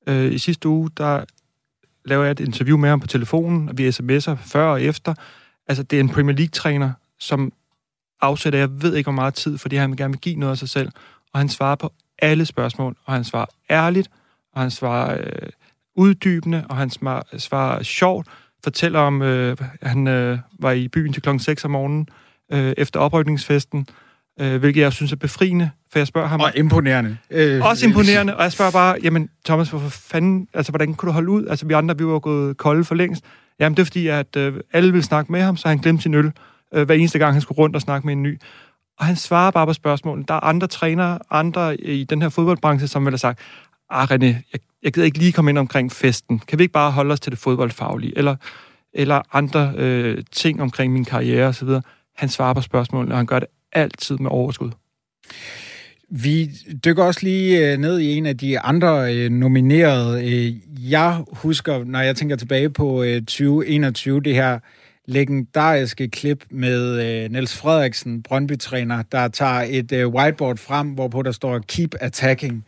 Øh, 0.07 0.33
I 0.33 0.39
sidste 0.39 0.69
uge, 0.69 0.91
der 0.97 1.25
laver 2.05 2.25
jeg 2.25 2.31
et 2.31 2.41
interview 2.41 2.77
med 2.77 2.89
ham 2.89 3.01
på 3.01 3.07
telefonen, 3.07 3.69
og 3.69 3.79
vi 3.79 3.89
sms'er 3.89 4.35
før 4.35 4.67
og 4.67 4.83
efter. 4.83 5.15
Altså, 5.69 5.83
det 5.83 5.97
er 5.97 6.01
en 6.01 6.09
Premier 6.09 6.37
League-træner, 6.37 6.93
som 7.19 7.53
afsætter, 8.21 8.59
jeg 8.59 8.83
ved 8.83 8.95
ikke 8.95 9.07
hvor 9.07 9.13
meget 9.13 9.35
tid, 9.35 9.59
fordi 9.59 9.77
han 9.77 9.97
gerne 9.97 10.13
vil 10.13 10.21
give 10.21 10.37
noget 10.37 10.51
af 10.51 10.59
sig 10.59 10.69
selv, 10.69 10.91
og 11.33 11.41
han 11.41 11.49
svarer 11.49 11.75
på 11.75 11.93
alle 12.19 12.47
spørgsmål, 12.47 12.97
og 13.05 13.13
han 13.13 13.25
svarer 13.25 13.47
ærligt, 13.71 14.11
og 14.53 14.61
han 14.61 14.71
svarer 14.71 15.19
øh, 15.21 15.49
uddybende, 15.97 16.65
og 16.69 16.77
han 16.77 16.91
svarer, 16.91 17.83
sjovt, 17.83 18.27
fortæller 18.65 19.01
om, 19.01 19.23
øh, 19.23 19.57
han 19.83 20.09
øh, 20.09 20.39
var 20.59 20.73
i 20.73 20.89
byen 20.89 21.13
til 21.13 21.23
klokken 21.23 21.41
6 21.41 21.65
om 21.65 21.71
morgenen, 21.71 22.09
øh, 22.53 22.75
efter 22.77 23.01
oprykningsfesten, 23.01 23.87
øh, 24.41 24.57
hvilket 24.61 24.81
jeg 24.81 24.93
synes 24.93 25.13
er 25.13 25.17
befriende, 25.17 25.71
for 25.93 25.99
jeg 25.99 26.07
spørger 26.07 26.29
ham... 26.29 26.41
Og 26.41 26.53
imponerende. 26.57 27.17
Øh, 27.31 27.65
Også 27.65 27.87
imponerende, 27.87 28.37
og 28.37 28.43
jeg 28.43 28.53
spørger 28.53 28.73
bare, 28.73 28.97
jamen 29.03 29.29
Thomas, 29.45 29.71
hvorfor 29.71 29.89
fanden, 29.89 30.49
altså 30.55 30.73
hvordan 30.73 30.95
kunne 30.95 31.07
du 31.07 31.13
holde 31.13 31.31
ud? 31.31 31.47
Altså 31.47 31.67
vi 31.67 31.75
andre, 31.75 31.99
vi 31.99 32.07
var 32.07 32.19
gået 32.19 32.57
kolde 32.57 32.85
for 32.85 32.95
længst. 32.95 33.25
Jamen 33.61 33.77
det 33.77 33.83
er 33.83 33.87
fordi, 33.87 34.07
at 34.07 34.37
øh, 34.37 34.55
alle 34.73 34.93
ville 34.93 35.05
snakke 35.05 35.33
med 35.33 35.41
ham, 35.41 35.57
så 35.57 35.69
han 35.69 35.79
glemte 35.79 36.03
sin 36.03 36.15
øl, 36.15 36.33
øh, 36.75 36.87
hver 36.87 36.95
eneste 36.95 37.19
gang 37.19 37.33
han 37.33 37.43
skulle 37.43 37.59
rundt 37.59 37.77
og 37.77 37.83
snakke 37.83 38.07
med 38.07 38.13
en 38.13 38.23
ny. 38.23 38.41
Og 38.99 39.07
han 39.07 39.17
svarer 39.17 39.51
bare 39.51 39.67
på 39.67 39.73
spørgsmålene. 39.73 40.25
Der 40.29 40.35
er 40.35 40.45
andre 40.45 40.67
trænere, 40.67 41.19
andre 41.31 41.81
i 41.81 42.05
den 42.05 42.23
her 42.23 42.29
fodboldbranche, 42.29 42.89
som 42.89 43.05
vil 43.05 43.13
have 43.13 43.19
sagt, 43.19 43.41
ah 43.91 44.11
René, 44.11 44.27
jeg, 44.27 44.61
jeg 44.83 44.93
gider 44.93 45.05
ikke 45.05 45.19
lige 45.19 45.33
komme 45.33 45.51
ind 45.51 45.59
omkring 45.59 45.93
festen. 45.93 46.39
Kan 46.39 46.59
vi 46.59 46.63
ikke 46.63 46.73
bare 46.73 46.91
holde 46.91 47.13
os 47.13 47.21
til 47.21 47.33
det 47.33 47.39
fodboldfaglige? 47.39 48.19
Eller, 48.19 48.37
eller 48.93 49.23
andre 49.33 49.73
øh, 49.77 50.25
ting 50.33 50.63
omkring 50.63 50.93
min 50.93 51.05
karriere 51.05 51.47
osv. 51.47 51.69
Han 52.17 52.29
svarer 52.29 52.55
på 52.55 52.61
spørgsmålene, 52.61 53.15
og 53.15 53.19
han 53.19 53.27
gør 53.27 53.39
det 53.39 53.49
altid 53.73 54.17
med 54.19 54.31
overskud. 54.31 54.71
Vi 56.13 56.51
dykker 56.85 57.05
også 57.05 57.21
lige 57.23 57.73
øh, 57.73 57.79
ned 57.79 57.99
i 57.99 58.17
en 58.17 58.27
af 58.27 58.39
de 58.39 58.61
andre 58.61 59.15
øh, 59.15 59.31
nominerede. 59.31 60.25
Øh, 60.25 60.55
jeg 60.91 61.25
husker, 61.33 61.85
når 61.85 62.01
jeg 62.01 62.17
tænker 62.17 62.37
tilbage 62.37 62.71
på 62.71 63.03
øh, 63.03 63.21
2021, 63.21 64.21
det 64.21 64.35
her 64.35 64.59
legendariske 65.07 66.09
klip 66.09 66.45
med 66.51 67.07
øh, 67.25 67.31
Niels 67.31 67.57
Frederiksen, 67.57 68.23
Brøndby-træner, 68.23 69.03
der 69.03 69.29
tager 69.29 69.67
et 69.69 69.93
øh, 69.93 70.09
whiteboard 70.09 70.57
frem, 70.57 70.89
hvorpå 70.89 71.23
der 71.23 71.33
står 71.33 71.59
Keep 71.59 71.95
Attacking, 72.01 72.65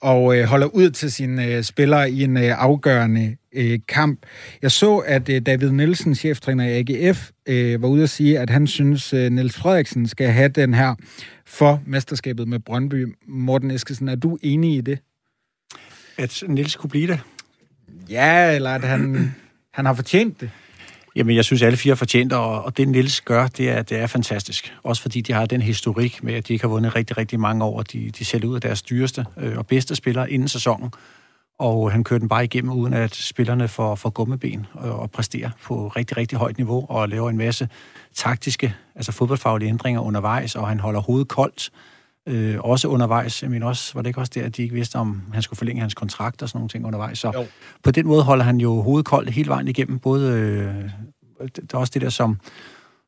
og 0.00 0.36
øh, 0.36 0.44
holder 0.44 0.66
ud 0.66 0.90
til 0.90 1.12
sine 1.12 1.46
øh, 1.46 1.62
spillere 1.62 2.10
i 2.10 2.22
en 2.22 2.36
øh, 2.36 2.62
afgørende 2.62 3.36
øh, 3.52 3.78
kamp. 3.88 4.26
Jeg 4.62 4.70
så, 4.70 4.96
at 4.96 5.28
øh, 5.28 5.42
David 5.46 5.70
Nielsen, 5.70 6.14
cheftræner 6.14 6.64
i 6.64 6.78
AGF, 6.78 7.30
øh, 7.46 7.82
var 7.82 7.88
ude 7.88 8.02
at 8.02 8.10
sige, 8.10 8.38
at 8.38 8.50
han 8.50 8.66
synes, 8.66 9.12
øh, 9.12 9.30
Niels 9.32 9.56
Frederiksen 9.56 10.08
skal 10.08 10.28
have 10.28 10.48
den 10.48 10.74
her 10.74 10.94
for 11.46 11.82
mesterskabet 11.86 12.48
med 12.48 12.58
Brøndby. 12.58 13.16
Morten 13.26 13.70
Eskesen, 13.70 14.08
er 14.08 14.14
du 14.14 14.38
enig 14.42 14.76
i 14.76 14.80
det? 14.80 14.98
At 16.18 16.42
Niels 16.48 16.76
kunne 16.76 16.90
blive 16.90 17.06
det? 17.06 17.20
Ja, 18.10 18.54
eller 18.54 18.70
at 18.70 18.84
han, 18.84 19.34
han 19.72 19.86
har 19.86 19.94
fortjent 19.94 20.40
det? 20.40 20.50
Jamen, 21.16 21.36
jeg 21.36 21.44
synes, 21.44 21.62
alle 21.62 21.76
fire 21.76 21.92
er 21.92 22.36
og, 22.36 22.64
og 22.64 22.76
det 22.76 22.88
Nils 22.88 23.20
gør, 23.20 23.46
det 23.46 23.70
er, 23.70 23.82
det 23.82 23.98
er 23.98 24.06
fantastisk. 24.06 24.74
Også 24.82 25.02
fordi 25.02 25.20
de 25.20 25.32
har 25.32 25.46
den 25.46 25.62
historik 25.62 26.22
med, 26.22 26.34
at 26.34 26.48
de 26.48 26.52
ikke 26.52 26.62
har 26.62 26.68
vundet 26.68 26.96
rigtig, 26.96 27.18
rigtig 27.18 27.40
mange 27.40 27.64
år, 27.64 27.78
og 27.78 27.92
de, 27.92 28.10
de 28.10 28.24
sælger 28.24 28.48
ud 28.48 28.54
af 28.54 28.60
deres 28.60 28.82
dyreste 28.82 29.26
øh, 29.36 29.58
og 29.58 29.66
bedste 29.66 29.96
spillere 29.96 30.30
inden 30.30 30.48
sæsonen. 30.48 30.92
Og 31.58 31.92
han 31.92 32.04
kører 32.04 32.18
den 32.18 32.28
bare 32.28 32.44
igennem, 32.44 32.72
uden 32.72 32.94
at 32.94 33.14
spillerne 33.14 33.68
får, 33.68 33.94
får 33.94 34.10
gummeben 34.10 34.66
og, 34.72 34.98
og 34.98 35.10
præsterer 35.10 35.50
på 35.64 35.88
rigtig, 35.88 36.16
rigtig 36.16 36.38
højt 36.38 36.56
niveau, 36.56 36.86
og 36.88 37.08
laver 37.08 37.30
en 37.30 37.38
masse 37.38 37.68
taktiske, 38.14 38.74
altså 38.94 39.12
fodboldfaglige 39.12 39.68
ændringer 39.68 40.00
undervejs, 40.00 40.56
og 40.56 40.68
han 40.68 40.80
holder 40.80 41.00
hovedet 41.00 41.28
koldt, 41.28 41.70
øh, 42.30 42.56
også 42.60 42.88
undervejs. 42.88 43.42
Jeg 43.42 43.50
mener 43.50 43.66
også, 43.66 43.94
var 43.94 44.02
det 44.02 44.10
ikke 44.10 44.20
også 44.20 44.32
der, 44.34 44.44
at 44.44 44.56
de 44.56 44.62
ikke 44.62 44.74
vidste, 44.74 44.96
om 44.96 45.22
han 45.32 45.42
skulle 45.42 45.58
forlænge 45.58 45.80
hans 45.80 45.94
kontrakt 45.94 46.42
og 46.42 46.48
sådan 46.48 46.58
nogle 46.58 46.68
ting 46.68 46.86
undervejs. 46.86 47.18
Så 47.18 47.32
jo. 47.34 47.46
på 47.82 47.90
den 47.90 48.06
måde 48.06 48.22
holder 48.22 48.44
han 48.44 48.60
jo 48.60 48.80
hovedet 48.80 49.06
koldt 49.06 49.30
hele 49.30 49.48
vejen 49.48 49.68
igennem. 49.68 49.98
Både, 49.98 50.32
øh, 50.32 50.90
der 51.40 51.74
er 51.74 51.78
også 51.78 51.90
det 51.94 52.02
der, 52.02 52.08
som, 52.08 52.38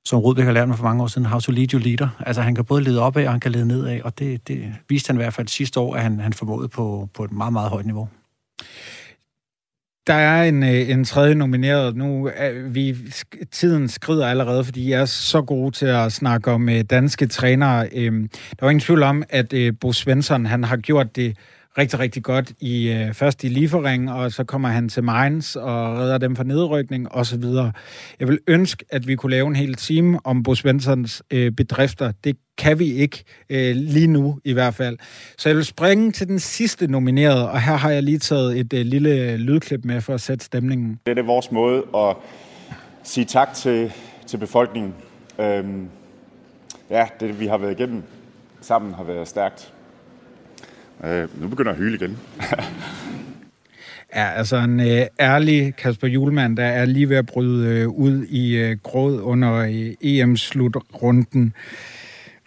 som 0.04 0.18
Rudbæk 0.18 0.44
har 0.44 0.52
lært 0.52 0.68
mig 0.68 0.76
for 0.76 0.84
mange 0.84 1.02
år 1.02 1.06
siden, 1.06 1.26
how 1.26 1.40
to 1.40 1.52
lead 1.52 1.72
your 1.72 1.82
leader. 1.82 2.08
Altså 2.20 2.42
han 2.42 2.54
kan 2.54 2.64
både 2.64 2.82
lede 2.82 3.00
opad, 3.00 3.26
og 3.26 3.32
han 3.32 3.40
kan 3.40 3.52
lede 3.52 3.66
nedad, 3.66 4.00
og 4.02 4.18
det, 4.18 4.48
det 4.48 4.74
viste 4.88 5.08
han 5.08 5.16
i 5.16 5.22
hvert 5.22 5.34
fald 5.34 5.48
sidste 5.48 5.80
år, 5.80 5.96
at 5.96 6.02
han, 6.02 6.20
han 6.20 6.32
formåede 6.32 6.68
på, 6.68 7.08
på 7.14 7.24
et 7.24 7.32
meget, 7.32 7.52
meget 7.52 7.70
højt 7.70 7.86
niveau. 7.86 8.08
Der 10.06 10.14
er 10.14 10.42
en, 10.42 10.62
øh, 10.62 10.90
en 10.90 11.04
tredje 11.04 11.34
nomineret. 11.34 11.96
Nu 11.96 12.30
vi, 12.66 12.96
tiden 13.50 13.88
skrider 13.88 14.26
allerede, 14.26 14.64
fordi 14.64 14.82
I 14.84 14.92
er 14.92 15.04
så 15.04 15.42
gode 15.42 15.70
til 15.70 15.86
at 15.86 16.12
snakke 16.12 16.50
om 16.50 16.68
øh, 16.68 16.82
danske 16.82 17.26
trænere. 17.26 17.88
Øhm, 17.92 18.28
der 18.28 18.66
var 18.66 18.70
ingen 18.70 18.80
tvivl 18.80 19.02
om, 19.02 19.22
at 19.30 19.52
øh, 19.52 19.72
Bo 19.80 19.92
Svensson 19.92 20.46
han 20.46 20.64
har 20.64 20.76
gjort 20.76 21.16
det 21.16 21.36
rigtig, 21.78 21.98
rigtig 21.98 22.22
godt 22.22 22.52
i 22.60 22.88
øh, 22.88 23.14
først 23.14 23.44
i 23.44 23.48
Liefering, 23.48 24.12
og 24.12 24.32
så 24.32 24.44
kommer 24.44 24.68
han 24.68 24.88
til 24.88 25.04
Mainz 25.04 25.56
og 25.56 25.98
redder 25.98 26.18
dem 26.18 26.36
fra 26.36 26.44
nedrykning 26.44 27.12
og 27.12 27.26
så 27.26 27.36
videre. 27.36 27.72
Jeg 28.20 28.28
vil 28.28 28.38
ønske, 28.46 28.84
at 28.90 29.06
vi 29.06 29.16
kunne 29.16 29.30
lave 29.30 29.48
en 29.48 29.56
hel 29.56 29.74
time 29.74 30.18
om 30.24 30.42
Bo 30.42 30.54
Svenssons 30.54 31.22
øh, 31.30 31.52
bedrifter. 31.52 32.12
Det 32.24 32.36
kan 32.58 32.78
vi 32.78 32.92
ikke 32.92 33.24
øh, 33.50 33.76
lige 33.76 34.06
nu 34.06 34.40
i 34.44 34.52
hvert 34.52 34.74
fald. 34.74 34.98
Så 35.38 35.48
jeg 35.48 35.56
vil 35.56 35.64
springe 35.64 36.12
til 36.12 36.28
den 36.28 36.38
sidste 36.38 36.86
nominerede, 36.86 37.50
og 37.50 37.60
her 37.60 37.76
har 37.76 37.90
jeg 37.90 38.02
lige 38.02 38.18
taget 38.18 38.58
et 38.58 38.72
øh, 38.72 38.86
lille 38.86 39.36
lydklip 39.36 39.84
med 39.84 40.00
for 40.00 40.14
at 40.14 40.20
sætte 40.20 40.44
stemningen. 40.44 40.98
Det 41.06 41.18
er 41.18 41.22
vores 41.22 41.52
måde 41.52 41.82
at 41.96 42.16
sige 43.02 43.24
tak 43.24 43.54
til, 43.54 43.92
til 44.26 44.36
befolkningen. 44.36 44.94
Øhm, 45.38 45.88
ja, 46.90 47.06
det 47.20 47.40
vi 47.40 47.46
har 47.46 47.58
været 47.58 47.80
igennem 47.80 48.02
sammen 48.60 48.94
har 48.94 49.04
været 49.04 49.28
stærkt. 49.28 49.72
Øh, 51.04 51.40
nu 51.40 51.48
begynder 51.48 51.72
jeg 51.72 51.78
at 51.78 51.84
hyle 51.84 51.94
igen. 51.94 52.18
Ja, 54.14 54.30
altså 54.36 54.56
en 54.56 54.80
øh, 54.80 55.06
ærlig 55.20 55.76
Kasper 55.76 56.08
Julemand, 56.08 56.56
der 56.56 56.64
er 56.64 56.84
lige 56.84 57.08
ved 57.08 57.16
at 57.16 57.26
bryde 57.26 57.68
øh, 57.68 57.88
ud 57.88 58.24
i 58.24 58.56
øh, 58.56 58.76
gråd 58.82 59.20
under 59.20 59.54
øh, 59.54 59.94
EM-slutrunden. 60.00 61.54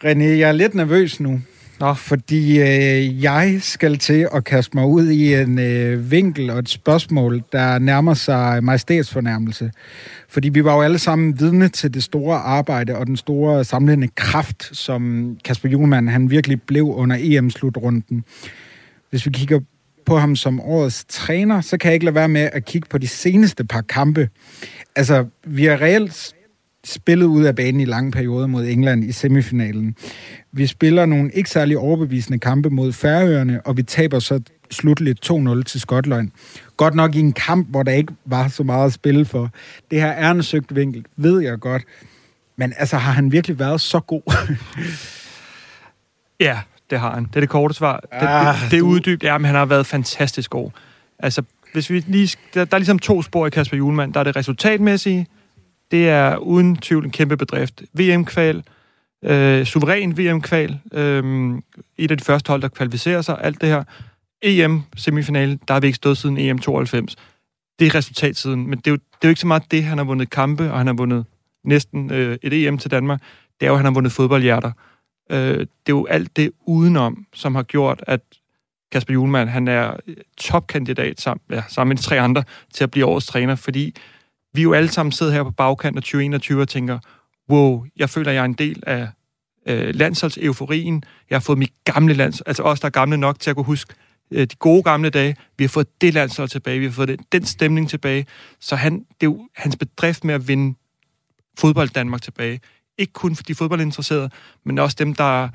René, 0.04 0.24
jeg 0.24 0.50
er 0.50 0.52
lidt 0.52 0.76
nervøs 0.76 1.20
nu. 1.20 1.42
Nå. 1.80 1.94
Fordi 1.94 2.60
øh, 2.60 3.24
jeg 3.24 3.58
skal 3.62 3.98
til 3.98 4.28
at 4.34 4.44
kaste 4.44 4.78
mig 4.78 4.86
ud 4.86 5.10
i 5.10 5.34
en 5.34 5.60
øh, 5.60 6.12
vinkel 6.12 6.50
og 6.50 6.60
et 6.60 6.70
spørgsmål, 6.70 7.44
der 7.52 7.80
nærmer 7.80 8.14
sig 8.14 8.64
majestætsfornærmelse. 8.64 9.72
Fordi 10.30 10.50
vi 10.50 10.64
var 10.64 10.76
jo 10.76 10.82
alle 10.82 11.00
sammen 11.00 11.40
vidne 11.40 11.70
til 11.70 11.94
det 11.94 12.04
store 12.04 12.38
arbejde 12.38 12.98
og 12.98 13.08
den 13.08 13.18
store 13.18 13.64
samlende 13.64 14.08
kraft, 14.16 14.78
som 14.78 15.30
Kasper 15.46 15.70
Juhlmann 15.70 16.08
han 16.08 16.30
virkelig 16.30 16.62
blev 16.62 16.86
under 16.86 17.18
EM-slutrunden. 17.20 18.24
Hvis 19.10 19.26
vi 19.26 19.32
kigger 19.32 19.60
på 20.06 20.18
ham 20.18 20.36
som 20.36 20.62
årets 20.62 21.06
træner, 21.10 21.62
så 21.62 21.78
kan 21.78 21.88
jeg 21.88 21.94
ikke 21.94 22.06
lade 22.06 22.16
være 22.16 22.28
med 22.28 22.50
at 22.54 22.66
kigge 22.66 22.88
på 22.90 22.98
de 22.98 23.08
seneste 23.08 23.64
par 23.64 23.82
kampe. 23.82 24.30
Altså, 24.96 25.26
vi 25.44 25.66
har 25.66 25.82
reelt 25.82 26.36
spillet 26.86 27.26
ud 27.26 27.44
af 27.44 27.56
banen 27.56 27.82
i 27.82 27.86
lange 27.86 28.12
perioder 28.12 28.48
mod 28.48 28.66
England 28.66 29.04
i 29.04 29.12
semifinalen. 29.12 29.96
Vi 30.52 30.68
spiller 30.68 31.06
nogle 31.06 31.32
ikke 31.32 31.50
særlig 31.50 31.78
overbevisende 31.78 32.40
kampe 32.40 32.70
mod 32.70 32.94
Færøerne, 32.94 33.62
og 33.66 33.78
vi 33.78 33.84
taber 33.84 34.20
så 34.20 34.42
slutligt 34.72 35.32
2-0 35.32 35.64
til 35.64 35.82
Skotland. 35.82 36.32
Godt 36.78 36.96
nok 36.96 37.16
i 37.16 37.20
en 37.20 37.34
kamp, 37.34 37.68
hvor 37.70 37.84
der 37.84 37.92
ikke 37.92 38.14
var 38.26 38.48
så 38.48 38.64
meget 38.64 38.86
at 38.86 38.94
spille 38.94 39.26
for. 39.26 39.50
Det 39.92 40.02
her 40.02 40.08
er 40.08 40.32
en 40.32 40.44
søgt 40.44 40.76
vinkel, 40.76 41.06
ved 41.18 41.42
jeg 41.42 41.60
godt. 41.60 41.84
Men 42.56 42.74
altså, 42.78 42.98
har 42.98 43.12
han 43.12 43.32
virkelig 43.32 43.60
været 43.60 43.82
så 43.82 44.00
god? 44.00 44.22
ja, 46.46 46.60
det 46.90 47.00
har 47.00 47.14
han. 47.14 47.24
Det 47.24 47.36
er 47.36 47.40
det 47.40 47.50
korte 47.50 47.74
svar. 47.74 48.00
Det, 48.00 48.08
ah, 48.12 48.62
det, 48.62 48.72
det 48.72 48.78
er 48.78 48.82
uddybt. 48.82 49.24
Ja, 49.24 49.38
men 49.38 49.46
han 49.46 49.56
har 49.56 49.66
været 49.66 49.86
fantastisk 49.86 50.50
god. 50.50 50.72
Altså, 51.20 51.44
hvis 51.74 51.90
vi 51.90 52.04
lige, 52.08 52.38
der, 52.54 52.66
der 52.66 52.76
er 52.76 52.80
ligesom 52.80 53.00
to 53.00 53.22
spor 53.22 53.48
i 53.48 53.50
Kasper 53.50 53.78
Julemand. 53.78 54.14
Der 54.14 54.20
er 54.20 54.24
det 54.24 54.36
resultatmæssige. 54.36 55.28
Det 55.92 56.10
er 56.10 56.38
uden 56.38 56.76
tvivl 56.76 57.06
en 57.06 57.12
kæmpe 57.12 57.38
bedrift. 57.38 57.84
VM-kval, 57.94 58.64
øh, 59.24 59.66
suveræn 59.66 60.18
VM-kval, 60.18 60.80
øh, 60.94 61.54
et 61.98 62.12
af 62.12 62.18
de 62.18 62.24
første 62.24 62.50
hold, 62.50 62.62
der 62.62 62.68
kvalificerer 62.68 63.22
sig, 63.22 63.38
alt 63.42 63.62
det 63.62 63.70
her. 63.70 63.84
EM-semifinale, 64.42 65.60
der 65.68 65.74
har 65.74 65.80
vi 65.80 65.88
ikke 65.88 65.96
stået 65.96 66.18
siden 66.18 66.38
EM92. 66.38 67.16
Det 67.80 67.88
er 67.88 67.96
resultatsiden, 67.96 68.68
men 68.68 68.78
det 68.78 68.88
er, 68.88 68.92
jo, 68.92 68.96
det 68.96 69.22
er 69.22 69.28
jo 69.28 69.30
ikke 69.30 69.42
så 69.42 69.48
meget 69.48 69.72
det, 69.72 69.84
han 69.84 69.98
har 69.98 70.06
vundet 70.06 70.30
kampe, 70.30 70.72
og 70.72 70.78
han 70.78 70.88
har 70.88 70.94
vundet 70.94 71.26
næsten 71.64 72.12
øh, 72.12 72.38
et 72.42 72.68
EM 72.68 72.78
til 72.78 72.92
Danmark. 72.92 73.22
Det 73.60 73.66
er 73.66 73.68
jo, 73.68 73.74
at 73.74 73.80
han 73.80 73.86
har 73.86 73.94
vundet 73.94 74.12
fodboldhjerter. 74.12 74.72
Øh, 75.32 75.60
det 75.60 75.68
er 75.68 75.68
jo 75.90 76.06
alt 76.06 76.38
det 76.38 76.52
udenom, 76.68 77.26
som 77.34 77.56
har 77.56 77.64
gjort, 77.64 78.04
at 78.08 78.22
Kasper 78.92 79.14
Julemand, 79.14 79.50
han 79.50 79.68
er 79.68 79.96
topkandidat 80.38 81.22
sammen, 81.22 81.42
ja, 81.50 81.64
sammen 81.68 81.90
med 81.90 81.98
de 81.98 82.02
tre 82.02 82.20
andre 82.20 82.44
til 82.74 82.84
at 82.84 82.92
blive 82.92 83.06
årets 83.06 83.28
træner, 83.28 83.56
fordi 83.56 83.96
vi 84.56 84.62
jo 84.62 84.74
alle 84.74 84.90
sammen 84.90 85.12
sidder 85.12 85.34
her 85.34 85.44
på 85.44 85.52
bagkant 85.52 85.98
af 85.98 86.04
2021 86.04 86.62
og 86.62 86.68
tænker, 86.68 87.00
wow, 87.50 87.86
jeg 87.98 88.10
føler, 88.10 88.32
jeg 88.32 88.42
er 88.42 88.46
en 88.46 88.54
del 88.54 88.84
af 88.88 89.08
øh, 89.66 89.96
landsholdseuforien. 89.96 91.04
Jeg 91.30 91.36
har 91.36 91.42
fået 91.42 91.58
mit 91.58 91.72
gamle 91.84 92.14
lands, 92.14 92.42
altså 92.42 92.64
os, 92.64 92.80
der 92.80 92.86
er 92.86 92.90
gamle 92.90 93.18
nok 93.18 93.40
til 93.40 93.50
at 93.50 93.56
kunne 93.56 93.66
huske 93.66 93.94
øh, 94.32 94.48
de 94.48 94.56
gode 94.56 94.84
gamle 94.84 95.10
dage. 95.10 95.36
Vi 95.58 95.64
har 95.64 95.70
fået 95.70 96.02
det 96.02 96.14
landshold 96.14 96.50
tilbage, 96.50 96.80
vi 96.80 96.86
har 96.86 96.92
fået 96.92 97.08
den, 97.08 97.20
den 97.32 97.46
stemning 97.46 97.90
tilbage. 97.90 98.26
Så 98.60 98.76
han, 98.76 98.94
det 98.94 99.28
er 99.28 99.32
jo 99.32 99.50
hans 99.56 99.76
bedrift 99.76 100.24
med 100.24 100.34
at 100.34 100.48
vinde 100.48 100.78
fodbold 101.58 101.90
Danmark 101.90 102.22
tilbage. 102.22 102.60
Ikke 102.98 103.14
kun 103.14 103.36
for 103.36 103.44
de 103.44 103.56
fodboldinteresserede, 103.56 104.30
men 104.64 104.80
også 104.80 104.96
dem, 105.00 105.16
der 105.16 105.50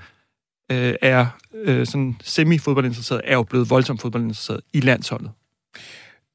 øh, 0.72 0.94
er 1.02 1.26
øh, 1.54 1.86
sådan 1.86 2.16
semi-fodboldinteresserede, 2.22 3.22
er 3.24 3.34
jo 3.34 3.42
blevet 3.42 3.70
voldsomt 3.70 4.00
fodboldinteresserede 4.00 4.62
i 4.72 4.80
landsholdet. 4.80 5.30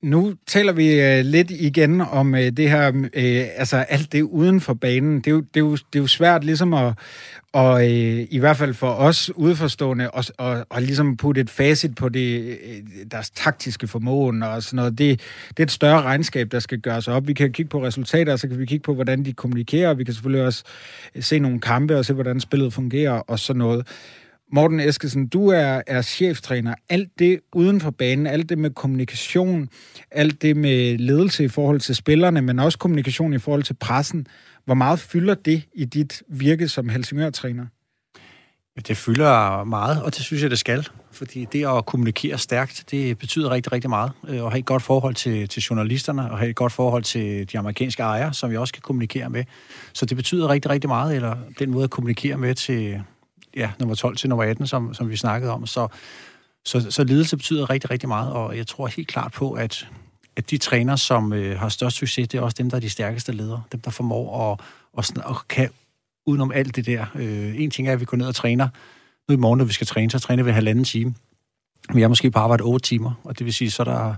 Nu 0.05 0.33
taler 0.47 0.73
vi 0.73 1.01
øh, 1.01 1.25
lidt 1.25 1.51
igen 1.51 2.01
om 2.01 2.35
øh, 2.35 2.51
det 2.51 2.69
her, 2.69 2.87
øh, 3.13 3.45
altså 3.55 3.77
alt 3.77 4.11
det 4.11 4.21
uden 4.21 4.61
for 4.61 4.73
banen. 4.73 5.17
Det 5.17 5.27
er 5.27 5.31
jo, 5.31 5.41
det 5.41 5.55
er 5.55 5.59
jo, 5.59 5.71
det 5.71 5.95
er 5.95 5.99
jo 5.99 6.07
svært 6.07 6.43
ligesom 6.43 6.73
at, 6.73 6.93
og 7.53 7.81
øh, 7.81 8.27
i 8.29 8.39
hvert 8.39 8.57
fald 8.57 8.73
for 8.73 8.89
os 8.89 9.31
udforstående, 9.35 10.11
og, 10.11 10.23
og, 10.37 10.65
og 10.69 10.81
ligesom 10.81 11.17
putte 11.17 11.41
et 11.41 11.49
facit 11.49 11.95
på 11.95 12.09
det, 12.09 12.39
øh, 12.39 13.07
deres 13.11 13.29
taktiske 13.29 13.87
formåen 13.87 14.43
og 14.43 14.63
sådan 14.63 14.75
noget. 14.75 14.97
Det, 14.97 15.19
det 15.49 15.59
er 15.59 15.63
et 15.63 15.71
større 15.71 16.01
regnskab, 16.01 16.51
der 16.51 16.59
skal 16.59 16.79
gøres 16.79 17.07
op. 17.07 17.27
Vi 17.27 17.33
kan 17.33 17.51
kigge 17.51 17.69
på 17.69 17.83
resultater, 17.83 18.35
så 18.35 18.47
kan 18.47 18.59
vi 18.59 18.65
kigge 18.65 18.83
på, 18.83 18.93
hvordan 18.93 19.25
de 19.25 19.33
kommunikerer. 19.33 19.93
Vi 19.93 20.03
kan 20.03 20.13
selvfølgelig 20.13 20.45
også 20.45 20.63
se 21.19 21.39
nogle 21.39 21.59
kampe 21.59 21.97
og 21.97 22.05
se, 22.05 22.13
hvordan 22.13 22.39
spillet 22.39 22.73
fungerer 22.73 23.11
og 23.11 23.39
sådan 23.39 23.57
noget. 23.57 23.87
Morten 24.51 24.79
Eskesen, 24.79 25.27
du 25.27 25.47
er, 25.47 25.81
er 25.87 26.01
cheftræner. 26.01 26.75
Alt 26.89 27.19
det 27.19 27.39
uden 27.53 27.81
for 27.81 27.91
banen, 27.91 28.27
alt 28.27 28.49
det 28.49 28.57
med 28.57 28.69
kommunikation, 28.69 29.69
alt 30.11 30.41
det 30.41 30.57
med 30.57 30.97
ledelse 30.97 31.43
i 31.43 31.47
forhold 31.47 31.79
til 31.79 31.95
spillerne, 31.95 32.41
men 32.41 32.59
også 32.59 32.77
kommunikation 32.77 33.33
i 33.33 33.37
forhold 33.37 33.63
til 33.63 33.73
pressen. 33.73 34.27
Hvor 34.65 34.73
meget 34.73 34.99
fylder 34.99 35.33
det 35.33 35.63
i 35.73 35.85
dit 35.85 36.23
virke 36.27 36.67
som 36.67 36.89
Helsingør-træner? 36.89 37.65
Det 38.87 38.97
fylder 38.97 39.63
meget, 39.63 40.03
og 40.03 40.15
det 40.15 40.23
synes 40.23 40.43
jeg, 40.43 40.49
det 40.49 40.59
skal. 40.59 40.87
Fordi 41.11 41.45
det 41.51 41.67
at 41.67 41.85
kommunikere 41.85 42.37
stærkt, 42.37 42.83
det 42.91 43.17
betyder 43.17 43.51
rigtig, 43.51 43.71
rigtig 43.71 43.89
meget. 43.89 44.11
Øh, 44.29 44.41
og 44.41 44.45
at 44.45 44.51
have 44.51 44.59
et 44.59 44.65
godt 44.65 44.83
forhold 44.83 45.15
til, 45.15 45.49
til 45.49 45.61
journalisterne, 45.61 46.31
og 46.31 46.37
have 46.37 46.49
et 46.49 46.55
godt 46.55 46.71
forhold 46.71 47.03
til 47.03 47.51
de 47.51 47.59
amerikanske 47.59 48.03
ejere, 48.03 48.33
som 48.33 48.51
vi 48.51 48.57
også 48.57 48.73
kan 48.73 48.81
kommunikere 48.81 49.29
med. 49.29 49.43
Så 49.93 50.05
det 50.05 50.17
betyder 50.17 50.49
rigtig, 50.49 50.71
rigtig 50.71 50.87
meget, 50.87 51.15
eller 51.15 51.35
den 51.59 51.71
måde 51.71 51.83
at 51.83 51.89
kommunikere 51.89 52.37
med 52.37 52.55
til, 52.55 53.01
ja, 53.55 53.71
nummer 53.79 53.95
12 53.95 54.15
til 54.15 54.29
nummer 54.29 54.45
18, 54.45 54.67
som, 54.67 54.93
som 54.93 55.09
vi 55.09 55.17
snakkede 55.17 55.51
om. 55.51 55.67
Så, 55.67 55.87
så, 56.65 56.91
så 56.91 57.03
ledelse 57.03 57.37
betyder 57.37 57.69
rigtig, 57.69 57.89
rigtig 57.89 58.09
meget, 58.09 58.31
og 58.31 58.57
jeg 58.57 58.67
tror 58.67 58.87
helt 58.87 59.07
klart 59.07 59.31
på, 59.31 59.51
at, 59.51 59.87
at 60.35 60.51
de 60.51 60.57
træner, 60.57 60.95
som 60.95 61.33
øh, 61.33 61.59
har 61.59 61.69
størst 61.69 61.95
succes, 61.95 62.27
det 62.27 62.37
er 62.37 62.41
også 62.41 62.55
dem, 62.57 62.69
der 62.69 62.77
er 62.77 62.81
de 62.81 62.89
stærkeste 62.89 63.31
ledere. 63.31 63.63
Dem, 63.71 63.81
der 63.81 63.91
formår 63.91 64.51
at, 64.51 64.59
at, 64.97 65.29
at 65.29 65.47
kan 65.47 65.69
udenom 66.25 66.51
alt 66.51 66.75
det 66.75 66.85
der. 66.85 67.05
Øh, 67.15 67.61
en 67.61 67.71
ting 67.71 67.87
er, 67.87 67.93
at 67.93 67.99
vi 67.99 68.05
går 68.05 68.17
ned 68.17 68.27
og 68.27 68.35
træner. 68.35 68.67
Nu 69.29 69.33
i 69.33 69.37
morgen, 69.37 69.57
når 69.57 69.65
vi 69.65 69.73
skal 69.73 69.87
træne, 69.87 70.11
så 70.11 70.19
træner 70.19 70.43
vi 70.43 70.49
en 70.49 70.55
halvanden 70.55 70.85
time. 70.85 71.15
Men 71.89 71.99
jeg 71.99 72.03
er 72.03 72.09
måske 72.09 72.31
på 72.31 72.39
arbejde 72.39 72.63
8 72.63 72.87
timer, 72.87 73.11
og 73.23 73.39
det 73.39 73.45
vil 73.45 73.53
sige, 73.53 73.71
så 73.71 73.83
er 73.83 73.85
der 73.85 74.15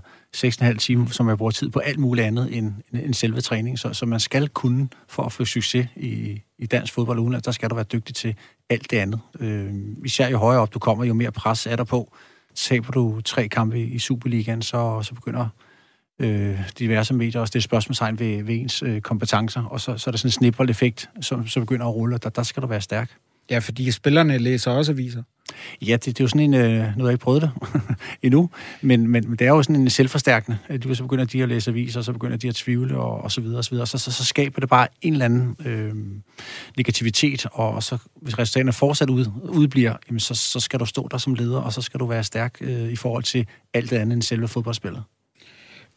6,5 0.72 0.76
timer, 0.78 1.06
som 1.06 1.28
jeg 1.28 1.38
bruger 1.38 1.50
tid 1.50 1.70
på 1.70 1.78
alt 1.78 1.98
muligt 1.98 2.26
andet 2.26 2.56
end, 2.56 2.72
end 2.92 3.14
selve 3.14 3.40
træning. 3.40 3.78
Så, 3.78 3.92
så 3.92 4.06
man 4.06 4.20
skal 4.20 4.48
kunne, 4.48 4.88
for 5.08 5.22
at 5.22 5.32
få 5.32 5.44
succes 5.44 5.86
i, 5.96 6.42
i 6.58 6.66
dansk 6.66 6.94
fodbold 6.94 7.18
uden, 7.18 7.34
at 7.34 7.44
der 7.44 7.52
skal 7.52 7.70
du 7.70 7.74
være 7.74 7.84
dygtig 7.84 8.14
til 8.14 8.36
alt 8.70 8.90
det 8.90 8.96
andet. 8.96 9.20
Øh, 9.40 9.74
især 10.04 10.28
jo 10.28 10.38
højere 10.38 10.60
op 10.60 10.74
du 10.74 10.78
kommer, 10.78 11.04
jo 11.04 11.14
mere 11.14 11.32
pres 11.32 11.66
er 11.66 11.76
der 11.76 11.84
på. 11.84 12.12
Taber 12.54 12.92
du 12.92 13.20
tre 13.20 13.48
kampe 13.48 13.80
i 13.80 13.98
Superligaen, 13.98 14.62
så, 14.62 15.02
så 15.02 15.14
begynder 15.14 15.48
øh, 16.18 16.58
diverse 16.78 17.14
medier 17.14 17.40
også 17.40 17.52
det 17.52 17.58
er 17.58 17.62
spørgsmålstegn 17.62 18.18
ved, 18.18 18.42
ved 18.42 18.54
ens 18.54 18.82
øh, 18.82 19.00
kompetencer, 19.00 19.64
og 19.64 19.80
så, 19.80 19.98
så 19.98 20.10
er 20.10 20.12
der 20.12 20.18
sådan 20.18 20.28
en 20.28 20.32
snibboldeffekt, 20.32 21.10
som, 21.20 21.46
som 21.46 21.62
begynder 21.62 21.86
at 21.86 21.94
rulle, 21.94 22.14
og 22.14 22.22
der, 22.22 22.28
der 22.28 22.42
skal 22.42 22.62
du 22.62 22.66
være 22.66 22.80
stærk. 22.80 23.10
Ja, 23.50 23.58
fordi 23.58 23.90
spillerne 23.90 24.38
læser 24.38 24.70
også 24.70 24.92
aviser. 24.92 25.22
Ja, 25.82 25.92
det, 25.92 26.04
det 26.04 26.20
er 26.20 26.24
jo 26.24 26.28
sådan 26.28 26.40
en, 26.40 26.54
øh, 26.54 26.96
nu 26.96 27.04
har 27.04 27.10
jeg 27.10 27.12
ikke 27.12 27.22
prøvet 27.22 27.42
det 27.42 27.50
endnu, 28.22 28.50
men, 28.80 29.08
men 29.08 29.30
det 29.30 29.40
er 29.40 29.48
jo 29.48 29.62
sådan 29.62 29.76
en 29.76 29.90
selvforstærkende. 29.90 30.58
Du, 30.78 30.94
så 30.94 31.02
begynder 31.02 31.24
de 31.24 31.42
at 31.42 31.48
læse 31.48 31.70
aviser, 31.70 32.02
så 32.02 32.12
begynder 32.12 32.36
de 32.36 32.48
at 32.48 32.54
tvivle, 32.54 32.98
og, 32.98 33.20
og 33.20 33.32
så 33.32 33.40
videre, 33.40 33.58
og 33.58 33.64
så 33.64 33.70
videre. 33.70 33.86
Så, 33.86 33.98
så, 33.98 34.12
så 34.12 34.24
skaber 34.24 34.60
det 34.60 34.68
bare 34.68 34.88
en 35.02 35.12
eller 35.12 35.24
anden 35.24 35.56
øh, 35.64 35.94
negativitet, 36.76 37.46
og, 37.52 37.70
og 37.70 37.82
så 37.82 37.98
hvis 38.22 38.38
resultaterne 38.38 38.72
fortsat 38.72 39.10
ud, 39.10 39.26
udbliver, 39.42 39.96
jamen, 40.08 40.20
så, 40.20 40.34
så 40.34 40.60
skal 40.60 40.80
du 40.80 40.86
stå 40.86 41.08
der 41.10 41.18
som 41.18 41.34
leder, 41.34 41.58
og 41.58 41.72
så 41.72 41.82
skal 41.82 42.00
du 42.00 42.06
være 42.06 42.24
stærk 42.24 42.58
øh, 42.60 42.92
i 42.92 42.96
forhold 42.96 43.22
til 43.22 43.46
alt 43.74 43.90
det 43.90 43.96
andet 43.96 44.14
end 44.14 44.22
selve 44.22 44.48
fodboldspillet. 44.48 45.02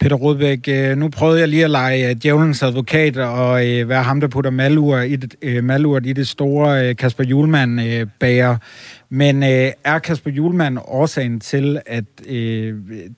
Peter 0.02 0.16
Rodbæk, 0.16 0.68
øh, 0.68 0.98
nu 0.98 1.10
prøvede 1.10 1.40
jeg 1.40 1.48
lige 1.48 1.64
at 1.64 1.72
lege 1.72 2.10
øh, 2.10 2.16
djævelens 2.16 2.64
advokat 2.64 3.18
og 3.18 3.68
øh, 3.68 3.90
være 3.90 4.04
ham, 4.04 4.20
der 4.20 4.28
putter 4.28 4.52
malurt 4.52 5.08
i 5.08 5.16
det, 5.16 5.64
malurt 5.64 6.06
i 6.06 6.14
det 6.14 6.28
store 6.28 6.94
Kasper 6.94 7.24
Julemand 7.24 7.80
bager. 8.20 8.58
Men 9.10 9.44
er 9.84 10.00
Kasper 10.00 10.32
Julemand 10.32 10.78
årsagen 10.86 11.40
til, 11.40 11.82
at 11.86 12.06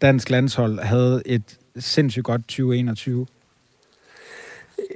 dansk 0.02 0.30
landshold 0.30 0.80
havde 0.80 1.22
et 1.26 1.58
sindssygt 1.80 2.24
godt 2.24 2.42
2021? 2.42 3.26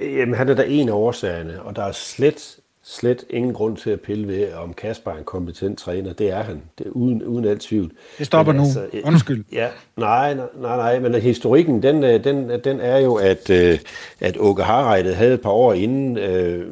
Jamen, 0.00 0.34
han 0.34 0.48
er 0.48 0.54
der 0.54 0.62
en 0.62 0.88
af 0.88 0.92
årsagerne, 0.92 1.62
og 1.62 1.76
der 1.76 1.84
er 1.84 1.92
slet 1.92 2.56
slet 2.88 3.24
ingen 3.30 3.52
grund 3.52 3.76
til 3.76 3.90
at 3.90 4.00
pille 4.00 4.28
ved, 4.28 4.52
om 4.52 4.74
Kasper 4.74 5.10
er 5.10 5.16
en 5.16 5.24
kompetent 5.24 5.78
træner. 5.78 6.12
Det 6.12 6.30
er 6.30 6.42
han, 6.42 6.62
det 6.78 6.86
er 6.86 6.90
uden, 6.90 7.22
uden 7.22 7.44
alt 7.44 7.60
tvivl. 7.60 7.92
Det 8.18 8.26
stopper 8.26 8.52
men 8.52 8.60
nu. 8.62 8.66
Altså, 8.66 8.88
Undskyld. 9.04 9.44
Ja, 9.52 9.68
nej, 9.96 10.34
nej, 10.34 10.76
nej, 10.76 10.98
men 10.98 11.14
historikken, 11.14 11.82
den, 11.82 12.04
øh, 12.04 12.24
den, 12.24 12.50
den 12.64 12.80
er 12.80 12.98
jo, 12.98 13.14
at, 13.14 13.50
øh, 13.50 13.78
at 14.20 14.36
Åke 14.38 14.62
Harreide 14.62 15.14
havde 15.14 15.34
et 15.34 15.40
par 15.40 15.50
år 15.50 15.72
inden, 15.72 16.18
øh, 16.18 16.66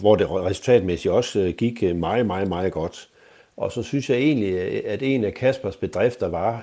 hvor 0.00 0.16
det 0.16 0.30
resultatmæssigt 0.30 1.14
også 1.14 1.52
gik 1.58 1.94
meget, 1.94 2.26
meget, 2.26 2.48
meget 2.48 2.72
godt. 2.72 3.08
Og 3.56 3.72
så 3.72 3.82
synes 3.82 4.10
jeg 4.10 4.18
egentlig, 4.18 4.86
at 4.86 5.02
en 5.02 5.24
af 5.24 5.34
Kaspers 5.34 5.76
bedrifter 5.76 6.28
var, 6.28 6.62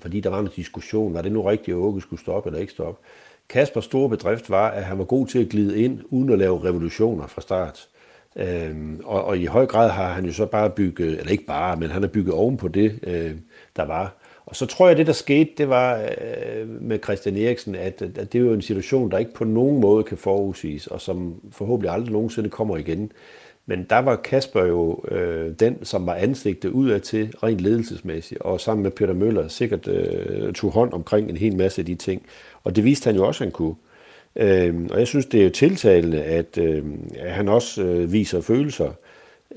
fordi 0.00 0.20
der 0.20 0.30
var 0.30 0.38
en 0.38 0.48
diskussion, 0.56 1.14
var 1.14 1.22
det 1.22 1.32
nu 1.32 1.42
rigtigt, 1.42 1.74
at 1.74 1.80
Åke 1.80 2.00
skulle 2.00 2.20
stoppe 2.20 2.48
eller 2.48 2.60
ikke 2.60 2.72
stoppe, 2.72 3.00
Kaspers 3.48 3.84
store 3.84 4.08
bedrift 4.08 4.50
var, 4.50 4.70
at 4.70 4.84
han 4.84 4.98
var 4.98 5.04
god 5.04 5.26
til 5.26 5.38
at 5.38 5.48
glide 5.48 5.82
ind, 5.82 6.00
uden 6.04 6.32
at 6.32 6.38
lave 6.38 6.64
revolutioner 6.64 7.26
fra 7.26 7.40
start. 7.40 7.88
Øhm, 8.36 9.00
og, 9.04 9.24
og 9.24 9.38
i 9.38 9.44
høj 9.44 9.66
grad 9.66 9.90
har 9.90 10.08
han 10.08 10.24
jo 10.24 10.32
så 10.32 10.46
bare 10.46 10.70
bygget, 10.70 11.18
eller 11.18 11.32
ikke 11.32 11.46
bare, 11.46 11.76
men 11.76 11.90
han 11.90 12.02
har 12.02 12.08
bygget 12.08 12.34
oven 12.34 12.56
på 12.56 12.68
det, 12.68 12.98
øh, 13.02 13.32
der 13.76 13.84
var. 13.84 14.16
Og 14.46 14.56
så 14.56 14.66
tror 14.66 14.86
jeg, 14.86 14.90
at 14.90 14.98
det 14.98 15.06
der 15.06 15.12
skete, 15.12 15.50
det 15.58 15.68
var 15.68 16.00
øh, 16.00 16.68
med 16.82 16.98
Christian 17.04 17.36
Eriksen, 17.36 17.74
at, 17.74 18.02
at 18.02 18.32
det 18.32 18.38
er 18.38 18.42
jo 18.42 18.52
en 18.52 18.62
situation, 18.62 19.10
der 19.10 19.18
ikke 19.18 19.34
på 19.34 19.44
nogen 19.44 19.80
måde 19.80 20.04
kan 20.04 20.18
forudsiges, 20.18 20.86
og 20.86 21.00
som 21.00 21.40
forhåbentlig 21.52 21.90
aldrig 21.90 22.12
nogensinde 22.12 22.48
kommer 22.48 22.76
igen. 22.76 23.12
Men 23.66 23.86
der 23.90 23.98
var 23.98 24.16
Kasper 24.16 24.64
jo 24.64 25.04
øh, 25.08 25.52
den, 25.60 25.84
som 25.84 26.06
var 26.06 26.14
ansigtet 26.14 26.68
udad 26.68 27.00
til 27.00 27.34
rent 27.42 27.60
ledelsesmæssigt, 27.60 28.40
og 28.40 28.60
sammen 28.60 28.82
med 28.82 28.90
Peter 28.90 29.14
Møller 29.14 29.48
sikkert 29.48 29.88
øh, 29.88 30.52
tog 30.52 30.70
hånd 30.70 30.92
omkring 30.92 31.30
en 31.30 31.36
hel 31.36 31.56
masse 31.56 31.80
af 31.80 31.86
de 31.86 31.94
ting. 31.94 32.22
Og 32.64 32.76
det 32.76 32.84
viste 32.84 33.08
han 33.08 33.16
jo 33.16 33.26
også, 33.26 33.44
at 33.44 33.46
han 33.46 33.52
kunne. 33.52 33.74
Øh, 34.36 34.74
og 34.90 34.98
jeg 34.98 35.06
synes, 35.06 35.26
det 35.26 35.40
er 35.40 35.44
jo 35.44 35.50
tiltalende, 35.50 36.22
at, 36.22 36.58
øh, 36.58 36.84
at 37.18 37.32
han 37.32 37.48
også 37.48 37.82
øh, 37.82 38.12
viser 38.12 38.40
følelser. 38.40 38.92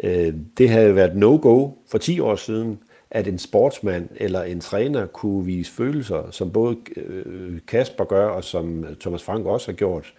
Øh, 0.04 0.34
det 0.58 0.70
havde 0.70 0.96
været 0.96 1.16
no-go 1.16 1.70
for 1.88 1.98
10 1.98 2.20
år 2.20 2.36
siden, 2.36 2.80
at 3.12 3.28
en 3.28 3.40
sportsmand 3.40 4.10
eller 4.16 4.44
en 4.44 4.60
træner 4.60 5.06
kunne 5.06 5.46
vise 5.46 5.72
følelser, 5.72 6.32
som 6.32 6.52
både 6.52 6.78
øh, 6.98 7.60
Kasper 7.68 8.04
gør, 8.04 8.28
og 8.28 8.44
som 8.44 8.86
Thomas 9.00 9.24
Frank 9.24 9.46
også 9.46 9.72
har 9.72 9.76
gjort. 9.76 10.14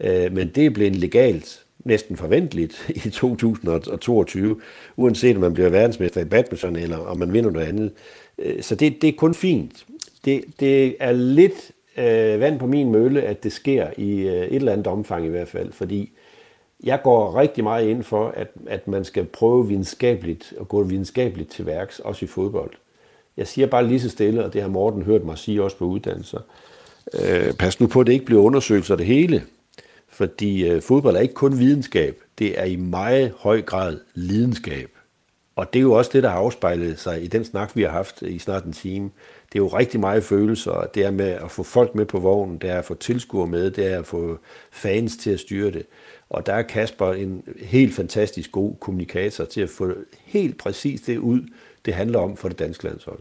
Øh, 0.00 0.32
men 0.32 0.48
det 0.48 0.66
er 0.66 0.70
blevet 0.70 0.96
legalt 0.96 1.65
næsten 1.86 2.16
forventeligt 2.16 2.90
i 3.04 3.10
2022, 3.10 4.60
uanset 4.96 5.36
om 5.36 5.40
man 5.40 5.54
bliver 5.54 5.68
verdensmester 5.68 6.20
i 6.20 6.24
badminton, 6.24 6.76
eller 6.76 6.98
om 6.98 7.18
man 7.18 7.32
vinder 7.32 7.50
noget 7.50 7.66
andet. 7.66 7.92
Øh, 8.38 8.62
så 8.62 8.74
det, 8.74 9.02
det 9.02 9.08
er 9.08 9.12
kun 9.16 9.34
fint. 9.34 9.86
Det, 10.24 10.44
det 10.60 10.96
er 11.00 11.12
lidt 11.12 11.70
øh, 11.96 12.40
vand 12.40 12.58
på 12.58 12.66
min 12.66 12.92
mølle, 12.92 13.22
at 13.22 13.44
det 13.44 13.52
sker 13.52 13.86
i 13.96 14.20
øh, 14.20 14.46
et 14.46 14.54
eller 14.54 14.72
andet 14.72 14.86
omfang 14.86 15.26
i 15.26 15.28
hvert 15.28 15.48
fald, 15.48 15.72
fordi 15.72 16.12
jeg 16.84 17.00
går 17.02 17.36
rigtig 17.36 17.64
meget 17.64 17.88
ind 17.88 18.02
for, 18.02 18.28
at, 18.28 18.48
at 18.66 18.88
man 18.88 19.04
skal 19.04 19.24
prøve 19.24 19.68
videnskabeligt 19.68 20.54
og 20.58 20.68
gå 20.68 20.82
videnskabeligt 20.82 21.50
til 21.50 21.66
værks, 21.66 21.98
også 21.98 22.24
i 22.24 22.28
fodbold. 22.28 22.70
Jeg 23.36 23.46
siger 23.46 23.66
bare 23.66 23.86
lige 23.86 24.00
så 24.00 24.08
stille, 24.08 24.44
og 24.44 24.52
det 24.52 24.62
har 24.62 24.68
Morten 24.68 25.02
hørt 25.02 25.24
mig 25.24 25.38
sige 25.38 25.62
også 25.62 25.76
på 25.76 25.84
uddannelser. 25.84 26.40
Øh, 27.14 27.52
pas 27.52 27.80
nu 27.80 27.86
på, 27.86 28.00
at 28.00 28.06
det 28.06 28.12
ikke 28.12 28.24
bliver 28.24 28.42
undersøgelser 28.42 28.96
det 28.96 29.06
hele. 29.06 29.42
Fordi 30.16 30.68
øh, 30.68 30.82
fodbold 30.82 31.16
er 31.16 31.20
ikke 31.20 31.34
kun 31.34 31.58
videnskab, 31.58 32.20
det 32.38 32.60
er 32.60 32.64
i 32.64 32.76
meget 32.76 33.32
høj 33.38 33.62
grad 33.62 34.00
lidenskab. 34.14 34.90
Og 35.56 35.72
det 35.72 35.78
er 35.78 35.82
jo 35.82 35.92
også 35.92 36.10
det, 36.14 36.22
der 36.22 36.28
har 36.28 36.36
afspejlet 36.36 36.98
sig 36.98 37.24
i 37.24 37.26
den 37.26 37.44
snak, 37.44 37.76
vi 37.76 37.82
har 37.82 37.90
haft 37.90 38.22
i 38.22 38.38
snart 38.38 38.64
en 38.64 38.72
time. 38.72 39.10
Det 39.52 39.58
er 39.58 39.62
jo 39.62 39.66
rigtig 39.66 40.00
meget 40.00 40.24
følelser, 40.24 40.86
det 40.94 41.04
er 41.04 41.10
med 41.10 41.28
at 41.28 41.50
få 41.50 41.62
folk 41.62 41.94
med 41.94 42.06
på 42.06 42.18
vognen, 42.20 42.58
det 42.58 42.70
er 42.70 42.78
at 42.78 42.84
få 42.84 42.94
tilskuere 42.94 43.46
med, 43.46 43.70
det 43.70 43.92
er 43.92 43.98
at 43.98 44.06
få 44.06 44.38
fans 44.70 45.16
til 45.16 45.30
at 45.30 45.40
styre 45.40 45.70
det. 45.70 45.86
Og 46.30 46.46
der 46.46 46.52
er 46.52 46.62
Kasper 46.62 47.12
en 47.12 47.42
helt 47.60 47.94
fantastisk 47.94 48.52
god 48.52 48.74
kommunikator 48.80 49.44
til 49.44 49.60
at 49.60 49.70
få 49.70 49.92
helt 50.24 50.58
præcis 50.58 51.00
det 51.00 51.18
ud, 51.18 51.40
det 51.84 51.94
handler 51.94 52.18
om 52.18 52.36
for 52.36 52.48
det 52.48 52.58
danske 52.58 52.84
landshold. 52.84 53.20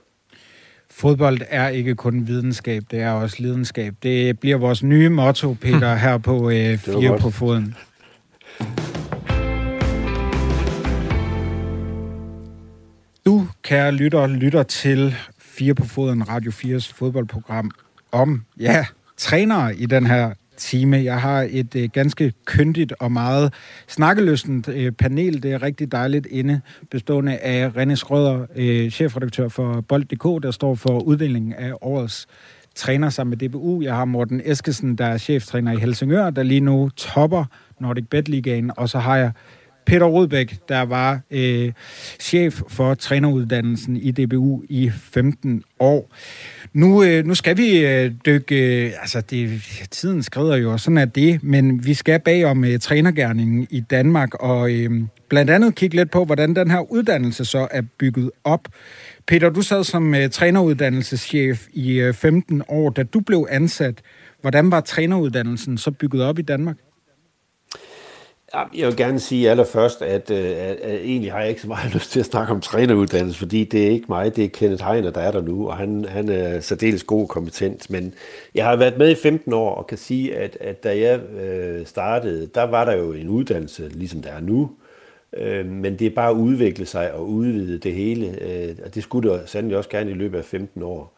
Fodbold 0.91 1.41
er 1.49 1.67
ikke 1.67 1.95
kun 1.95 2.27
videnskab, 2.27 2.83
det 2.91 3.01
er 3.01 3.11
også 3.11 3.35
lidenskab. 3.39 3.93
Det 4.03 4.39
bliver 4.39 4.57
vores 4.57 4.83
nye 4.83 5.09
motto, 5.09 5.53
Peter, 5.53 5.95
her 6.05 6.17
på 6.17 6.49
øh, 6.49 6.77
Fire 6.77 7.19
på 7.19 7.29
Foden. 7.29 7.75
Du, 13.25 13.47
kære 13.63 13.91
lytter, 13.91 14.27
lytter 14.27 14.63
til 14.63 15.15
Fire 15.39 15.75
på 15.75 15.85
Foden, 15.85 16.29
Radio 16.29 16.51
4's 16.51 16.93
fodboldprogram 16.95 17.71
om, 18.11 18.43
ja, 18.59 18.85
trænere 19.17 19.75
i 19.75 19.85
den 19.85 20.05
her 20.05 20.33
time. 20.57 20.97
Jeg 20.97 21.21
har 21.21 21.47
et 21.49 21.75
øh, 21.75 21.89
ganske 21.89 22.33
kyndigt 22.45 22.93
og 22.99 23.11
meget 23.11 23.53
snakkeløsent 23.87 24.67
øh, 24.67 24.91
panel. 24.91 25.43
Det 25.43 25.53
er 25.53 25.61
rigtig 25.63 25.91
dejligt 25.91 26.25
inde, 26.25 26.61
bestående 26.91 27.37
af 27.37 27.69
René 27.77 27.95
Skrøder, 27.95 28.45
øh, 28.55 28.89
chefredaktør 28.91 29.47
for 29.47 29.81
Bold.dk, 29.81 30.43
der 30.43 30.51
står 30.51 30.75
for 30.75 30.99
uddelingen 30.99 31.53
af 31.53 31.71
årets 31.81 32.27
træner 32.75 33.09
sammen 33.09 33.37
med 33.39 33.49
DBU. 33.49 33.81
Jeg 33.81 33.95
har 33.95 34.05
Morten 34.05 34.41
Eskesen, 34.45 34.95
der 34.95 35.05
er 35.05 35.17
cheftræner 35.17 35.71
i 35.71 35.75
Helsingør, 35.75 36.29
der 36.29 36.43
lige 36.43 36.59
nu 36.61 36.89
topper 36.89 37.45
Nordic 37.79 38.05
Bet 38.09 38.29
Ligaen. 38.29 38.71
Og 38.77 38.89
så 38.89 38.99
har 38.99 39.17
jeg 39.17 39.31
Peter 39.85 40.05
Rodbæk, 40.05 40.55
der 40.69 40.81
var 40.81 41.19
øh, 41.31 41.71
chef 42.19 42.61
for 42.67 42.93
træneruddannelsen 42.93 43.97
i 43.97 44.11
DBU 44.11 44.63
i 44.69 44.91
15 45.11 45.63
år. 45.79 46.11
Nu, 46.73 47.03
øh, 47.03 47.25
nu 47.25 47.35
skal 47.35 47.57
vi 47.57 47.85
øh, 47.85 48.11
dykke, 48.25 48.85
øh, 48.85 48.91
altså 49.01 49.21
det, 49.21 49.61
tiden 49.91 50.23
skrider 50.23 50.55
jo, 50.55 50.71
og 50.71 50.79
sådan 50.79 50.97
er 50.97 51.05
det, 51.05 51.43
men 51.43 51.85
vi 51.85 51.93
skal 51.93 52.19
bag 52.19 52.45
om 52.45 52.65
øh, 52.65 52.79
trænergærningen 52.79 53.67
i 53.69 53.79
Danmark, 53.79 54.33
og 54.33 54.71
øh, 54.71 54.91
blandt 55.29 55.51
andet 55.51 55.75
kigge 55.75 55.95
lidt 55.95 56.11
på, 56.11 56.25
hvordan 56.25 56.55
den 56.55 56.71
her 56.71 56.91
uddannelse 56.91 57.45
så 57.45 57.67
er 57.71 57.81
bygget 57.99 58.31
op. 58.43 58.67
Peter, 59.27 59.49
du 59.49 59.61
sad 59.61 59.83
som 59.83 60.15
øh, 60.15 60.29
træneruddannelseschef 60.29 61.67
i 61.73 61.91
øh, 61.99 62.13
15 62.13 62.63
år, 62.67 62.89
da 62.89 63.03
du 63.03 63.19
blev 63.19 63.47
ansat. 63.49 64.01
Hvordan 64.41 64.71
var 64.71 64.81
træneruddannelsen 64.81 65.77
så 65.77 65.91
bygget 65.91 66.23
op 66.23 66.39
i 66.39 66.41
Danmark? 66.41 66.77
Jeg 68.75 68.87
vil 68.87 68.97
gerne 68.97 69.19
sige 69.19 69.49
allerførst, 69.49 70.01
at, 70.01 70.31
at, 70.31 70.45
at, 70.45 70.77
at 70.77 70.95
egentlig 70.95 71.31
har 71.31 71.39
jeg 71.39 71.49
ikke 71.49 71.61
så 71.61 71.67
meget 71.67 71.93
lyst 71.95 72.11
til 72.11 72.19
at 72.19 72.25
snakke 72.25 72.53
om 72.53 72.61
træneruddannelse, 72.61 73.39
fordi 73.39 73.63
det 73.63 73.87
er 73.87 73.89
ikke 73.89 74.05
mig, 74.09 74.35
det 74.35 74.43
er 74.43 74.49
Kenneth 74.49 74.85
Heiner, 74.85 75.11
der 75.11 75.21
er 75.21 75.31
der 75.31 75.41
nu, 75.41 75.67
og 75.69 75.77
han, 75.77 76.05
han 76.09 76.29
er 76.29 76.59
særdeles 76.59 77.03
god 77.03 77.21
og 77.21 77.29
kompetent. 77.29 77.89
Men 77.89 78.13
jeg 78.55 78.65
har 78.65 78.75
været 78.75 78.97
med 78.97 79.11
i 79.11 79.15
15 79.15 79.53
år 79.53 79.75
og 79.75 79.87
kan 79.87 79.97
sige, 79.97 80.35
at, 80.35 80.57
at 80.61 80.83
da 80.83 80.99
jeg 80.99 81.19
øh, 81.19 81.85
startede, 81.85 82.49
der 82.55 82.63
var 82.63 82.85
der 82.85 82.95
jo 82.97 83.11
en 83.11 83.29
uddannelse, 83.29 83.89
ligesom 83.89 84.21
der 84.21 84.31
er 84.31 84.41
nu, 84.41 84.71
øh, 85.37 85.65
men 85.65 85.99
det 85.99 86.07
er 86.07 86.15
bare 86.15 86.29
at 86.29 86.35
udvikle 86.35 86.85
sig 86.85 87.13
og 87.13 87.29
udvide 87.29 87.77
det 87.77 87.93
hele, 87.93 88.41
øh, 88.41 88.75
og 88.85 88.95
det 88.95 89.03
skulle 89.03 89.29
det 89.29 89.49
sandelig 89.49 89.77
også 89.77 89.89
gerne 89.89 90.11
i 90.11 90.13
løbet 90.13 90.37
af 90.37 90.45
15 90.45 90.83
år. 90.83 91.14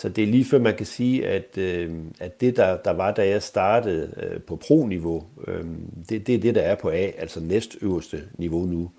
Så 0.00 0.08
det 0.08 0.24
er 0.24 0.26
lige 0.26 0.44
før 0.44 0.58
man 0.58 0.76
kan 0.76 0.86
sige, 0.86 1.26
at, 1.26 1.58
øh, 1.58 1.92
at 2.20 2.40
det, 2.40 2.56
der, 2.56 2.76
der 2.76 2.90
var, 2.90 3.10
da 3.10 3.28
jeg 3.28 3.42
startede 3.42 4.14
øh, 4.16 4.42
på 4.42 4.56
pro-niveau, 4.56 5.24
øh, 5.46 5.64
det, 6.08 6.26
det 6.26 6.34
er 6.34 6.38
det, 6.38 6.54
der 6.54 6.60
er 6.60 6.74
på 6.74 6.90
A, 6.90 7.10
altså 7.18 7.40
næstøverste 7.40 8.22
niveau 8.38 8.66
nu. 8.66 8.90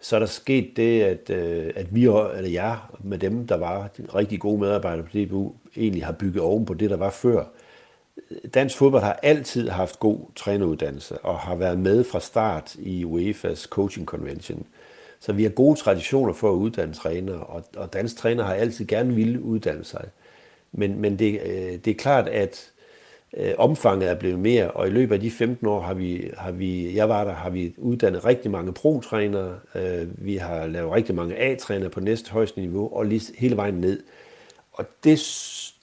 Så 0.00 0.16
er 0.16 0.20
der 0.20 0.26
sket 0.26 0.76
det, 0.76 1.02
at, 1.02 1.30
øh, 1.30 1.72
at 1.76 1.94
vi, 1.94 2.02
eller 2.02 2.50
jeg, 2.50 2.78
med 3.00 3.18
dem, 3.18 3.46
der 3.46 3.56
var 3.56 3.90
rigtig 4.14 4.40
gode 4.40 4.60
medarbejdere 4.60 5.06
på 5.06 5.18
DBU, 5.18 5.52
egentlig 5.76 6.04
har 6.04 6.12
bygget 6.12 6.42
oven 6.42 6.64
på 6.64 6.74
det, 6.74 6.90
der 6.90 6.96
var 6.96 7.10
før. 7.10 7.44
Dansk 8.54 8.76
fodbold 8.76 9.02
har 9.02 9.20
altid 9.22 9.68
haft 9.68 9.98
god 9.98 10.18
træneruddannelse 10.36 11.18
og 11.18 11.38
har 11.38 11.54
været 11.54 11.78
med 11.78 12.04
fra 12.04 12.20
start 12.20 12.74
i 12.74 13.04
UEFA's 13.04 13.68
coaching 13.68 14.06
convention. 14.06 14.66
Så 15.20 15.32
vi 15.32 15.42
har 15.42 15.50
gode 15.50 15.80
traditioner 15.80 16.32
for 16.32 16.50
at 16.50 16.56
uddanne 16.56 16.94
trænere, 16.94 17.40
og, 17.40 17.64
og 17.76 17.92
dansk 17.92 18.16
træner 18.16 18.44
har 18.44 18.54
altid 18.54 18.86
gerne 18.86 19.14
ville 19.14 19.42
uddanne 19.42 19.84
sig. 19.84 20.08
Men, 20.72 21.00
men 21.00 21.18
det, 21.18 21.40
øh, 21.44 21.78
det 21.84 21.88
er 21.88 21.94
klart, 21.94 22.28
at 22.28 22.72
øh, 23.36 23.54
omfanget 23.58 24.10
er 24.10 24.14
blevet 24.14 24.38
mere, 24.38 24.70
og 24.70 24.86
i 24.86 24.90
løbet 24.90 25.14
af 25.14 25.20
de 25.20 25.30
15 25.30 25.66
år 25.66 25.80
har 25.80 25.94
vi, 25.94 26.30
har 26.36 26.52
vi 26.52 26.96
jeg 26.96 27.08
var 27.08 27.24
der, 27.24 27.32
har 27.32 27.50
vi 27.50 27.74
uddannet 27.78 28.24
rigtig 28.24 28.50
mange 28.50 28.72
pro-trænere, 28.72 29.58
øh, 29.74 30.26
vi 30.26 30.36
har 30.36 30.66
lavet 30.66 30.92
rigtig 30.92 31.14
mange 31.14 31.36
A-trænere 31.36 31.90
på 31.90 32.00
næste 32.00 32.30
højeste 32.30 32.60
niveau, 32.60 32.96
og 32.96 33.06
lige 33.06 33.32
hele 33.38 33.56
vejen 33.56 33.74
ned. 33.74 34.02
Og 34.72 34.84
det, 35.04 35.18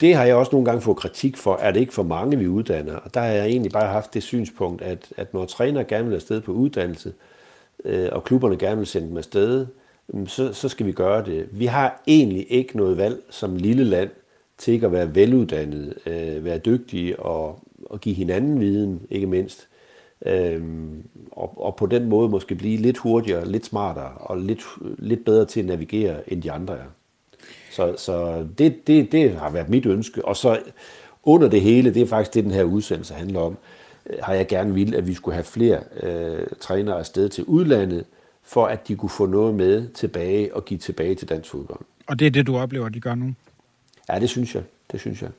det 0.02 0.16
har 0.16 0.26
jeg 0.26 0.36
også 0.36 0.52
nogle 0.52 0.66
gange 0.66 0.82
fået 0.82 0.98
kritik 0.98 1.38
for, 1.38 1.56
er 1.56 1.72
det 1.72 1.80
ikke 1.80 1.94
for 1.94 2.04
mange, 2.04 2.38
vi 2.38 2.48
uddanner. 2.48 2.96
Og 2.96 3.14
der 3.14 3.20
har 3.20 3.28
jeg 3.28 3.46
egentlig 3.46 3.72
bare 3.72 3.88
haft 3.88 4.14
det 4.14 4.24
synspunkt, 4.24 4.82
at, 4.82 5.14
at 5.18 5.34
når 5.34 5.46
trænere 5.46 5.84
gerne 5.84 6.08
vil 6.08 6.16
afsted 6.16 6.42
på 6.42 6.52
uddannelse, 6.52 7.14
øh, 7.86 8.10
og 8.12 8.24
klubberne 8.24 8.58
gerne 8.58 8.78
vil 8.78 8.88
sende 8.88 9.08
dem 9.08 9.18
afsted, 9.18 9.68
så, 10.28 10.54
så 10.54 10.70
skal 10.70 10.86
vi 10.86 10.92
gøre 10.92 11.26
det. 11.26 11.48
Vi 11.52 11.66
har 11.66 12.02
egentlig 12.08 12.52
ikke 12.52 12.78
noget 12.78 12.98
valg 12.98 13.22
som 13.30 13.56
lille 13.56 13.84
land 13.84 14.10
til 14.60 14.74
ikke 14.74 14.86
at 14.86 14.92
være 14.92 15.16
veluddannet, 15.16 15.94
øh, 16.06 16.46
være 16.46 16.58
dygtige 16.58 17.20
og, 17.20 17.60
og 17.86 18.02
give 18.02 18.16
hinanden 18.16 18.60
viden, 18.60 19.02
ikke 19.10 19.28
mindst. 19.28 19.68
Øhm, 20.26 21.04
og, 21.32 21.62
og 21.66 21.76
på 21.76 21.86
den 21.86 22.10
måde 22.10 22.30
måske 22.30 22.56
blive 22.56 22.78
lidt 22.78 22.98
hurtigere, 22.98 23.48
lidt 23.52 23.66
smartere 23.66 24.12
og 24.16 24.38
lidt, 24.38 24.64
lidt 24.98 25.26
bedre 25.26 25.46
til 25.46 25.60
at 25.60 25.66
navigere, 25.66 26.34
end 26.34 26.42
de 26.42 26.52
andre 26.52 26.74
er. 26.74 26.88
Så, 27.72 27.96
så 27.98 28.46
det, 28.58 28.88
det, 28.88 29.12
det 29.12 29.32
har 29.32 29.50
været 29.50 29.70
mit 29.70 29.86
ønske. 29.86 30.26
Og 30.26 30.38
så 30.38 30.60
under 31.24 31.50
det 31.50 31.62
hele, 31.62 31.94
det 31.94 32.02
er 32.02 32.08
faktisk 32.08 32.34
det, 32.34 32.44
den 32.44 32.52
her 32.52 32.64
udsendelse 32.64 33.14
handler 33.14 33.40
om, 33.40 33.58
øh, 34.10 34.18
har 34.22 34.34
jeg 34.34 34.48
gerne 34.48 34.74
vil, 34.74 34.96
at 34.96 35.08
vi 35.08 35.14
skulle 35.14 35.36
have 35.36 35.44
flere 35.44 35.80
øh, 36.04 36.48
trænere 36.60 37.00
afsted 37.00 37.30
til 37.30 37.44
udlandet, 37.44 38.06
for 38.44 38.66
at 38.66 38.88
de 38.88 38.96
kunne 38.96 39.10
få 39.10 39.26
noget 39.26 39.56
med 39.56 39.88
tilbage 39.88 40.56
og 40.56 40.66
give 40.66 40.78
tilbage 40.78 41.16
til 41.16 41.30
dansk 41.30 41.50
fodbold. 41.50 41.82
Og 42.08 42.20
det 42.20 42.28
er 42.28 42.32
det, 42.32 42.48
du 42.48 42.58
oplever, 42.58 42.90
de 42.90 43.00
gør 43.00 43.16
nu? 43.16 43.34
Ja, 44.14 44.20
det 44.20 44.30
synes 44.30 44.56
jeg. 44.56 44.64
Det 44.92 45.00
synes 45.00 45.22
jeg. 45.22 45.30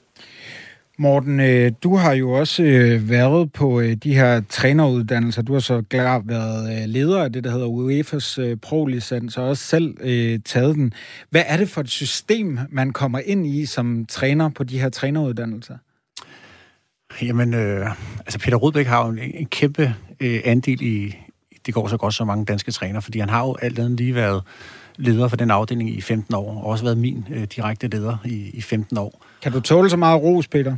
Morten, 0.98 1.40
øh, 1.40 1.72
du 1.82 1.96
har 1.96 2.12
jo 2.12 2.30
også 2.30 2.62
øh, 2.62 3.10
været 3.10 3.52
på 3.52 3.80
øh, 3.80 3.94
de 3.94 4.14
her 4.14 4.42
træneruddannelser. 4.48 5.42
Du 5.42 5.52
har 5.52 5.60
så 5.60 5.82
klart 5.90 6.22
været 6.28 6.88
leder 6.88 7.22
af 7.22 7.32
det, 7.32 7.44
der 7.44 7.50
hedder 7.50 7.66
UEFA's 7.66 8.56
pro-licens, 8.66 9.36
og 9.36 9.48
også 9.48 9.64
selv 9.64 9.96
taget 10.44 10.74
den. 10.74 10.92
Hvad 11.30 11.42
er 11.46 11.56
det 11.56 11.68
for 11.68 11.80
et 11.80 11.90
system, 11.90 12.58
man 12.70 12.90
kommer 12.90 13.18
ind 13.18 13.46
i 13.46 13.66
som 13.66 14.06
træner 14.08 14.48
på 14.48 14.64
de 14.64 14.80
her 14.80 14.88
træneruddannelser? 14.88 15.76
Jamen, 17.22 17.54
øh, 17.54 17.90
altså 18.18 18.38
Peter 18.38 18.56
Rudbæk 18.56 18.86
har 18.86 19.06
jo 19.06 19.12
en, 19.12 19.18
en 19.18 19.46
kæmpe 19.46 19.94
øh, 20.20 20.40
andel 20.44 20.82
i, 20.82 21.16
det 21.66 21.74
går 21.74 21.88
så 21.88 21.96
godt 21.96 22.14
så 22.14 22.24
mange 22.24 22.44
danske 22.44 22.70
træner, 22.70 23.00
fordi 23.00 23.18
han 23.18 23.28
har 23.28 23.46
jo 23.46 23.56
alt 23.62 23.78
andet 23.78 24.00
lige 24.00 24.14
været 24.14 24.42
leder 25.00 25.28
for 25.28 25.36
den 25.36 25.50
afdeling 25.50 25.90
i 25.90 26.00
15 26.00 26.34
år, 26.34 26.60
og 26.62 26.70
også 26.70 26.84
været 26.84 26.98
min 26.98 27.26
øh, 27.34 27.44
direkte 27.44 27.88
leder 27.88 28.16
i, 28.24 28.50
i 28.54 28.60
15 28.60 28.98
år. 28.98 29.24
Kan 29.42 29.52
du 29.52 29.60
tåle 29.60 29.90
så 29.90 29.96
meget 29.96 30.22
ros, 30.22 30.48
Peter? 30.48 30.76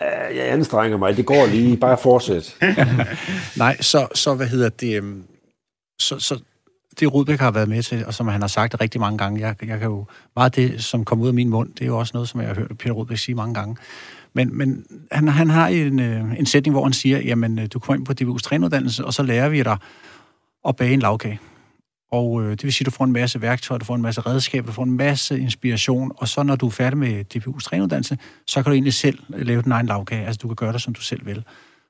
Uh, 0.00 0.36
jeg 0.36 0.52
anstrenger 0.52 0.98
mig. 0.98 1.16
Det 1.16 1.26
går 1.26 1.46
lige. 1.46 1.76
Bare 1.76 1.98
fortsæt. 1.98 2.56
Nej, 3.56 3.76
så, 3.80 4.08
så 4.14 4.34
hvad 4.34 4.46
hedder 4.46 4.68
det... 4.68 5.00
Um, 5.00 5.24
så, 5.98 6.18
så 6.18 6.38
det 7.00 7.14
Rudbæk 7.14 7.40
har 7.40 7.50
været 7.50 7.68
med 7.68 7.82
til, 7.82 8.06
og 8.06 8.14
som 8.14 8.28
han 8.28 8.40
har 8.40 8.48
sagt 8.48 8.80
rigtig 8.80 9.00
mange 9.00 9.18
gange, 9.18 9.40
jeg, 9.40 9.56
jeg 9.66 9.78
kan 9.78 9.88
jo, 9.88 10.06
meget 10.36 10.58
af 10.58 10.70
det, 10.70 10.84
som 10.84 11.04
kommer 11.04 11.22
ud 11.22 11.28
af 11.28 11.34
min 11.34 11.48
mund, 11.48 11.68
det 11.74 11.82
er 11.82 11.86
jo 11.86 11.98
også 11.98 12.10
noget, 12.14 12.28
som 12.28 12.40
jeg 12.40 12.48
har 12.48 12.54
hørt 12.54 12.78
Peter 12.78 12.92
Rudbæk 12.92 13.18
sige 13.18 13.34
mange 13.34 13.54
gange. 13.54 13.76
Men, 14.32 14.58
men 14.58 14.84
han, 15.12 15.28
han 15.28 15.50
har 15.50 15.68
en, 15.68 16.00
øh, 16.00 16.38
en 16.38 16.46
sætning, 16.46 16.74
hvor 16.74 16.84
han 16.84 16.92
siger, 16.92 17.18
jamen, 17.18 17.58
øh, 17.58 17.66
du 17.72 17.78
kommer 17.78 17.98
ind 17.98 18.06
på 18.06 18.12
DBU's 18.20 18.42
trænuddannelse, 18.42 19.04
og 19.04 19.14
så 19.14 19.22
lærer 19.22 19.48
vi 19.48 19.62
dig 19.62 19.76
at 20.68 20.76
bage 20.76 20.92
en 20.92 21.00
lavkage. 21.00 21.40
Og 22.14 22.42
øh, 22.42 22.50
det 22.50 22.64
vil 22.64 22.72
sige, 22.72 22.82
at 22.82 22.86
du 22.86 22.90
får 22.90 23.04
en 23.04 23.12
masse 23.12 23.42
værktøjer, 23.42 23.78
du 23.78 23.84
får 23.84 23.94
en 23.94 24.02
masse 24.02 24.20
redskaber, 24.20 24.66
du 24.66 24.72
får 24.72 24.82
en 24.82 24.96
masse 24.96 25.38
inspiration, 25.38 26.12
og 26.16 26.28
så 26.28 26.42
når 26.42 26.56
du 26.56 26.66
er 26.66 26.70
færdig 26.70 26.98
med 26.98 27.24
DPU's 27.34 27.60
trænuddannelse, 27.62 28.18
så 28.46 28.62
kan 28.62 28.70
du 28.70 28.72
egentlig 28.72 28.94
selv 28.94 29.18
øh, 29.34 29.46
lave 29.46 29.62
din 29.62 29.72
egen 29.72 29.86
lavkage. 29.86 30.26
Altså 30.26 30.38
du 30.42 30.48
kan 30.48 30.56
gøre 30.56 30.72
det, 30.72 30.82
som 30.82 30.94
du 30.94 31.00
selv 31.00 31.26
vil. 31.26 31.44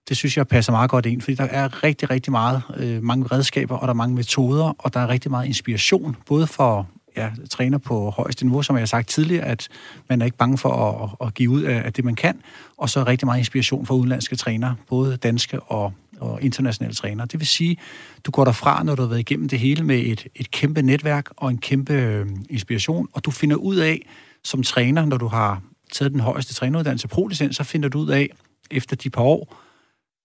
Det 0.09 0.17
synes 0.17 0.37
jeg 0.37 0.49
passer 0.49 0.73
meget 0.73 0.91
godt 0.91 1.07
ind, 1.07 1.21
fordi 1.21 1.35
der 1.35 1.45
er 1.45 1.85
rigtig, 1.85 2.11
rigtig 2.11 2.33
meget, 2.33 2.63
øh, 2.77 3.03
mange 3.03 3.27
redskaber, 3.27 3.77
og 3.77 3.83
der 3.83 3.93
er 3.93 3.97
mange 3.97 4.15
metoder, 4.15 4.75
og 4.79 4.95
der 4.95 5.01
er 5.01 5.09
rigtig 5.09 5.31
meget 5.31 5.47
inspiration, 5.47 6.17
både 6.27 6.47
for 6.47 6.89
ja, 7.17 7.31
træner 7.51 7.79
på 7.79 8.11
højeste 8.11 8.45
niveau, 8.45 8.63
som 8.63 8.77
jeg 8.77 8.81
har 8.81 8.87
sagt 8.87 9.09
tidligere, 9.09 9.45
at 9.45 9.69
man 10.09 10.21
er 10.21 10.25
ikke 10.25 10.37
bange 10.37 10.59
for 10.59 10.71
at, 10.71 11.27
at 11.27 11.35
give 11.35 11.51
ud 11.51 11.63
af, 11.63 11.93
det, 11.93 12.05
man 12.05 12.15
kan, 12.15 12.41
og 12.79 12.91
så 12.91 13.05
rigtig 13.05 13.27
meget 13.27 13.39
inspiration 13.39 13.87
fra 13.87 13.95
udenlandske 13.95 14.37
trænere, 14.37 14.75
både 14.89 15.17
danske 15.17 15.61
og 15.61 15.93
og 16.25 16.43
internationale 16.43 16.95
trænere. 16.95 17.27
Det 17.27 17.41
vil 17.41 17.47
sige, 17.47 17.77
du 18.25 18.31
går 18.31 18.45
derfra, 18.45 18.83
når 18.83 18.95
du 18.95 19.03
har 19.03 19.09
været 19.09 19.21
igennem 19.21 19.49
det 19.49 19.59
hele 19.59 19.85
med 19.85 19.99
et, 19.99 20.27
et 20.35 20.51
kæmpe 20.51 20.83
netværk 20.83 21.29
og 21.37 21.51
en 21.51 21.59
kæmpe 21.59 21.93
øh, 21.93 22.27
inspiration, 22.51 23.09
og 23.13 23.25
du 23.25 23.31
finder 23.31 23.57
ud 23.57 23.77
af, 23.77 24.07
som 24.45 24.63
træner, 24.63 25.05
når 25.05 25.17
du 25.17 25.27
har 25.27 25.63
taget 25.93 26.13
den 26.13 26.21
højeste 26.21 26.55
træneruddannelse, 26.55 27.09
pro-licens, 27.09 27.57
så 27.57 27.65
finder 27.65 27.89
du 27.89 27.99
ud 27.99 28.09
af, 28.09 28.29
efter 28.71 28.97
de 28.97 29.11
par 29.11 29.23
år, 29.23 29.57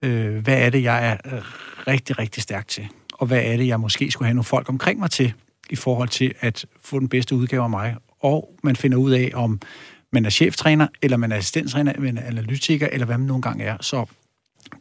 øh, 0.04 0.38
hvad 0.38 0.58
er 0.58 0.70
det, 0.70 0.84
jeg 0.84 1.08
er 1.08 1.36
øh, 1.36 1.42
rigtig, 1.88 2.20
rigtig 2.20 2.44
stærk 2.44 2.68
til, 2.68 2.88
og 3.14 3.28
hvad 3.28 3.42
er 3.44 3.58
det, 3.58 3.68
jeg 3.68 3.80
måske 3.80 4.12
skulle 4.12 4.26
have 4.26 4.34
nogle 4.34 4.44
folk 4.44 4.70
omkring 4.70 5.00
mig 5.00 5.12
til, 5.12 5.34
i 5.70 5.76
forhold 5.76 6.10
til 6.10 6.34
at 6.40 6.66
få 6.82 7.00
den 7.00 7.10
bedste 7.10 7.36
udgave 7.36 7.64
af 7.64 7.70
mig. 7.70 7.96
Og 8.20 8.56
man 8.64 8.76
finder 8.76 8.98
ud 8.98 9.12
af, 9.12 9.32
om 9.34 9.60
man 10.14 10.26
er 10.26 10.30
cheftræner, 10.30 10.88
eller 11.02 11.18
man 11.18 11.32
er 11.32 11.36
assistenttræner, 11.36 11.92
eller 11.92 12.06
man 12.06 12.18
er 12.18 12.28
analytiker, 12.28 12.88
eller 12.92 13.06
hvad 13.06 13.18
man 13.18 13.28
nogle 13.28 13.42
gange 13.42 13.64
er. 13.64 13.78
Så 13.82 14.06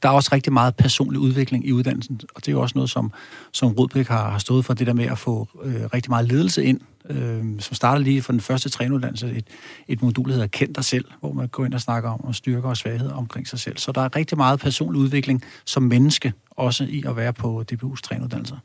der 0.03 0.09
er 0.09 0.13
også 0.13 0.31
rigtig 0.33 0.53
meget 0.53 0.77
personlig 0.77 1.21
udvikling 1.21 1.67
i 1.67 1.73
uddannelsen, 1.73 2.21
og 2.35 2.41
det 2.41 2.49
er 2.49 2.53
jo 2.53 2.61
også 2.61 2.73
noget, 2.75 2.91
som, 2.91 3.13
som 3.53 3.73
Rudbæk 3.73 4.09
har, 4.09 4.31
har 4.31 4.39
stået 4.39 4.65
for, 4.65 4.75
det 4.75 4.87
der 4.87 4.93
med 4.93 5.05
at 5.05 5.19
få 5.19 5.49
øh, 5.63 5.85
rigtig 5.95 6.11
meget 6.11 6.29
ledelse 6.29 6.65
ind, 6.65 6.81
øh, 7.11 7.45
som 7.61 7.75
starter 7.75 8.03
lige 8.03 8.23
fra 8.23 8.33
den 8.33 8.41
første 8.41 8.69
trænuddannelse, 8.69 9.31
et, 9.31 9.47
et 9.89 10.03
modul, 10.03 10.29
der 10.29 10.33
hedder 10.33 10.47
Kend 10.47 10.75
dig 10.75 10.85
selv, 10.85 11.05
hvor 11.21 11.33
man 11.33 11.49
går 11.49 11.65
ind 11.65 11.75
og 11.75 11.81
snakker 11.81 12.11
om 12.11 12.33
styrker 12.33 12.69
og 12.69 12.77
svagheder 12.77 13.15
omkring 13.15 13.49
sig 13.49 13.59
selv. 13.59 13.79
Så 13.79 13.93
der 13.93 14.01
er 14.01 14.17
rigtig 14.17 14.39
meget 14.39 14.61
personlig 14.61 15.01
udvikling 15.01 15.43
som 15.65 15.83
menneske, 15.83 16.33
også 16.51 16.85
i 16.85 17.05
at 17.07 17.17
være 17.17 17.33
på 17.33 17.65
DBU's 17.73 18.01
trænuddannelser. 18.03 18.57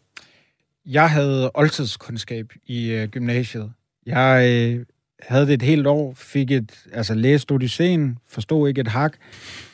Jeg 0.86 1.10
havde 1.10 1.52
oldtidskundskab 1.54 2.54
i 2.68 2.90
øh, 2.90 3.08
gymnasiet. 3.08 3.72
Jeg 4.06 4.50
øh, 4.50 4.86
havde 5.30 5.48
det 5.48 5.54
et 5.54 5.62
helt 5.62 5.88
år, 5.88 6.14
fik 6.18 6.52
et, 6.52 6.72
altså 6.94 7.14
læste 7.14 7.52
Odysseen, 7.52 8.18
forstod 8.30 8.68
ikke 8.68 8.82
et 8.82 8.88
hak, 8.88 9.14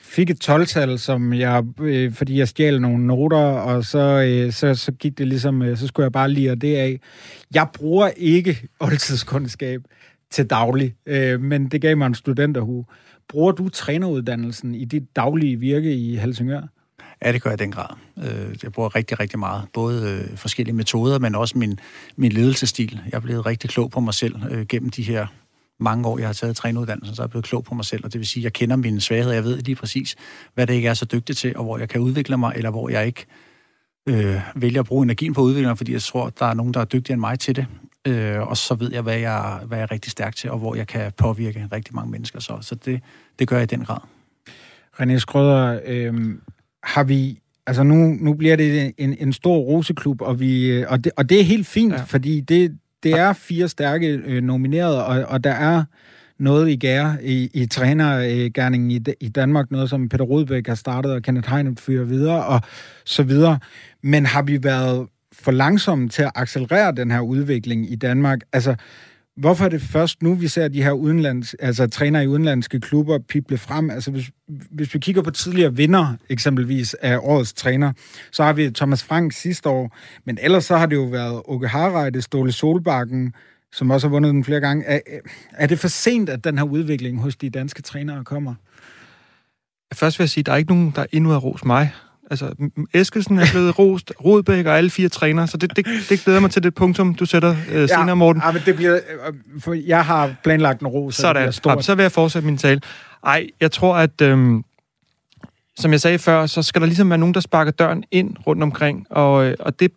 fik 0.10 0.30
et 0.30 0.49
12-tal, 0.49 0.99
som 0.99 1.34
jeg, 1.34 1.64
øh, 1.82 2.14
fordi 2.14 2.38
jeg 2.38 2.47
stjal 2.47 2.82
nogle 2.82 3.07
noter, 3.07 3.38
og 3.38 3.86
så, 3.86 3.99
øh, 3.99 4.53
så, 4.53 4.76
så 4.76 4.91
gik 4.91 5.18
det 5.18 5.28
ligesom, 5.28 5.62
øh, 5.62 5.78
så 5.78 5.88
skulle 5.88 6.03
jeg 6.03 6.12
bare 6.12 6.32
lide 6.32 6.55
det 6.55 6.76
af. 6.76 6.99
Jeg 7.53 7.68
bruger 7.74 8.10
ikke 8.18 8.68
oldtidskundskab 8.80 9.82
til 10.32 10.45
daglig, 10.45 10.95
øh, 11.05 11.41
men 11.41 11.68
det 11.68 11.82
gav 11.82 11.97
mig 11.97 12.07
en 12.07 12.16
studenterhue. 12.16 12.86
Bruger 13.30 13.51
du 13.51 13.70
træneruddannelsen 13.70 14.76
i 14.76 14.86
dit 14.86 15.16
daglige 15.16 15.60
virke 15.60 15.95
i 15.95 16.16
Helsingør? 16.16 16.62
Ja, 17.26 17.32
det 17.32 17.41
gør 17.41 17.49
jeg 17.49 17.62
i 17.62 17.64
den 17.64 17.72
grad. 17.72 17.95
Øh, 18.18 18.55
jeg 18.64 18.72
bruger 18.72 18.95
rigtig, 18.95 19.20
rigtig 19.20 19.39
meget. 19.39 19.64
Både 19.74 20.28
øh, 20.32 20.38
forskellige 20.38 20.76
metoder, 20.76 21.20
men 21.20 21.36
også 21.36 21.57
min, 21.57 21.80
min 22.16 22.32
ledelsestil. 22.32 23.01
Jeg 23.05 23.18
er 23.18 23.22
blevet 23.22 23.45
rigtig 23.45 23.70
klog 23.70 23.91
på 23.91 23.99
mig 23.99 24.14
selv 24.14 24.36
øh, 24.51 24.66
gennem 24.66 24.89
de 24.89 25.03
her 25.03 25.28
mange 25.80 26.07
år, 26.07 26.19
jeg 26.19 26.27
har 26.27 26.34
taget 26.34 26.55
træneruddannelsen, 26.55 27.15
så 27.15 27.21
er 27.21 27.25
jeg 27.25 27.30
blevet 27.30 27.45
klog 27.45 27.63
på 27.63 27.73
mig 27.75 27.86
selv, 27.86 28.05
og 28.05 28.13
det 28.13 28.19
vil 28.19 28.27
sige, 28.27 28.41
at 28.41 28.43
jeg 28.43 28.53
kender 28.53 28.75
mine 28.75 29.01
svagheder, 29.01 29.34
jeg 29.34 29.43
ved 29.43 29.57
lige 29.57 29.75
præcis, 29.75 30.15
hvad 30.53 30.67
det 30.67 30.73
ikke 30.73 30.88
er 30.88 30.93
så 30.93 31.05
dygtig 31.05 31.38
til, 31.38 31.57
og 31.57 31.63
hvor 31.63 31.77
jeg 31.77 31.89
kan 31.89 32.01
udvikle 32.01 32.38
mig, 32.38 32.53
eller 32.55 32.69
hvor 32.69 32.89
jeg 32.89 33.05
ikke 33.05 33.25
øh, 34.09 34.41
vælger 34.55 34.80
at 34.80 34.86
bruge 34.86 35.03
energien 35.03 35.34
på 35.34 35.41
at 35.41 35.45
udvikle 35.45 35.67
mig, 35.67 35.77
fordi 35.77 35.93
jeg 35.93 36.01
tror, 36.01 36.30
der 36.30 36.45
er 36.45 36.53
nogen, 36.53 36.73
der 36.73 36.80
er 36.80 36.86
dygtigere 36.86 37.13
end 37.13 37.19
mig 37.19 37.39
til 37.39 37.55
det. 37.55 37.65
Øh, 38.07 38.47
og 38.47 38.57
så 38.57 38.75
ved 38.75 38.91
jeg 38.91 39.01
hvad, 39.01 39.17
jeg, 39.17 39.59
hvad 39.65 39.77
jeg 39.77 39.84
er 39.84 39.91
rigtig 39.91 40.11
stærk 40.11 40.36
til, 40.36 40.51
og 40.51 40.59
hvor 40.59 40.75
jeg 40.75 40.88
kan 40.88 41.11
påvirke 41.17 41.67
rigtig 41.71 41.95
mange 41.95 42.11
mennesker. 42.11 42.39
Så, 42.39 42.57
så 42.61 42.75
det, 42.75 43.01
det 43.39 43.47
gør 43.47 43.55
jeg 43.55 43.63
i 43.63 43.75
den 43.75 43.86
grad. 43.86 43.99
René 45.01 45.17
Skrøder, 45.17 45.80
øh, 45.86 46.13
har 46.84 47.03
vi 47.03 47.39
Altså 47.67 47.84
nu, 47.84 47.95
nu 48.19 48.34
bliver 48.34 48.55
det 48.55 48.93
en, 48.97 49.15
en 49.19 49.34
stor 49.34 49.57
roseklub, 49.57 50.21
og, 50.21 50.39
vi, 50.39 50.84
og, 50.86 51.03
det, 51.03 51.11
og 51.17 51.30
det 51.30 51.39
er 51.39 51.43
helt 51.43 51.67
fint, 51.67 51.93
ja. 51.93 52.01
fordi 52.01 52.39
det, 52.39 52.77
det 53.04 53.12
er 53.12 53.34
fire 53.34 53.68
stærke 53.68 54.08
øh, 54.26 54.43
nominerede, 54.43 55.06
og, 55.06 55.26
og 55.28 55.43
der 55.43 55.52
er 55.52 55.84
noget 56.39 56.70
i 56.70 56.76
gære 56.76 57.18
i, 57.24 57.50
i 57.54 57.66
trænergærningen 57.66 58.91
i, 58.91 59.00
i 59.22 59.30
Danmark, 59.30 59.72
noget 59.72 59.89
som 59.89 60.10
Peter 60.10 60.26
Rodbæk 60.26 60.68
har 60.68 60.76
startet, 60.76 61.12
og 61.12 61.22
Kenneth 61.22 61.50
Heine 61.50 61.76
fyrer 61.78 62.06
videre, 62.06 62.45
og 62.45 62.62
så 63.06 63.24
videre. 63.24 63.60
Men 64.04 64.26
har 64.26 64.41
vi 64.41 64.64
været 64.64 65.08
for 65.34 65.52
langsomme 65.52 66.10
til 66.10 66.24
at 66.24 66.32
accelerere 66.36 66.91
den 66.91 67.12
her 67.12 67.20
udvikling 67.20 67.91
i 67.91 67.95
Danmark? 67.95 68.39
Altså, 68.54 68.76
Hvorfor 69.40 69.66
er 69.66 69.70
det 69.70 69.82
først 69.82 70.22
nu, 70.24 70.34
vi 70.34 70.48
ser 70.48 70.68
de 70.68 70.84
her 70.84 70.92
udenlands, 70.92 71.54
altså 71.54 71.88
træner 71.88 72.22
i 72.22 72.28
udenlandske 72.28 72.80
klubber 72.80 73.20
pible 73.30 73.58
frem? 73.58 73.90
Altså 73.90 74.12
hvis, 74.12 74.32
hvis 74.48 74.94
vi 74.94 75.00
kigger 75.00 75.22
på 75.22 75.32
tidligere 75.32 75.76
vinder, 75.76 76.14
eksempelvis 76.30 76.94
af 76.94 77.18
årets 77.22 77.54
træner, 77.54 77.94
så 78.32 78.44
har 78.44 78.54
vi 78.54 78.70
Thomas 78.70 79.04
Frank 79.04 79.34
sidste 79.34 79.70
år, 79.70 79.98
men 80.26 80.38
ellers 80.42 80.66
så 80.66 80.78
har 80.78 80.86
det 80.86 80.96
jo 80.96 81.04
været 81.04 81.42
Åke 81.46 81.68
Harreide, 81.68 82.22
Ståle 82.22 82.52
Solbakken, 82.52 83.34
som 83.72 83.92
også 83.92 84.08
har 84.08 84.12
vundet 84.12 84.34
den 84.34 84.44
flere 84.44 84.60
gange. 84.60 84.86
Er, 84.86 85.00
er 85.52 85.68
det 85.68 85.80
for 85.80 85.88
sent, 85.88 86.30
at 86.30 86.44
den 86.44 86.58
her 86.58 86.66
udvikling 86.66 87.22
hos 87.22 87.36
de 87.36 87.50
danske 87.50 87.82
trænere 87.82 88.24
kommer? 88.24 88.56
Først 89.94 90.20
vil 90.20 90.24
jeg 90.24 90.30
sige, 90.30 90.42
at 90.42 90.46
der 90.46 90.52
er 90.52 90.58
ikke 90.58 90.72
nogen, 90.72 90.92
der 90.96 91.06
endnu 91.12 91.30
har 91.30 91.40
ros 91.40 91.66
mig 91.66 91.92
Altså, 92.30 92.53
Eskelsen 92.93 93.39
er 93.39 93.45
blevet 93.51 93.80
rost, 93.80 94.13
Rodbæk 94.25 94.65
og 94.65 94.77
alle 94.77 94.89
fire 94.89 95.09
trænere, 95.09 95.47
så 95.47 95.57
det, 95.57 95.75
det, 95.75 95.86
det 96.09 96.19
glæder 96.23 96.39
mig 96.39 96.51
til 96.51 96.63
det 96.63 96.75
punktum, 96.75 97.15
du 97.15 97.25
sætter 97.25 97.55
øh, 97.71 97.89
senere, 97.89 98.15
Morten. 98.15 98.41
Ja, 98.45 98.51
men 98.51 98.61
det 98.65 98.75
bliver... 98.75 98.93
Øh, 98.93 99.34
for 99.59 99.73
jeg 99.73 100.05
har 100.05 100.36
planlagt 100.43 100.82
en 100.82 100.88
ro, 100.88 101.11
så 101.11 101.21
Sådan. 101.21 101.45
det 101.45 101.55
stort. 101.55 101.77
Ja, 101.77 101.82
så 101.82 101.95
vil 101.95 102.03
jeg 102.03 102.11
fortsætte 102.11 102.45
min 102.45 102.57
tale. 102.57 102.82
Ej, 103.25 103.47
jeg 103.61 103.71
tror, 103.71 103.95
at... 103.95 104.21
Øhm, 104.21 104.63
som 105.80 105.91
jeg 105.91 106.01
sagde 106.01 106.19
før, 106.19 106.45
så 106.45 106.61
skal 106.61 106.82
der 106.82 106.88
ligesom 106.88 107.09
være 107.09 107.17
nogen, 107.17 107.34
der 107.34 107.39
sparker 107.39 107.71
døren 107.71 108.03
ind 108.11 108.36
rundt 108.47 108.63
omkring. 108.63 109.07
Og, 109.09 109.45
øh, 109.45 109.55
og 109.59 109.80
det, 109.80 109.91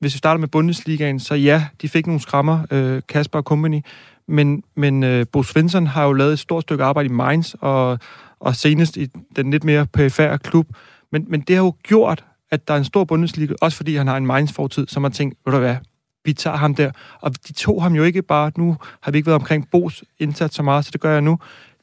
hvis 0.00 0.14
vi 0.14 0.18
starter 0.18 0.38
med 0.38 0.48
Bundesligaen, 0.48 1.20
så 1.20 1.34
ja, 1.34 1.64
de 1.82 1.88
fik 1.88 2.06
nogle 2.06 2.20
skrammer, 2.20 2.66
øh, 2.70 3.02
Kasper 3.08 3.38
og 3.38 3.42
company. 3.42 3.80
Men, 4.28 4.62
men 4.76 5.02
øh, 5.02 5.26
Bo 5.32 5.42
Svensson 5.42 5.86
har 5.86 6.04
jo 6.04 6.12
lavet 6.12 6.32
et 6.32 6.38
stort 6.38 6.62
stykke 6.62 6.84
arbejde 6.84 7.08
i 7.08 7.12
Mainz, 7.12 7.54
og, 7.60 7.98
og 8.40 8.56
senest 8.56 8.96
i 8.96 9.06
den 9.36 9.50
lidt 9.50 9.64
mere 9.64 9.86
perifære 9.86 10.38
klub. 10.38 10.66
Men, 11.12 11.24
men 11.28 11.40
det 11.40 11.56
har 11.56 11.62
jo 11.62 11.74
gjort, 11.82 12.24
at 12.50 12.68
der 12.68 12.74
er 12.74 12.78
en 12.78 12.84
stor 12.84 13.04
Bundesliga, 13.04 13.54
også 13.60 13.76
fordi 13.76 13.96
han 13.96 14.06
har 14.06 14.16
en 14.16 14.26
Mainz-fortid, 14.26 14.86
som 14.86 15.04
har 15.04 15.10
tænkt, 15.10 15.38
ved 15.44 15.52
du 15.52 15.58
hvad, 15.58 15.76
vi 16.24 16.32
tager 16.32 16.56
ham 16.56 16.74
der. 16.74 16.90
Og 17.20 17.32
de 17.48 17.52
tog 17.52 17.82
ham 17.82 17.94
jo 17.94 18.02
ikke 18.02 18.22
bare, 18.22 18.52
nu 18.56 18.76
har 19.00 19.12
vi 19.12 19.18
ikke 19.18 19.26
været 19.26 19.40
omkring 19.40 19.70
Bos 19.70 20.04
indsats 20.18 20.54
så 20.54 20.62
meget, 20.62 20.84
så 20.84 20.90
det 20.90 21.00
gør 21.00 21.12
jeg 21.12 21.22
nu. 21.22 21.38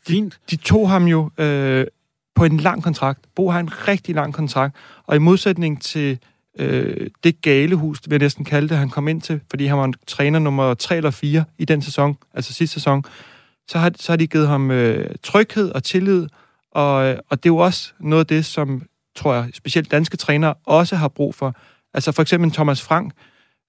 Fint. 0.08 0.40
De 0.50 0.56
tog 0.56 0.90
ham 0.90 1.06
jo 1.06 1.30
øh, 1.38 1.88
på 2.36 2.46
en 2.46 2.58
lang 2.58 2.84
kontrakt. 2.84 3.20
Bo 3.36 3.50
har 3.50 3.60
en 3.60 3.88
rigtig 3.88 4.16
lang 4.16 4.34
kontrakt, 4.34 4.76
og 5.04 5.16
i 5.16 5.20
modsætning 5.20 5.82
til 5.82 6.20
øh, 6.60 7.10
det 7.24 7.42
galehus, 7.42 8.02
vil 8.06 8.14
jeg 8.14 8.20
næsten 8.20 8.46
kalde 8.46 8.70
det, 8.70 8.78
han 8.78 8.90
kom 8.90 9.08
ind 9.08 9.22
til, 9.22 9.42
fordi 9.50 9.66
han 9.66 9.78
var 9.78 9.86
en 9.86 9.94
træner 10.08 10.40
nummer 10.40 10.74
3 10.74 10.98
eller 10.98 11.12
4 11.12 11.44
i 11.58 11.66
den 11.66 11.82
sæson, 11.82 12.18
altså 12.34 12.54
sidste 12.54 12.74
sæson, 12.74 13.04
så 13.68 13.80
har, 13.80 13.92
så 14.00 14.12
har 14.12 14.18
de 14.18 14.28
givet 14.28 14.48
ham 14.48 14.72
øh, 14.72 15.16
tryghed 15.24 15.72
og 15.72 15.84
tillid, 15.84 16.28
og, 16.72 17.06
øh, 17.06 17.18
og 17.30 17.44
det 17.44 17.50
er 17.50 17.54
jo 17.54 17.58
også 17.58 17.94
noget 18.00 18.20
af 18.20 18.28
det, 18.28 18.46
som 18.46 18.82
tror 19.16 19.34
jeg, 19.34 19.50
specielt 19.54 19.92
danske 19.92 20.18
trænere 20.18 20.54
også 20.66 20.96
har 20.96 21.08
brug 21.08 21.36
for. 21.36 21.56
Altså 21.94 22.12
for 22.12 22.22
eksempel 22.22 22.52
Thomas 22.52 22.82
Frank, 22.82 23.14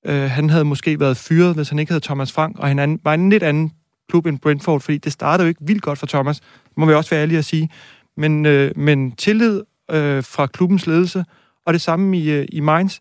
øh, 0.07 0.31
han 0.31 0.51
havde 0.51 0.65
måske 0.65 1.01
været 1.01 1.17
fyret, 1.17 1.55
hvis 1.55 1.69
han 1.69 1.79
ikke 1.79 1.93
havde 1.93 2.05
Thomas 2.05 2.33
Frank, 2.33 2.59
og 2.59 2.69
han 2.69 3.01
var 3.05 3.15
en 3.15 3.31
lidt 3.31 3.43
anden 3.43 3.73
klub 4.09 4.27
end 4.27 4.39
Brentford, 4.39 4.81
fordi 4.81 4.99
det 4.99 5.13
startede 5.13 5.47
jo 5.47 5.49
ikke 5.49 5.65
vildt 5.65 5.83
godt 5.83 5.99
for 5.99 6.07
Thomas, 6.07 6.41
må 6.77 6.87
vi 6.87 6.95
også 6.95 7.11
være 7.11 7.23
ærlige 7.23 7.39
at 7.39 7.45
sige. 7.45 7.71
Men, 8.17 8.47
øh, 8.47 8.79
men 8.79 9.13
tillid 9.13 9.63
øh, 9.91 10.25
fra 10.25 10.47
klubbens 10.47 10.87
ledelse, 10.87 11.25
og 11.67 11.73
det 11.73 11.81
samme 11.81 12.19
i, 12.19 12.31
øh, 12.31 12.47
i 12.53 12.61
Mainz, 12.61 12.99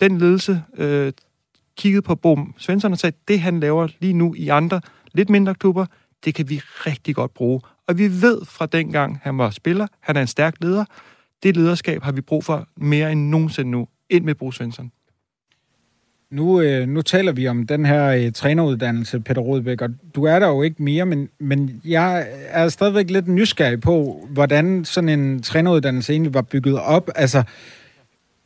den 0.00 0.18
ledelse 0.18 0.62
øh, 0.76 1.12
kiggede 1.76 2.02
på 2.02 2.14
Bom 2.14 2.54
Svensson 2.58 2.92
og 2.92 2.98
sagde, 2.98 3.16
det 3.28 3.40
han 3.40 3.60
laver 3.60 3.88
lige 4.00 4.12
nu 4.12 4.34
i 4.34 4.48
andre, 4.48 4.80
lidt 5.12 5.30
mindre 5.30 5.54
klubber, 5.54 5.86
det 6.24 6.34
kan 6.34 6.48
vi 6.48 6.60
rigtig 6.86 7.14
godt 7.14 7.34
bruge. 7.34 7.60
Og 7.88 7.98
vi 7.98 8.22
ved 8.22 8.44
fra 8.44 8.66
dengang, 8.66 9.20
han 9.22 9.38
var 9.38 9.50
spiller, 9.50 9.86
han 10.00 10.16
er 10.16 10.20
en 10.20 10.26
stærk 10.26 10.54
leder, 10.60 10.84
det 11.46 11.56
lederskab 11.56 12.02
har 12.02 12.12
vi 12.12 12.20
brug 12.20 12.44
for 12.44 12.68
mere 12.76 13.12
end 13.12 13.28
nogensinde 13.28 13.70
nu. 13.70 13.88
Ind 14.10 14.24
med 14.24 14.34
Bo 14.34 14.52
Svensson. 14.52 14.92
Nu, 16.30 16.60
øh, 16.60 16.88
nu 16.88 17.02
taler 17.02 17.32
vi 17.32 17.48
om 17.48 17.66
den 17.66 17.86
her 17.86 18.06
øh, 18.06 18.32
træneruddannelse, 18.32 19.20
Peter 19.20 19.40
Rodbæk, 19.40 19.82
og 19.82 19.90
du 20.14 20.24
er 20.24 20.38
der 20.38 20.48
jo 20.48 20.62
ikke 20.62 20.82
mere, 20.82 21.06
men, 21.06 21.28
men 21.40 21.80
jeg 21.84 22.26
er 22.48 22.68
stadigvæk 22.68 23.10
lidt 23.10 23.28
nysgerrig 23.28 23.80
på, 23.80 24.26
hvordan 24.30 24.84
sådan 24.84 25.08
en 25.08 25.42
træneruddannelse 25.42 26.12
egentlig 26.12 26.34
var 26.34 26.42
bygget 26.42 26.80
op. 26.80 27.10
Altså, 27.14 27.42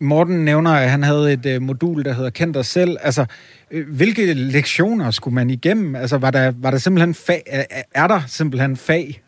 Morten 0.01 0.45
nævner, 0.45 0.71
at 0.71 0.91
han 0.91 1.03
havde 1.03 1.33
et 1.33 1.47
øh, 1.47 1.63
modul, 1.63 2.05
der 2.05 2.13
hedder 2.13 2.31
Kend 2.31 2.55
dig 2.55 2.65
selv. 2.65 2.97
Altså, 3.01 3.27
øh, 3.71 3.89
hvilke 3.89 4.35
lektioner 4.35 5.11
skulle 5.11 5.35
man 5.35 5.51
igennem? 5.51 5.95
Altså, 5.95 6.19
var 6.19 6.31
der, 6.31 6.53
var 6.57 6.71
der 6.71 6.79
simpelthen 6.79 7.15
fag, 7.15 7.43
er, 7.47 7.83
er 7.95 8.07
der 8.07 8.21
simpelthen 8.27 8.77
fag? 8.77 9.23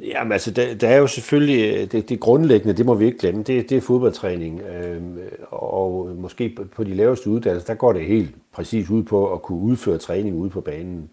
Jamen 0.00 0.32
altså, 0.32 0.50
der, 0.50 0.74
der 0.74 0.88
er 0.88 0.96
jo 0.96 1.06
selvfølgelig, 1.06 1.76
øh, 1.76 1.92
det, 1.92 2.08
det 2.08 2.20
grundlæggende, 2.20 2.74
det 2.74 2.86
må 2.86 2.94
vi 2.94 3.06
ikke 3.06 3.18
glemme, 3.18 3.42
det, 3.42 3.70
det 3.70 3.76
er 3.76 3.80
fodboldtræning. 3.80 4.60
Øh, 4.60 5.02
og 5.50 6.08
måske 6.16 6.52
på, 6.56 6.64
på 6.64 6.84
de 6.84 6.94
laveste 6.94 7.30
uddannelser, 7.30 7.66
der 7.66 7.74
går 7.74 7.92
det 7.92 8.04
helt 8.06 8.34
præcis 8.52 8.90
ud 8.90 9.02
på 9.02 9.32
at 9.32 9.42
kunne 9.42 9.58
udføre 9.58 9.98
træning 9.98 10.36
ude 10.36 10.50
på 10.50 10.60
banen. 10.60 11.10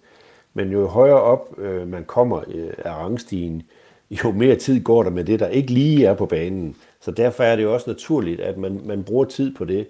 Men 0.54 0.72
jo 0.72 0.88
højere 0.88 1.22
op 1.22 1.56
øh, 1.58 1.88
man 1.88 2.04
kommer 2.06 2.42
øh, 2.48 2.70
af 2.78 2.92
rangstigen, 2.92 3.64
jo 4.24 4.32
mere 4.32 4.56
tid 4.56 4.84
går 4.84 5.04
der 5.04 5.10
med 5.10 5.24
det, 5.24 5.40
der 5.40 5.48
ikke 5.48 5.72
lige 5.72 6.06
er 6.06 6.14
på 6.14 6.26
banen. 6.26 6.76
Så 7.02 7.12
derfor 7.12 7.44
er 7.44 7.56
det 7.56 7.64
jo 7.64 7.74
også 7.74 7.90
naturligt, 7.90 8.40
at 8.40 8.58
man, 8.58 8.82
man 8.86 9.04
bruger 9.04 9.26
tid 9.26 9.56
på 9.56 9.66
det. 9.66 9.88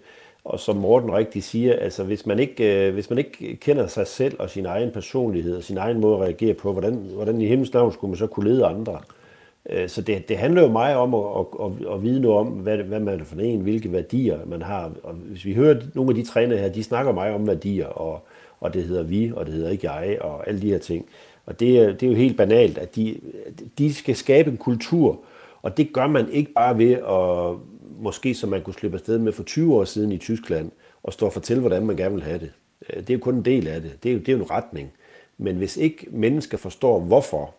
Og 0.47 0.59
som 0.59 0.75
Morten 0.75 1.13
rigtig 1.13 1.43
siger, 1.43 1.75
altså 1.75 2.03
hvis 2.03 2.25
man, 2.25 2.39
ikke, 2.39 2.87
øh, 2.87 2.93
hvis 2.93 3.09
man 3.09 3.17
ikke 3.19 3.55
kender 3.55 3.87
sig 3.87 4.07
selv 4.07 4.35
og 4.39 4.49
sin 4.49 4.65
egen 4.65 4.91
personlighed 4.91 5.57
og 5.57 5.63
sin 5.63 5.77
egen 5.77 5.99
måde 5.99 6.15
at 6.15 6.21
reagere 6.21 6.53
på, 6.53 6.71
hvordan, 6.71 6.93
hvordan 6.93 7.41
i 7.41 7.47
himlens 7.47 7.73
navn 7.73 7.91
skulle 7.91 8.11
man 8.11 8.17
så 8.17 8.27
kunne 8.27 8.49
lede 8.49 8.65
andre? 8.65 8.99
Øh, 9.69 9.89
så 9.89 10.01
det, 10.01 10.29
det 10.29 10.37
handler 10.37 10.61
jo 10.61 10.67
meget 10.67 10.95
om 10.95 11.13
at, 11.13 11.45
at, 11.63 11.93
at 11.93 12.03
vide 12.03 12.19
noget 12.19 12.37
om, 12.37 12.47
hvad, 12.47 12.77
hvad 12.77 12.99
man 12.99 13.19
er 13.19 13.23
for 13.23 13.35
en, 13.39 13.61
hvilke 13.61 13.91
værdier 13.91 14.39
man 14.45 14.61
har. 14.61 14.91
Og 15.03 15.13
hvis 15.13 15.45
vi 15.45 15.53
hører 15.53 15.81
nogle 15.93 16.11
af 16.11 16.15
de 16.15 16.29
trænere 16.31 16.59
her, 16.59 16.69
de 16.69 16.83
snakker 16.83 17.11
meget 17.11 17.35
om 17.35 17.47
værdier, 17.47 17.87
og, 17.87 18.27
og 18.59 18.73
det 18.73 18.83
hedder 18.83 19.03
vi, 19.03 19.31
og 19.35 19.45
det 19.45 19.53
hedder 19.53 19.69
ikke 19.69 19.91
jeg, 19.91 20.17
og 20.21 20.47
alle 20.47 20.61
de 20.61 20.69
her 20.69 20.79
ting. 20.79 21.05
Og 21.45 21.59
det 21.59 22.01
det 22.01 22.07
er 22.07 22.11
jo 22.11 22.17
helt 22.17 22.37
banalt, 22.37 22.77
at 22.77 22.95
de, 22.95 23.19
de 23.77 23.93
skal 23.93 24.15
skabe 24.15 24.51
en 24.51 24.57
kultur, 24.57 25.19
og 25.61 25.77
det 25.77 25.93
gør 25.93 26.07
man 26.07 26.29
ikke 26.31 26.53
bare 26.53 26.77
ved 26.77 26.91
at, 26.91 27.57
måske 27.99 28.33
som 28.33 28.49
man 28.49 28.61
kunne 28.61 28.73
slippe 28.73 28.97
afsted 28.97 29.17
med 29.17 29.31
for 29.31 29.43
20 29.43 29.75
år 29.75 29.85
siden 29.85 30.11
i 30.11 30.17
Tyskland, 30.17 30.71
og 31.03 31.13
stå 31.13 31.25
og 31.25 31.33
fortælle, 31.33 31.61
hvordan 31.61 31.85
man 31.85 31.97
gerne 31.97 32.15
vil 32.15 32.23
have 32.23 32.39
det. 32.39 32.51
Øh, 32.89 32.99
det 32.99 33.09
er 33.09 33.13
jo 33.13 33.19
kun 33.19 33.35
en 33.35 33.45
del 33.45 33.67
af 33.67 33.81
det. 33.81 34.03
Det 34.03 34.09
er 34.09 34.13
jo, 34.13 34.19
det 34.19 34.29
er 34.29 34.33
jo 34.33 34.43
en 34.43 34.51
retning. 34.51 34.91
Men 35.37 35.55
hvis 35.55 35.77
ikke 35.77 36.07
mennesker 36.09 36.57
forstår, 36.57 36.99
hvorfor, 36.99 37.55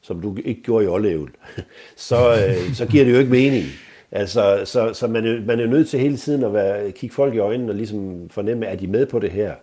som 0.00 0.20
du 0.20 0.36
ikke 0.44 0.62
gjorde 0.62 0.84
i 0.84 0.88
Ålevel, 0.88 1.30
så, 1.96 2.32
øh, 2.32 2.74
så 2.74 2.86
giver 2.86 3.04
det 3.04 3.12
jo 3.12 3.18
ikke 3.18 3.30
mening. 3.30 3.64
Altså, 4.10 4.62
så, 4.64 4.94
så 4.94 5.06
man, 5.06 5.26
er, 5.26 5.40
man 5.40 5.60
er 5.60 5.66
nødt 5.66 5.88
til 5.88 6.00
hele 6.00 6.16
tiden 6.16 6.44
at 6.44 6.52
være, 6.52 6.92
kigge 6.92 7.14
folk 7.14 7.34
i 7.34 7.38
øjnene 7.38 7.72
og 7.72 7.76
ligesom 7.76 8.28
fornemme, 8.30 8.66
at 8.66 8.80
de 8.80 8.86
med 8.86 9.06
på 9.06 9.18
det 9.18 9.30
her. 9.30 9.54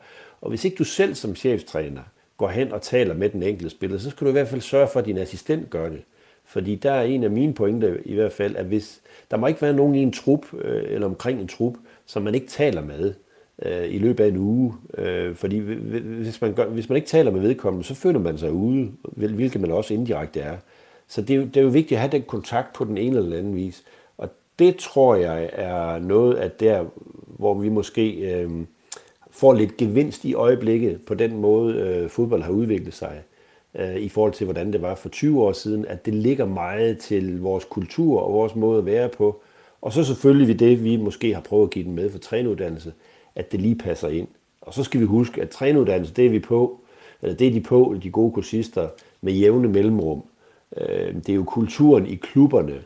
Og 0.41 0.49
hvis 0.49 0.65
ikke 0.65 0.77
du 0.77 0.83
selv 0.83 1.15
som 1.15 1.35
cheftræner 1.35 2.01
går 2.37 2.49
hen 2.49 2.71
og 2.71 2.81
taler 2.81 3.13
med 3.13 3.29
den 3.29 3.43
enkelte 3.43 3.69
spiller, 3.69 3.97
så 3.97 4.09
skal 4.09 4.25
du 4.25 4.29
i 4.29 4.31
hvert 4.31 4.47
fald 4.47 4.61
sørge 4.61 4.87
for, 4.93 4.99
at 4.99 5.05
din 5.05 5.17
assistent 5.17 5.69
gør 5.69 5.89
det. 5.89 6.01
Fordi 6.49 6.75
der 6.75 6.91
er 6.91 7.03
en 7.03 7.23
af 7.23 7.29
mine 7.29 7.53
pointer 7.53 7.95
i 8.05 8.15
hvert 8.15 8.31
fald, 8.31 8.55
at 8.55 8.65
hvis 8.65 9.01
der 9.31 9.37
må 9.37 9.47
ikke 9.47 9.61
være 9.61 9.73
nogen 9.73 9.95
i 9.95 10.01
en 10.01 10.11
trup, 10.11 10.45
øh, 10.53 10.83
eller 10.87 11.07
omkring 11.07 11.41
en 11.41 11.47
trup, 11.47 11.73
som 12.05 12.23
man 12.23 12.35
ikke 12.35 12.47
taler 12.47 12.81
med 12.81 13.13
øh, 13.61 13.93
i 13.93 13.97
løbet 13.97 14.23
af 14.23 14.27
en 14.27 14.37
uge. 14.37 14.73
Øh, 14.97 15.35
fordi 15.35 15.57
hvis 15.57 16.41
man, 16.41 16.53
gør, 16.53 16.65
hvis 16.65 16.89
man 16.89 16.95
ikke 16.95 17.07
taler 17.07 17.31
med 17.31 17.41
vedkommende, 17.41 17.87
så 17.87 17.95
føler 17.95 18.19
man 18.19 18.37
sig 18.37 18.51
ude, 18.51 18.91
hvilket 19.15 19.61
man 19.61 19.71
også 19.71 19.93
indirekte 19.93 20.39
er. 20.39 20.57
Så 21.07 21.21
det 21.21 21.29
er, 21.29 21.37
jo, 21.37 21.43
det 21.43 21.57
er 21.57 21.61
jo 21.61 21.69
vigtigt 21.69 21.97
at 21.97 21.99
have 21.99 22.11
den 22.11 22.21
kontakt 22.21 22.73
på 22.73 22.85
den 22.85 22.97
ene 22.97 23.17
eller 23.17 23.37
anden 23.37 23.55
vis. 23.55 23.83
Og 24.17 24.29
det 24.59 24.75
tror 24.75 25.15
jeg 25.15 25.49
er 25.53 25.99
noget 25.99 26.35
af 26.35 26.51
der, 26.51 26.85
hvor 27.27 27.53
vi 27.53 27.69
måske 27.69 28.33
øh, 28.33 28.49
får 29.31 29.53
lidt 29.53 29.77
gevinst 29.77 30.25
i 30.25 30.33
øjeblikket 30.33 31.01
på 31.07 31.13
den 31.13 31.37
måde, 31.37 31.75
øh, 31.75 32.09
fodbold 32.09 32.41
har 32.41 32.51
udviklet 32.51 32.93
sig 32.93 33.21
øh, 33.75 33.95
i 33.95 34.09
forhold 34.09 34.33
til, 34.33 34.45
hvordan 34.45 34.73
det 34.73 34.81
var 34.81 34.95
for 34.95 35.09
20 35.09 35.41
år 35.41 35.51
siden, 35.51 35.85
at 35.85 36.05
det 36.05 36.13
ligger 36.13 36.45
meget 36.45 36.97
til 36.97 37.41
vores 37.41 37.65
kultur 37.65 38.21
og 38.21 38.33
vores 38.33 38.55
måde 38.55 38.77
at 38.77 38.85
være 38.85 39.09
på. 39.09 39.41
Og 39.81 39.93
så 39.93 40.03
selvfølgelig 40.03 40.47
vi 40.47 40.53
det, 40.53 40.83
vi 40.83 40.97
måske 40.97 41.33
har 41.33 41.41
prøvet 41.41 41.63
at 41.63 41.71
give 41.71 41.85
den 41.85 41.95
med 41.95 42.11
for 42.11 42.19
trænuddannelse, 42.19 42.93
at 43.35 43.51
det 43.51 43.61
lige 43.61 43.75
passer 43.75 44.07
ind. 44.07 44.27
Og 44.61 44.73
så 44.73 44.83
skal 44.83 44.99
vi 44.99 45.05
huske, 45.05 45.41
at 45.41 45.49
trænuddannelse, 45.49 46.13
det 46.13 46.25
er 46.25 46.29
vi 46.29 46.39
på, 46.39 46.79
eller 47.21 47.35
det 47.35 47.47
er 47.47 47.51
de 47.51 47.61
på, 47.61 47.95
de 48.03 48.09
gode 48.11 48.31
kursister, 48.31 48.87
med 49.21 49.33
jævne 49.33 49.67
mellemrum. 49.67 50.23
Øh, 50.77 51.15
det 51.15 51.29
er 51.29 51.33
jo 51.33 51.43
kulturen 51.43 52.07
i 52.07 52.15
klubberne, 52.15 52.81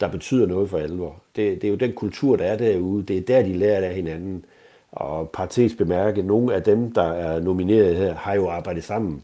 der 0.00 0.08
betyder 0.08 0.46
noget 0.46 0.70
for 0.70 0.78
alvor. 0.78 1.22
Det, 1.36 1.62
det 1.62 1.64
er 1.64 1.70
jo 1.70 1.76
den 1.76 1.92
kultur, 1.92 2.36
der 2.36 2.44
er 2.44 2.56
derude. 2.56 3.02
Det 3.02 3.18
er 3.18 3.20
der, 3.20 3.42
de 3.42 3.52
lærer 3.52 3.88
af 3.88 3.94
hinanden. 3.94 4.44
Og 4.92 5.30
parentes 5.30 5.74
bemærke, 5.74 6.22
nogle 6.22 6.54
af 6.54 6.62
dem, 6.62 6.92
der 6.92 7.02
er 7.02 7.40
nomineret 7.40 7.96
her, 7.96 8.14
har 8.14 8.34
jo 8.34 8.48
arbejdet 8.48 8.84
sammen 8.84 9.22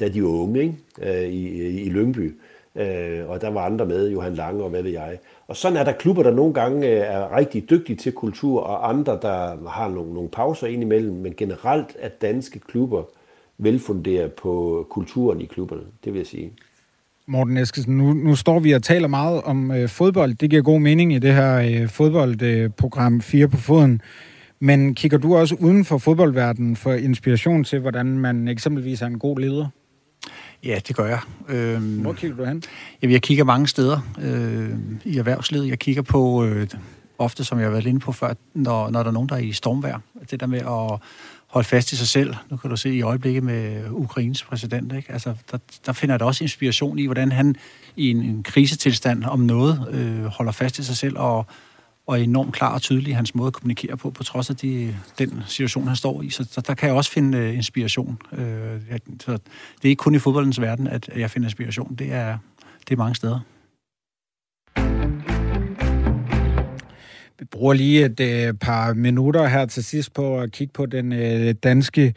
da 0.00 0.08
de 0.08 0.22
var 0.22 0.28
unge 0.28 0.60
ikke? 0.62 0.74
Øh, 1.02 1.28
I, 1.28 1.80
i 1.80 1.90
Lyngby. 1.90 2.34
Øh, 2.76 3.28
og 3.28 3.40
der 3.40 3.50
var 3.50 3.66
andre 3.66 3.86
med, 3.86 4.10
Johan 4.10 4.34
Lange 4.34 4.64
og 4.64 4.70
hvad 4.70 4.82
ved 4.82 4.90
jeg. 4.90 5.18
Og 5.46 5.56
sådan 5.56 5.78
er 5.78 5.84
der 5.84 5.92
klubber, 5.92 6.22
der 6.22 6.30
nogle 6.30 6.54
gange 6.54 6.86
øh, 6.86 7.14
er 7.14 7.36
rigtig 7.36 7.70
dygtige 7.70 7.96
til 7.96 8.12
kultur, 8.12 8.60
og 8.60 8.88
andre, 8.88 9.18
der 9.22 9.68
har 9.68 9.88
nogle, 9.88 10.14
nogle 10.14 10.28
pauser 10.28 10.66
indimellem. 10.66 11.14
Men 11.14 11.34
generelt 11.36 11.96
er 11.98 12.08
danske 12.08 12.58
klubber 12.58 13.02
velfunderet 13.58 14.32
på 14.32 14.86
kulturen 14.90 15.40
i 15.40 15.44
klubberne, 15.44 15.82
det 16.04 16.12
vil 16.12 16.18
jeg 16.18 16.26
sige. 16.26 16.52
Morten 17.26 17.56
Eskesen, 17.56 17.98
nu, 17.98 18.12
nu 18.12 18.34
står 18.36 18.60
vi 18.60 18.72
og 18.72 18.82
taler 18.82 19.08
meget 19.08 19.42
om 19.42 19.70
øh, 19.70 19.88
fodbold. 19.88 20.34
Det 20.34 20.50
giver 20.50 20.62
god 20.62 20.80
mening 20.80 21.12
i 21.12 21.18
det 21.18 21.34
her 21.34 21.82
øh, 21.82 21.88
fodboldprogram 21.88 23.16
øh, 23.16 23.22
4 23.22 23.48
på 23.48 23.56
foden. 23.56 24.02
Men 24.64 24.94
kigger 24.94 25.18
du 25.18 25.36
også 25.36 25.54
uden 25.54 25.84
for 25.84 25.98
fodboldverdenen 25.98 26.76
for 26.76 26.92
inspiration 26.92 27.64
til, 27.64 27.78
hvordan 27.78 28.06
man 28.06 28.48
eksempelvis 28.48 29.02
er 29.02 29.06
en 29.06 29.18
god 29.18 29.38
leder? 29.38 29.66
Ja, 30.64 30.78
det 30.88 30.96
gør 30.96 31.06
jeg. 31.06 31.18
Øhm, 31.48 32.00
Hvor 32.00 32.12
kigger 32.12 32.36
du 32.36 32.44
hen? 32.44 32.62
Jamen, 33.02 33.12
jeg 33.12 33.22
kigger 33.22 33.44
mange 33.44 33.68
steder 33.68 34.00
øh, 34.22 34.70
i 35.04 35.18
erhvervslivet. 35.18 35.68
Jeg 35.68 35.78
kigger 35.78 36.02
på, 36.02 36.44
øh, 36.44 36.66
ofte 37.18 37.44
som 37.44 37.58
jeg 37.58 37.66
har 37.66 37.70
været 37.70 37.86
inde 37.86 38.00
på 38.00 38.12
før, 38.12 38.34
når, 38.54 38.90
når 38.90 39.02
der 39.02 39.10
er 39.10 39.12
nogen, 39.12 39.28
der 39.28 39.34
er 39.34 39.40
i 39.40 39.52
stormvær. 39.52 40.02
Det 40.30 40.40
der 40.40 40.46
med 40.46 40.58
at 40.58 41.00
holde 41.46 41.68
fast 41.68 41.92
i 41.92 41.96
sig 41.96 42.08
selv. 42.08 42.34
Nu 42.50 42.56
kan 42.56 42.70
du 42.70 42.76
se 42.76 42.94
i 42.94 43.02
øjeblikket 43.02 43.42
med 43.42 43.90
Ukraines 43.90 44.44
præsident, 44.44 44.92
ikke? 44.92 45.12
Altså, 45.12 45.34
der, 45.50 45.58
der 45.86 45.92
finder 45.92 46.18
da 46.18 46.24
også 46.24 46.44
inspiration 46.44 46.98
i, 46.98 47.06
hvordan 47.06 47.32
han 47.32 47.56
i 47.96 48.10
en, 48.10 48.22
en 48.22 48.42
krisetilstand 48.42 49.24
om 49.24 49.40
noget 49.40 49.88
øh, 49.92 50.24
holder 50.24 50.52
fast 50.52 50.78
i 50.78 50.84
sig 50.84 50.96
selv 50.96 51.18
og, 51.18 51.46
og 52.06 52.18
er 52.18 52.22
enormt 52.22 52.54
klar 52.54 52.74
og 52.74 52.82
tydelig 52.82 53.08
i 53.08 53.12
hans 53.12 53.34
måde 53.34 53.46
at 53.46 53.52
kommunikere 53.52 53.96
på, 53.96 54.10
på 54.10 54.22
trods 54.22 54.50
af 54.50 54.56
de, 54.56 54.96
den 55.18 55.42
situation, 55.46 55.86
han 55.86 55.96
står 55.96 56.22
i. 56.22 56.30
Så, 56.30 56.48
så 56.50 56.60
der 56.60 56.74
kan 56.74 56.88
jeg 56.88 56.96
også 56.96 57.10
finde 57.10 57.38
øh, 57.38 57.54
inspiration. 57.54 58.18
Øh, 58.32 58.80
så 59.20 59.32
det 59.32 59.84
er 59.84 59.88
ikke 59.88 60.00
kun 60.00 60.14
i 60.14 60.18
fodboldens 60.18 60.60
verden, 60.60 60.86
at 60.86 61.10
jeg 61.16 61.30
finder 61.30 61.46
inspiration. 61.46 61.94
Det 61.94 62.12
er, 62.12 62.38
det 62.88 62.94
er 62.94 62.98
mange 62.98 63.14
steder. 63.14 63.40
Vi 67.38 67.46
bruger 67.46 67.74
lige 67.74 68.04
et 68.04 68.20
øh, 68.20 68.54
par 68.54 68.94
minutter 68.94 69.46
her 69.46 69.66
til 69.66 69.84
sidst 69.84 70.14
på 70.14 70.40
at 70.40 70.52
kigge 70.52 70.72
på 70.72 70.86
den 70.86 71.12
øh, 71.12 71.54
danske 71.62 72.14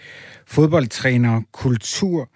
fodboldtrænerkultur. 0.48 2.30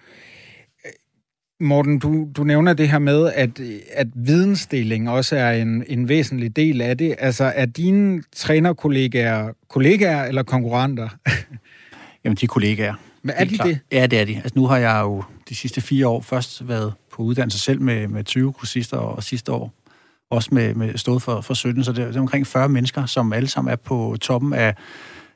Morten, 1.61 1.99
du, 1.99 2.27
du 2.37 2.43
nævner 2.43 2.73
det 2.73 2.89
her 2.89 2.99
med, 2.99 3.31
at, 3.35 3.59
at 3.93 4.07
vidensdeling 4.15 5.09
også 5.09 5.35
er 5.35 5.51
en, 5.51 5.83
en 5.87 6.09
væsentlig 6.09 6.55
del 6.55 6.81
af 6.81 6.97
det. 6.97 7.15
Altså, 7.19 7.43
er 7.55 7.65
dine 7.65 8.23
trænerkollegaer 8.35 9.49
kollegaer 9.67 10.25
eller 10.25 10.43
konkurrenter? 10.43 11.09
Jamen, 12.23 12.35
de 12.35 12.45
er 12.45 12.47
kollegaer. 12.47 12.93
Men 13.21 13.35
er 13.37 13.45
de 13.45 13.55
klar. 13.55 13.65
det? 13.65 13.79
Ja, 13.91 14.05
det 14.05 14.19
er 14.19 14.25
de. 14.25 14.35
Altså, 14.35 14.51
nu 14.55 14.65
har 14.65 14.77
jeg 14.77 15.01
jo 15.03 15.23
de 15.49 15.55
sidste 15.55 15.81
fire 15.81 16.07
år 16.07 16.21
først 16.21 16.67
været 16.67 16.93
på 17.11 17.23
uddannelse 17.23 17.59
selv 17.59 17.81
med, 17.81 18.07
med 18.07 18.23
20 18.23 18.53
kursister, 18.53 18.97
og 18.97 19.23
sidste 19.23 19.51
år 19.51 19.73
også 20.29 20.49
med, 20.51 20.73
med 20.73 20.97
stået 20.97 21.21
for, 21.21 21.41
for 21.41 21.53
17, 21.53 21.83
så 21.83 21.91
det 21.91 22.03
er, 22.03 22.07
det 22.07 22.15
er 22.15 22.19
omkring 22.19 22.47
40 22.47 22.69
mennesker, 22.69 23.05
som 23.05 23.33
alle 23.33 23.49
sammen 23.49 23.71
er 23.71 23.75
på 23.75 24.17
toppen 24.21 24.53
af, 24.53 24.75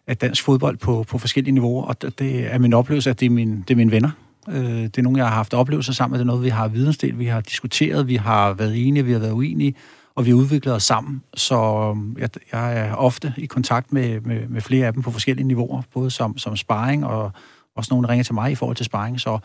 af 0.08 0.18
dansk 0.18 0.44
fodbold 0.44 0.78
på, 0.78 1.04
på 1.08 1.18
forskellige 1.18 1.54
niveauer, 1.54 1.84
og 1.84 2.02
det, 2.02 2.20
det 2.20 2.54
er 2.54 2.58
min 2.58 2.74
oplevelse, 2.74 3.10
at 3.10 3.20
det 3.20 3.26
er, 3.26 3.30
min, 3.30 3.62
det 3.68 3.74
er 3.74 3.76
mine 3.76 3.92
venner. 3.92 4.12
Øh, 4.50 4.84
det 4.84 4.98
er 4.98 5.02
nogen, 5.02 5.18
jeg 5.18 5.28
har 5.28 5.36
haft 5.36 5.54
oplevelser 5.54 5.94
sammen 5.94 6.12
med, 6.12 6.20
det 6.20 6.24
er 6.24 6.28
noget, 6.28 6.44
vi 6.44 6.50
har 6.50 6.68
vidensdelt, 6.68 7.20
vi 7.20 7.26
har 7.26 7.42
diskuteret, 7.42 8.08
vi 8.08 8.16
har 8.16 8.54
været 8.54 8.88
enige, 8.88 9.06
vi 9.06 9.12
har 9.12 9.20
været 9.20 9.32
uenige, 9.32 9.76
og 10.16 10.26
vi 10.26 10.30
har 10.30 10.38
udviklet 10.38 10.76
os 10.76 10.84
sammen. 10.84 11.24
Så 11.34 11.56
øhm, 11.90 12.18
jeg, 12.20 12.30
jeg 12.52 12.80
er 12.80 12.96
ofte 12.96 13.34
i 13.38 13.46
kontakt 13.46 13.94
med, 13.94 14.22
med, 14.22 14.48
med 14.48 14.62
flere 14.62 14.88
af 14.88 14.94
dem 14.94 15.04
på 15.04 15.12
forskellige 15.12 15.48
niveauer, 15.48 15.82
både 15.94 16.12
som, 16.12 16.38
som 16.38 16.58
sparring 16.58 17.06
og 17.06 17.32
også 17.76 17.88
nogen, 17.92 18.04
der 18.04 18.10
ringer 18.10 18.24
til 18.24 18.34
mig 18.34 18.52
i 18.52 18.56
forhold 18.56 18.76
til 18.76 18.86
sparring. 18.86 19.20
Så 19.20 19.40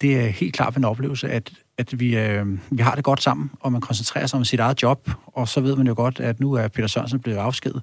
det 0.00 0.20
er 0.20 0.26
helt 0.26 0.54
klart 0.54 0.76
en 0.76 0.84
oplevelse, 0.84 1.28
at, 1.28 1.50
at 1.78 2.00
vi, 2.00 2.16
øh, 2.16 2.46
vi 2.70 2.82
har 2.82 2.94
det 2.94 3.04
godt 3.04 3.22
sammen, 3.22 3.50
og 3.60 3.72
man 3.72 3.80
koncentrerer 3.80 4.26
sig 4.26 4.38
om 4.38 4.44
sit 4.44 4.60
eget 4.60 4.82
job, 4.82 5.10
og 5.26 5.48
så 5.48 5.60
ved 5.60 5.76
man 5.76 5.86
jo 5.86 5.94
godt, 5.96 6.20
at 6.20 6.40
nu 6.40 6.52
er 6.52 6.68
Peter 6.68 6.88
Sørensen 6.88 7.20
blevet 7.20 7.38
afskedet, 7.38 7.82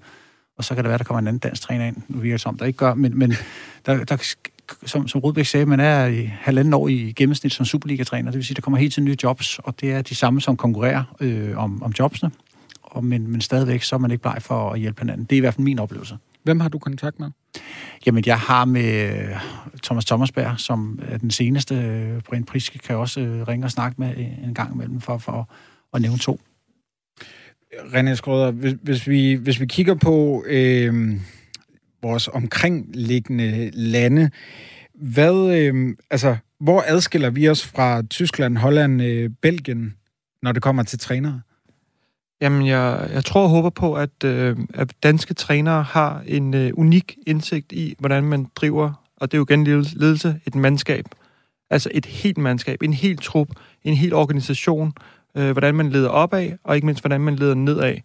og 0.58 0.64
så 0.64 0.76
kan 0.76 0.84
det 0.84 0.90
være, 0.90 0.98
der 0.98 1.04
kommer 1.04 1.20
en 1.20 1.28
anden 1.28 1.40
dansk 1.40 1.62
træner 1.62 1.86
ind. 1.86 1.98
Nu 2.08 2.20
virker 2.20 2.34
det 2.34 2.42
som, 2.42 2.58
der 2.58 2.66
ikke 2.66 2.78
gør, 2.78 2.94
men, 2.94 3.20
men 3.20 3.34
der, 3.86 4.04
der, 4.04 4.36
som, 4.86 5.08
som 5.08 5.22
Rudbæk 5.22 5.46
sagde, 5.46 5.66
man 5.66 5.80
er 5.80 6.06
i 6.06 6.32
halvanden 6.40 6.74
år 6.74 6.88
i 6.88 7.14
gennemsnit 7.16 7.54
som 7.54 7.66
Superliga-træner, 7.66 8.32
det 8.32 8.38
vil 8.38 8.46
sige, 8.46 8.56
der 8.56 8.62
kommer 8.62 8.78
helt 8.78 8.94
til 8.94 9.04
nye 9.04 9.18
jobs, 9.24 9.60
og 9.60 9.82
det 9.82 9.92
er 9.92 10.02
de 10.02 10.16
samme, 10.16 10.42
som 10.42 10.58
konkurrerer 10.58 11.04
øh, 11.20 11.58
om, 11.58 11.84
om 11.84 11.94
jobsene, 12.00 12.32
og, 12.82 13.04
men, 13.04 13.32
men 13.32 13.42
stadigvæk 13.42 13.84
så 13.84 13.96
er 13.96 14.00
man 14.00 14.12
ikke 14.12 14.22
bleg 14.22 14.38
for 14.40 14.72
at 14.72 14.80
hjælpe 14.80 15.02
hinanden. 15.02 15.26
Det 15.26 15.36
er 15.36 15.38
i 15.38 15.40
hvert 15.40 15.54
fald 15.54 15.64
min 15.64 15.80
oplevelse. 15.80 16.18
Hvem 16.44 16.60
har 16.60 16.70
du 16.70 16.80
kontakt 16.80 17.20
med? 17.20 17.30
Jamen, 18.06 18.24
jeg 18.26 18.40
har 18.40 18.66
med 18.66 19.28
Thomas 19.84 20.06
Thomasberg, 20.06 20.60
som 20.60 21.00
er 21.08 21.18
den 21.18 21.32
seneste. 21.32 22.22
Brian 22.30 22.44
Priske 22.44 22.80
kan 22.80 22.96
også 22.96 23.20
øh, 23.20 23.48
ringe 23.48 23.66
og 23.66 23.72
snakke 23.72 23.96
med 24.02 24.16
en 24.44 24.54
gang 24.54 24.74
imellem 24.74 25.02
for, 25.02 25.18
for 25.18 25.50
at 25.94 26.02
nævne 26.02 26.18
to. 26.18 26.40
René 27.74 28.16
Skrøder, 28.16 28.52
hvis, 28.52 28.74
hvis, 28.82 29.08
vi, 29.08 29.34
hvis 29.34 29.60
vi 29.60 29.66
kigger 29.66 29.96
på 29.96 30.44
øh, 30.48 31.20
vores 32.06 32.28
omkringliggende 32.28 33.72
lande, 33.74 34.30
hvad, 34.94 35.58
øh, 35.58 35.96
altså, 36.12 36.38
hvor 36.60 36.84
adskiller 36.88 37.30
vi 37.30 37.50
os 37.50 37.68
fra 37.68 38.02
Tyskland, 38.02 38.58
Holland, 38.58 39.02
øh, 39.02 39.30
Belgien, 39.42 39.94
når 40.42 40.52
det 40.52 40.62
kommer 40.62 40.84
til 40.84 41.00
trænere? 41.00 41.42
Jamen, 42.42 42.68
jeg, 42.68 43.10
jeg 43.14 43.26
tror 43.26 43.44
og 43.44 43.50
håber 43.50 43.70
på, 43.70 43.94
at, 43.94 44.24
øh, 44.24 44.58
at 44.74 44.94
danske 45.04 45.34
trænere 45.34 45.84
har 45.84 46.24
en 46.28 46.54
øh, 46.54 46.72
unik 46.74 47.18
indsigt 47.28 47.72
i, 47.72 47.96
hvordan 48.00 48.24
man 48.24 48.48
driver, 48.56 48.94
og 49.18 49.32
det 49.32 49.38
er 49.38 49.40
jo 49.40 49.46
igen 49.50 49.84
ledelse, 49.94 50.40
et 50.48 50.56
mandskab. 50.56 51.06
Altså 51.70 51.90
et 51.94 52.06
helt 52.06 52.38
mandskab, 52.38 52.84
en 52.84 52.94
helt 52.94 53.22
trup, 53.22 53.48
en 53.84 53.94
helt 53.94 54.14
organisation, 54.14 54.94
øh, 55.38 55.52
hvordan 55.52 55.76
man 55.76 55.90
leder 55.90 56.10
opad, 56.10 56.52
og 56.64 56.76
ikke 56.76 56.86
mindst, 56.86 57.02
hvordan 57.02 57.22
man 57.22 57.36
leder 57.36 57.56
nedad. 57.56 57.96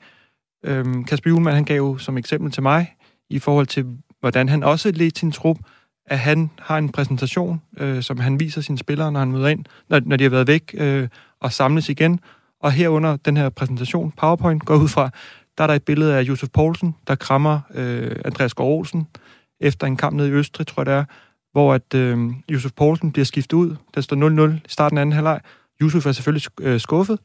Øh, 0.65 0.85
Kasper 1.09 1.31
Juhlmann, 1.31 1.55
han 1.55 1.65
gav 1.65 1.77
jo 1.77 1.99
som 1.99 2.19
eksempel 2.19 2.53
til 2.53 2.63
mig, 2.63 2.95
i 3.31 3.39
forhold 3.39 3.67
til, 3.67 3.87
hvordan 4.21 4.49
han 4.49 4.63
også 4.63 4.91
ledte 4.91 5.21
sin 5.21 5.33
trup, 5.33 5.59
at 6.07 6.19
han 6.19 6.51
har 6.59 6.79
en 6.79 6.89
præsentation, 6.89 7.63
øh, 7.79 8.03
som 8.03 8.19
han 8.19 8.41
viser 8.41 8.61
sine 8.61 8.79
spillere, 8.79 9.13
når 9.13 9.21
han 9.21 9.33
møder 9.33 9.49
ind, 9.49 9.65
når, 9.89 10.01
når 10.05 10.17
de 10.17 10.25
har 10.25 10.31
været 10.31 10.47
væk 10.47 10.75
øh, 10.75 11.09
og 11.41 11.53
samles 11.53 11.89
igen, 11.89 12.21
og 12.61 12.73
herunder 12.73 13.17
den 13.17 13.37
her 13.37 13.49
præsentation, 13.49 14.13
PowerPoint, 14.13 14.65
går 14.65 14.77
ud 14.77 14.89
fra, 14.89 15.11
der 15.59 15.65
er 15.65 15.67
der 15.67 15.75
et 15.75 15.85
billede 15.85 16.15
af 16.15 16.23
Josef 16.23 16.49
Poulsen, 16.51 16.95
der 17.07 17.15
krammer 17.15 17.61
øh, 17.75 18.17
Andreas 18.25 18.55
Gård 18.55 18.79
Olsen 18.79 19.07
efter 19.61 19.87
en 19.87 19.97
kamp 19.97 20.17
nede 20.17 20.29
i 20.29 20.33
Østrig, 20.33 20.67
tror 20.67 20.81
jeg 20.81 20.87
det 20.87 20.95
er, 20.95 21.05
hvor 21.53 21.75
at 21.75 21.95
øh, 21.95 22.19
Josef 22.49 22.73
Poulsen 22.73 23.13
bliver 23.13 23.25
skiftet 23.25 23.57
ud. 23.57 23.77
Der 23.95 24.01
står 24.01 24.49
0-0 24.49 24.55
i 24.55 24.59
starten 24.69 24.99
af 24.99 25.03
anden 25.03 25.13
halvleg. 25.13 25.41
Josef 25.83 26.07
er 26.07 26.13
selvfølgelig 26.13 26.51
øh, 26.61 26.81
skuffet, 26.81 27.19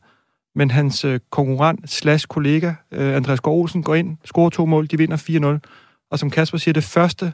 men 0.55 0.71
hans 0.71 1.05
øh, 1.05 1.19
konkurrent 1.29 1.89
slash 1.89 2.27
kollega, 2.27 2.73
øh, 2.91 3.15
Andreas 3.15 3.39
Gård 3.39 3.59
Olsen, 3.59 3.83
går 3.83 3.95
ind, 3.95 4.17
scorer 4.25 4.49
to 4.49 4.65
mål, 4.65 4.87
de 4.87 4.97
vinder 4.97 5.59
4-0. 5.61 5.84
Og 6.15 6.19
som 6.19 6.29
Kasper 6.29 6.57
siger, 6.57 6.73
det 6.73 6.83
første, 6.83 7.33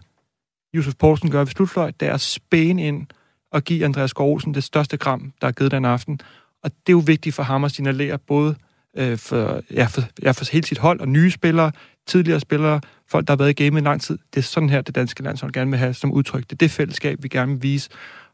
Josef 0.74 0.96
Poulsen 0.96 1.32
gør 1.32 1.40
ved 1.40 1.48
slutfløjt, 1.48 2.00
det 2.00 2.08
er 2.08 2.14
at 2.14 2.22
spæne 2.22 2.88
ind 2.88 3.08
og 3.52 3.64
give 3.64 3.86
Andreas 3.86 4.14
Gård 4.14 4.54
det 4.54 4.64
største 4.64 4.98
kram, 4.98 5.34
der 5.42 5.48
er 5.48 5.52
givet 5.52 5.72
den 5.72 5.86
aften. 5.86 6.20
Og 6.64 6.72
det 6.72 6.90
er 6.90 6.94
jo 6.94 7.04
vigtigt 7.06 7.36
for 7.36 7.44
ham 7.44 7.64
at 7.64 7.72
signalere 7.72 8.18
både 8.18 8.56
øh, 8.98 9.18
for, 9.18 9.62
ja, 9.74 9.86
for, 9.86 10.02
ja, 10.24 10.32
for 10.32 10.52
hele 10.52 10.68
sit 10.68 10.78
hold 10.78 11.00
og 11.00 11.08
nye 11.08 11.32
spillere, 11.32 11.72
tidligere 12.08 12.40
spillere, 12.40 12.82
folk, 13.08 13.28
der 13.28 13.34
har 13.34 13.38
været 13.38 13.50
i 13.50 13.64
gamet 13.64 13.82
i 13.82 13.84
lang 13.84 14.02
tid. 14.02 14.18
Det 14.34 14.40
er 14.40 14.44
sådan 14.44 14.70
her, 14.70 14.82
det 14.82 14.96
danske 14.96 15.24
landshold 15.24 15.52
gerne 15.52 15.72
vil 15.72 15.80
have 15.80 15.94
som 15.94 16.12
udtryk. 16.12 16.44
Det 16.44 16.52
er 16.52 16.58
det 16.58 16.72
fællesskab, 16.72 17.24
vi 17.24 17.28
gerne 17.28 17.52
vil 17.52 17.64
vise. 17.64 17.90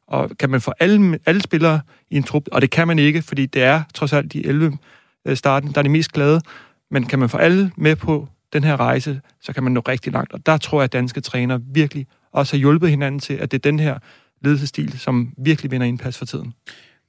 Og 0.07 0.29
kan 0.39 0.49
man 0.49 0.61
få 0.61 0.73
alle, 0.79 1.19
alle 1.25 1.41
spillere 1.41 1.81
i 2.09 2.17
en 2.17 2.23
trup, 2.23 2.43
og 2.51 2.61
det 2.61 2.69
kan 2.69 2.87
man 2.87 2.99
ikke, 2.99 3.21
fordi 3.21 3.45
det 3.45 3.63
er 3.63 3.83
trods 3.93 4.13
alt 4.13 4.33
de 4.33 4.45
11 4.45 4.77
øh, 5.27 5.37
starten, 5.37 5.71
der 5.71 5.77
er 5.77 5.83
de 5.83 5.89
mest 5.89 6.11
glade, 6.11 6.41
men 6.91 7.05
kan 7.05 7.19
man 7.19 7.29
få 7.29 7.37
alle 7.37 7.71
med 7.77 7.95
på 7.95 8.27
den 8.59 8.63
her 8.63 8.79
rejse, 8.79 9.21
så 9.41 9.53
kan 9.53 9.63
man 9.63 9.71
nå 9.71 9.79
rigtig 9.79 10.13
langt. 10.13 10.33
Og 10.33 10.45
der 10.45 10.57
tror 10.57 10.79
jeg, 10.79 10.83
at 10.83 10.93
danske 10.93 11.21
træner 11.21 11.59
virkelig 11.73 12.07
også 12.31 12.53
har 12.53 12.59
hjulpet 12.59 12.89
hinanden 12.89 13.19
til, 13.19 13.33
at 13.33 13.51
det 13.51 13.57
er 13.57 13.71
den 13.71 13.79
her 13.79 13.97
ledelsestil, 14.41 14.99
som 14.99 15.33
virkelig 15.37 15.71
vinder 15.71 15.87
indpas 15.87 16.17
for 16.17 16.25
tiden. 16.25 16.53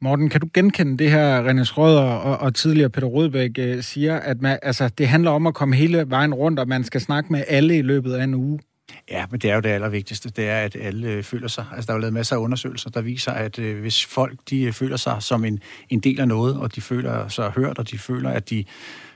Morten, 0.01 0.28
kan 0.28 0.40
du 0.40 0.49
genkende 0.55 0.99
det 0.99 1.11
her, 1.11 1.49
René 1.49 1.64
Schrøder 1.64 2.03
og, 2.03 2.38
og 2.38 2.55
tidligere 2.55 2.90
Peter 2.90 3.07
Rødbæk 3.07 3.51
øh, 3.59 3.82
siger, 3.82 4.16
at 4.16 4.42
man, 4.42 4.59
altså, 4.62 4.88
det 4.88 5.09
handler 5.09 5.30
om 5.30 5.46
at 5.46 5.55
komme 5.55 5.76
hele 5.76 6.05
vejen 6.11 6.34
rundt, 6.34 6.59
og 6.59 6.68
man 6.68 6.84
skal 6.84 7.01
snakke 7.01 7.32
med 7.32 7.44
alle 7.49 7.78
i 7.78 7.82
løbet 7.82 8.12
af 8.12 8.24
en 8.24 8.34
uge? 8.34 8.61
Ja, 9.11 9.24
men 9.30 9.40
det 9.40 9.51
er 9.51 9.55
jo 9.55 9.61
det 9.61 9.68
allervigtigste, 9.68 10.30
det 10.30 10.49
er, 10.49 10.61
at 10.61 10.76
alle 10.80 11.09
øh, 11.09 11.22
føler 11.22 11.49
sig. 11.49 11.64
Altså, 11.72 11.86
der 11.86 11.92
er 11.92 11.96
jo 11.96 12.01
lavet 12.01 12.14
masser 12.14 12.36
af 12.36 12.40
undersøgelser, 12.40 12.90
der 12.90 13.01
viser, 13.01 13.32
at 13.32 13.59
øh, 13.59 13.80
hvis 13.80 14.05
folk 14.05 14.38
de 14.51 14.62
øh, 14.62 14.72
føler 14.72 14.96
sig 14.96 15.16
som 15.20 15.44
en, 15.44 15.61
en 15.88 16.01
del 16.01 16.20
af 16.20 16.28
noget, 16.28 16.57
og 16.57 16.74
de 16.74 16.80
føler 16.80 17.28
sig 17.28 17.51
hørt, 17.51 17.78
og 17.78 17.90
de 17.90 17.99
føler, 17.99 18.30
at 18.30 18.51
de 18.51 18.64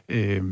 øh, 0.09 0.43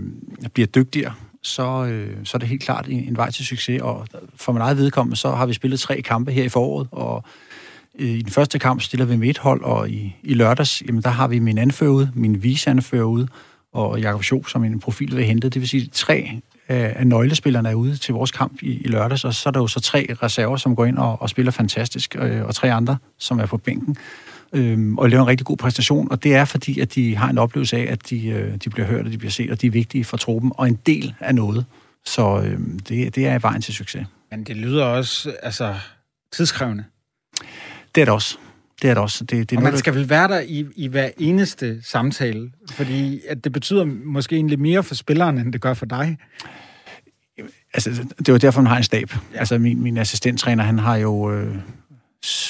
bliver 0.55 0.67
dygtigere, 0.67 1.15
så, 1.43 1.85
øh, 1.85 2.17
så 2.25 2.37
er 2.37 2.39
det 2.39 2.49
helt 2.49 2.63
klart 2.63 2.87
en, 2.89 3.09
en 3.09 3.17
vej 3.17 3.31
til 3.31 3.47
succes. 3.47 3.83
Og 3.83 4.07
for 4.37 4.53
min 4.53 4.63
eget 4.63 4.77
vedkommende, 4.77 5.17
så 5.17 5.31
har 5.31 5.47
vi 5.47 5.53
spillet 5.53 5.81
tre 5.81 6.03
kampe 6.03 6.33
her 6.33 6.45
i 6.45 6.49
foråret, 6.49 6.89
og 6.93 7.25
Øh, 7.99 8.09
I 8.09 8.23
den 8.23 8.31
første 8.31 8.59
kamp 8.59 8.81
stiller 8.81 9.07
vi 9.07 9.17
med 9.17 9.29
et 9.29 9.39
hold, 9.39 9.63
og 9.63 9.91
i, 9.91 10.17
i 10.23 10.35
lørdags, 10.35 10.83
jamen, 10.87 11.03
der 11.03 11.11
har 11.11 11.29
vi 11.29 11.39
min 11.39 11.59
anfører 11.59 11.91
ude, 11.91 12.11
min 12.15 12.43
viseanfører 12.43 13.05
ude, 13.05 13.29
og 13.73 14.01
Jakob 14.01 14.25
Schob 14.25 14.49
som 14.49 14.65
en 14.65 14.81
profil 14.81 15.17
vil 15.17 15.25
hente. 15.25 15.49
Det 15.49 15.61
vil 15.61 15.69
sige, 15.69 15.89
tre 15.93 16.41
af 16.69 17.07
nøglespillerne 17.07 17.69
er 17.69 17.75
ude 17.75 17.97
til 17.97 18.15
vores 18.15 18.31
kamp 18.31 18.63
i, 18.63 18.81
i 18.81 18.89
lørdags, 18.89 19.25
og 19.25 19.35
så 19.35 19.49
er 19.49 19.51
der 19.51 19.61
jo 19.61 19.67
så 19.67 19.81
tre 19.81 20.07
reserver, 20.23 20.57
som 20.57 20.77
går 20.77 20.85
ind 20.85 20.99
og, 20.99 21.23
og 21.23 21.31
spiller 21.31 21.53
fantastisk, 21.53 22.17
øh, 22.19 22.45
og 22.45 22.55
tre 22.55 22.73
andre, 22.73 22.97
som 23.19 23.39
er 23.39 23.47
på 23.47 23.57
bænken, 23.57 23.97
øh, 24.53 24.95
og 24.95 25.11
laver 25.11 25.23
en 25.23 25.29
rigtig 25.29 25.47
god 25.47 25.57
præstation. 25.57 26.11
Og 26.11 26.23
det 26.23 26.35
er 26.35 26.45
fordi, 26.45 26.81
at 26.81 26.95
de 26.95 27.17
har 27.17 27.31
en 27.31 27.39
oplevelse 27.39 27.77
af, 27.77 27.93
at 27.93 28.11
de, 28.11 28.29
øh, 28.29 28.57
de 28.57 28.71
bliver 28.71 28.87
hørt, 28.87 29.07
og 29.07 29.13
de 29.13 29.19
bliver 29.19 29.31
set, 29.31 29.51
og 29.51 29.61
de 29.61 29.67
er 29.67 29.71
vigtige 29.71 30.05
for 30.05 30.17
truppen, 30.17 30.53
og 30.55 30.69
en 30.69 30.79
del 30.87 31.15
af 31.21 31.35
noget. 31.35 31.65
Så 32.05 32.43
øh, 32.45 32.59
det, 32.89 33.15
det 33.15 33.27
er 33.27 33.39
vejen 33.39 33.63
til 33.63 33.75
succes. 33.75 34.07
Men 34.31 34.45
det 34.45 34.57
lyder 34.57 34.85
også 34.85 35.35
altså, 35.43 35.75
tidskrævende. 36.33 36.85
Det 37.95 38.01
er 38.01 38.05
det 38.05 38.15
også. 38.15 38.37
Det 38.83 38.91
er 38.91 38.95
det 38.95 39.03
også. 39.03 39.25
Det, 39.25 39.51
det 39.51 39.57
er 39.57 39.61
og 39.61 39.63
man 39.63 39.79
skal 39.79 39.95
vel 39.95 40.09
være 40.09 40.29
der 40.29 40.41
i, 40.41 40.67
i 40.77 40.89
hver 40.89 41.11
eneste 41.19 41.83
samtale, 41.83 42.51
fordi 42.71 43.21
at 43.29 43.45
det 43.45 43.53
betyder 43.53 43.85
måske 43.85 44.37
egentlig 44.37 44.61
mere 44.61 44.83
for 44.83 44.95
spilleren, 44.95 45.39
end 45.39 45.53
det 45.53 45.61
gør 45.61 45.75
for 45.75 45.87
dig. 45.87 46.19
Altså, 47.75 48.07
det 48.19 48.33
var 48.33 48.39
derfor, 48.39 48.61
man 48.61 48.71
har 48.71 48.77
en 48.77 48.85
stab. 48.85 49.13
Ja. 49.35 49.39
Altså, 49.39 49.59
min, 49.59 49.83
min 49.83 49.97
assistenttræner, 49.97 50.65
han 50.65 50.79
har 50.79 50.97
jo 50.97 51.33
øh, 51.33 51.57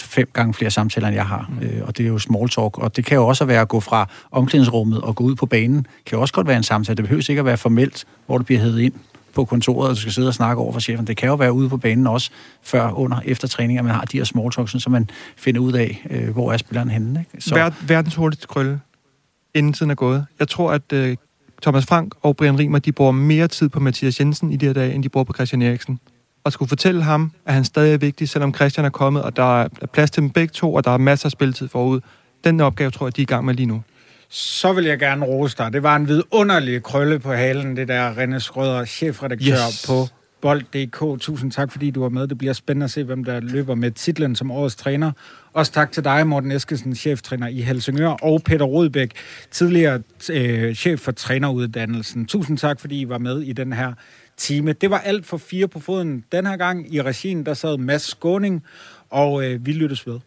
fem 0.04 0.28
gange 0.32 0.54
flere 0.54 0.70
samtaler, 0.70 1.08
end 1.08 1.14
jeg 1.14 1.26
har. 1.26 1.50
Mm. 1.60 1.66
Øh, 1.66 1.86
og 1.86 1.96
det 1.96 2.04
er 2.04 2.08
jo 2.08 2.18
small 2.18 2.48
talk. 2.48 2.78
Og 2.78 2.96
det 2.96 3.04
kan 3.04 3.16
jo 3.16 3.26
også 3.26 3.44
være 3.44 3.60
at 3.60 3.68
gå 3.68 3.80
fra 3.80 4.08
omklædningsrummet 4.30 5.00
og 5.00 5.16
gå 5.16 5.24
ud 5.24 5.34
på 5.34 5.46
banen. 5.46 5.76
Det 5.76 6.04
kan 6.06 6.16
jo 6.16 6.20
også 6.20 6.34
godt 6.34 6.46
være 6.46 6.56
en 6.56 6.62
samtale. 6.62 6.96
Det 6.96 7.04
behøver 7.04 7.30
ikke 7.30 7.40
at 7.40 7.44
være 7.44 7.56
formelt, 7.56 8.04
hvor 8.26 8.38
du 8.38 8.44
bliver 8.44 8.60
hævet 8.60 8.80
ind 8.80 8.92
på 9.34 9.44
kontoret, 9.44 9.88
og 9.88 9.94
du 9.94 10.00
skal 10.00 10.12
sidde 10.12 10.28
og 10.28 10.34
snakke 10.34 10.62
over 10.62 10.72
for 10.72 10.80
chefen. 10.80 11.06
Det 11.06 11.16
kan 11.16 11.28
jo 11.28 11.34
være 11.34 11.52
ude 11.52 11.68
på 11.68 11.76
banen 11.76 12.06
også, 12.06 12.30
før, 12.62 12.90
under, 12.90 13.20
efter 13.24 13.48
træning, 13.48 13.78
at 13.78 13.84
man 13.84 13.94
har 13.94 14.04
de 14.04 14.16
her 14.16 14.24
small 14.24 14.50
talks, 14.50 14.82
så 14.82 14.90
man 14.90 15.10
finder 15.36 15.60
ud 15.60 15.72
af, 15.72 16.06
øh, 16.10 16.28
hvor 16.28 16.52
er 16.52 16.56
spilleren 16.56 16.90
henne. 16.90 17.20
Ikke? 17.20 17.44
Så. 17.44 17.54
Ver- 17.54 17.86
verdens 17.86 18.14
hurtigste 18.14 18.46
krølle, 18.46 18.80
inden 19.54 19.72
tiden 19.72 19.90
er 19.90 19.94
gået. 19.94 20.26
Jeg 20.38 20.48
tror, 20.48 20.72
at 20.72 20.92
øh, 20.92 21.16
Thomas 21.62 21.86
Frank 21.86 22.14
og 22.22 22.36
Brian 22.36 22.58
Riemer, 22.58 22.78
de 22.78 22.92
bruger 22.92 23.12
mere 23.12 23.48
tid 23.48 23.68
på 23.68 23.80
Mathias 23.80 24.20
Jensen 24.20 24.52
i 24.52 24.56
de 24.56 24.66
her 24.66 24.72
dage, 24.72 24.94
end 24.94 25.02
de 25.02 25.08
bruger 25.08 25.24
på 25.24 25.32
Christian 25.32 25.62
Eriksen. 25.62 25.98
Og 26.44 26.52
skulle 26.52 26.68
fortælle 26.68 27.02
ham, 27.02 27.32
at 27.46 27.54
han 27.54 27.64
stadig 27.64 27.94
er 27.94 27.98
vigtig, 27.98 28.28
selvom 28.28 28.54
Christian 28.54 28.86
er 28.86 28.90
kommet, 28.90 29.22
og 29.22 29.36
der 29.36 29.62
er 29.62 29.68
plads 29.92 30.10
til 30.10 30.22
dem 30.22 30.30
begge 30.30 30.52
to, 30.52 30.74
og 30.74 30.84
der 30.84 30.90
er 30.90 30.98
masser 30.98 31.26
af 31.26 31.30
spilletid 31.30 31.68
forud. 31.68 32.00
Den 32.44 32.60
opgave 32.60 32.90
tror 32.90 33.06
jeg, 33.06 33.16
de 33.16 33.20
er 33.20 33.22
i 33.22 33.26
gang 33.26 33.44
med 33.44 33.54
lige 33.54 33.66
nu. 33.66 33.82
Så 34.28 34.72
vil 34.72 34.84
jeg 34.84 34.98
gerne 34.98 35.26
rose 35.26 35.56
dig. 35.58 35.72
Det 35.72 35.82
var 35.82 35.96
en 35.96 36.08
vidunderlig 36.08 36.82
krølle 36.82 37.18
på 37.18 37.32
halen, 37.32 37.76
det 37.76 37.88
der 37.88 38.14
René 38.14 38.38
Skrøder, 38.38 38.84
chefredaktør 38.84 39.68
yes. 39.68 39.86
på 39.86 40.06
Bold.dk. 40.40 41.20
Tusind 41.20 41.52
tak, 41.52 41.72
fordi 41.72 41.90
du 41.90 42.00
var 42.00 42.08
med. 42.08 42.26
Det 42.26 42.38
bliver 42.38 42.52
spændende 42.52 42.84
at 42.84 42.90
se, 42.90 43.04
hvem 43.04 43.24
der 43.24 43.40
løber 43.40 43.74
med 43.74 43.90
titlen 43.90 44.36
som 44.36 44.50
årets 44.50 44.76
træner. 44.76 45.12
Også 45.52 45.72
tak 45.72 45.92
til 45.92 46.04
dig, 46.04 46.26
Morten 46.26 46.52
Eskesen, 46.52 46.94
cheftræner 46.94 47.46
i 47.46 47.60
Helsingør, 47.60 48.08
og 48.08 48.42
Peter 48.42 48.64
Rodbæk, 48.64 49.12
tidligere 49.50 50.02
øh, 50.30 50.74
chef 50.74 51.00
for 51.00 51.12
træneruddannelsen. 51.12 52.26
Tusind 52.26 52.58
tak, 52.58 52.80
fordi 52.80 53.00
I 53.00 53.08
var 53.08 53.18
med 53.18 53.40
i 53.40 53.52
den 53.52 53.72
her 53.72 53.92
time. 54.40 54.72
Det 54.72 54.90
var 54.90 54.98
alt 54.98 55.26
for 55.26 55.36
fire 55.36 55.68
på 55.68 55.80
foden 55.80 56.24
den 56.32 56.46
her 56.46 56.56
gang. 56.56 56.94
I 56.94 57.02
regien, 57.02 57.46
der 57.46 57.54
sad 57.54 57.78
Mads 57.78 58.02
Skåning, 58.02 58.64
og 59.10 59.44
øh, 59.44 59.66
vi 59.66 59.72
lyttes 59.72 60.06
ved. 60.06 60.20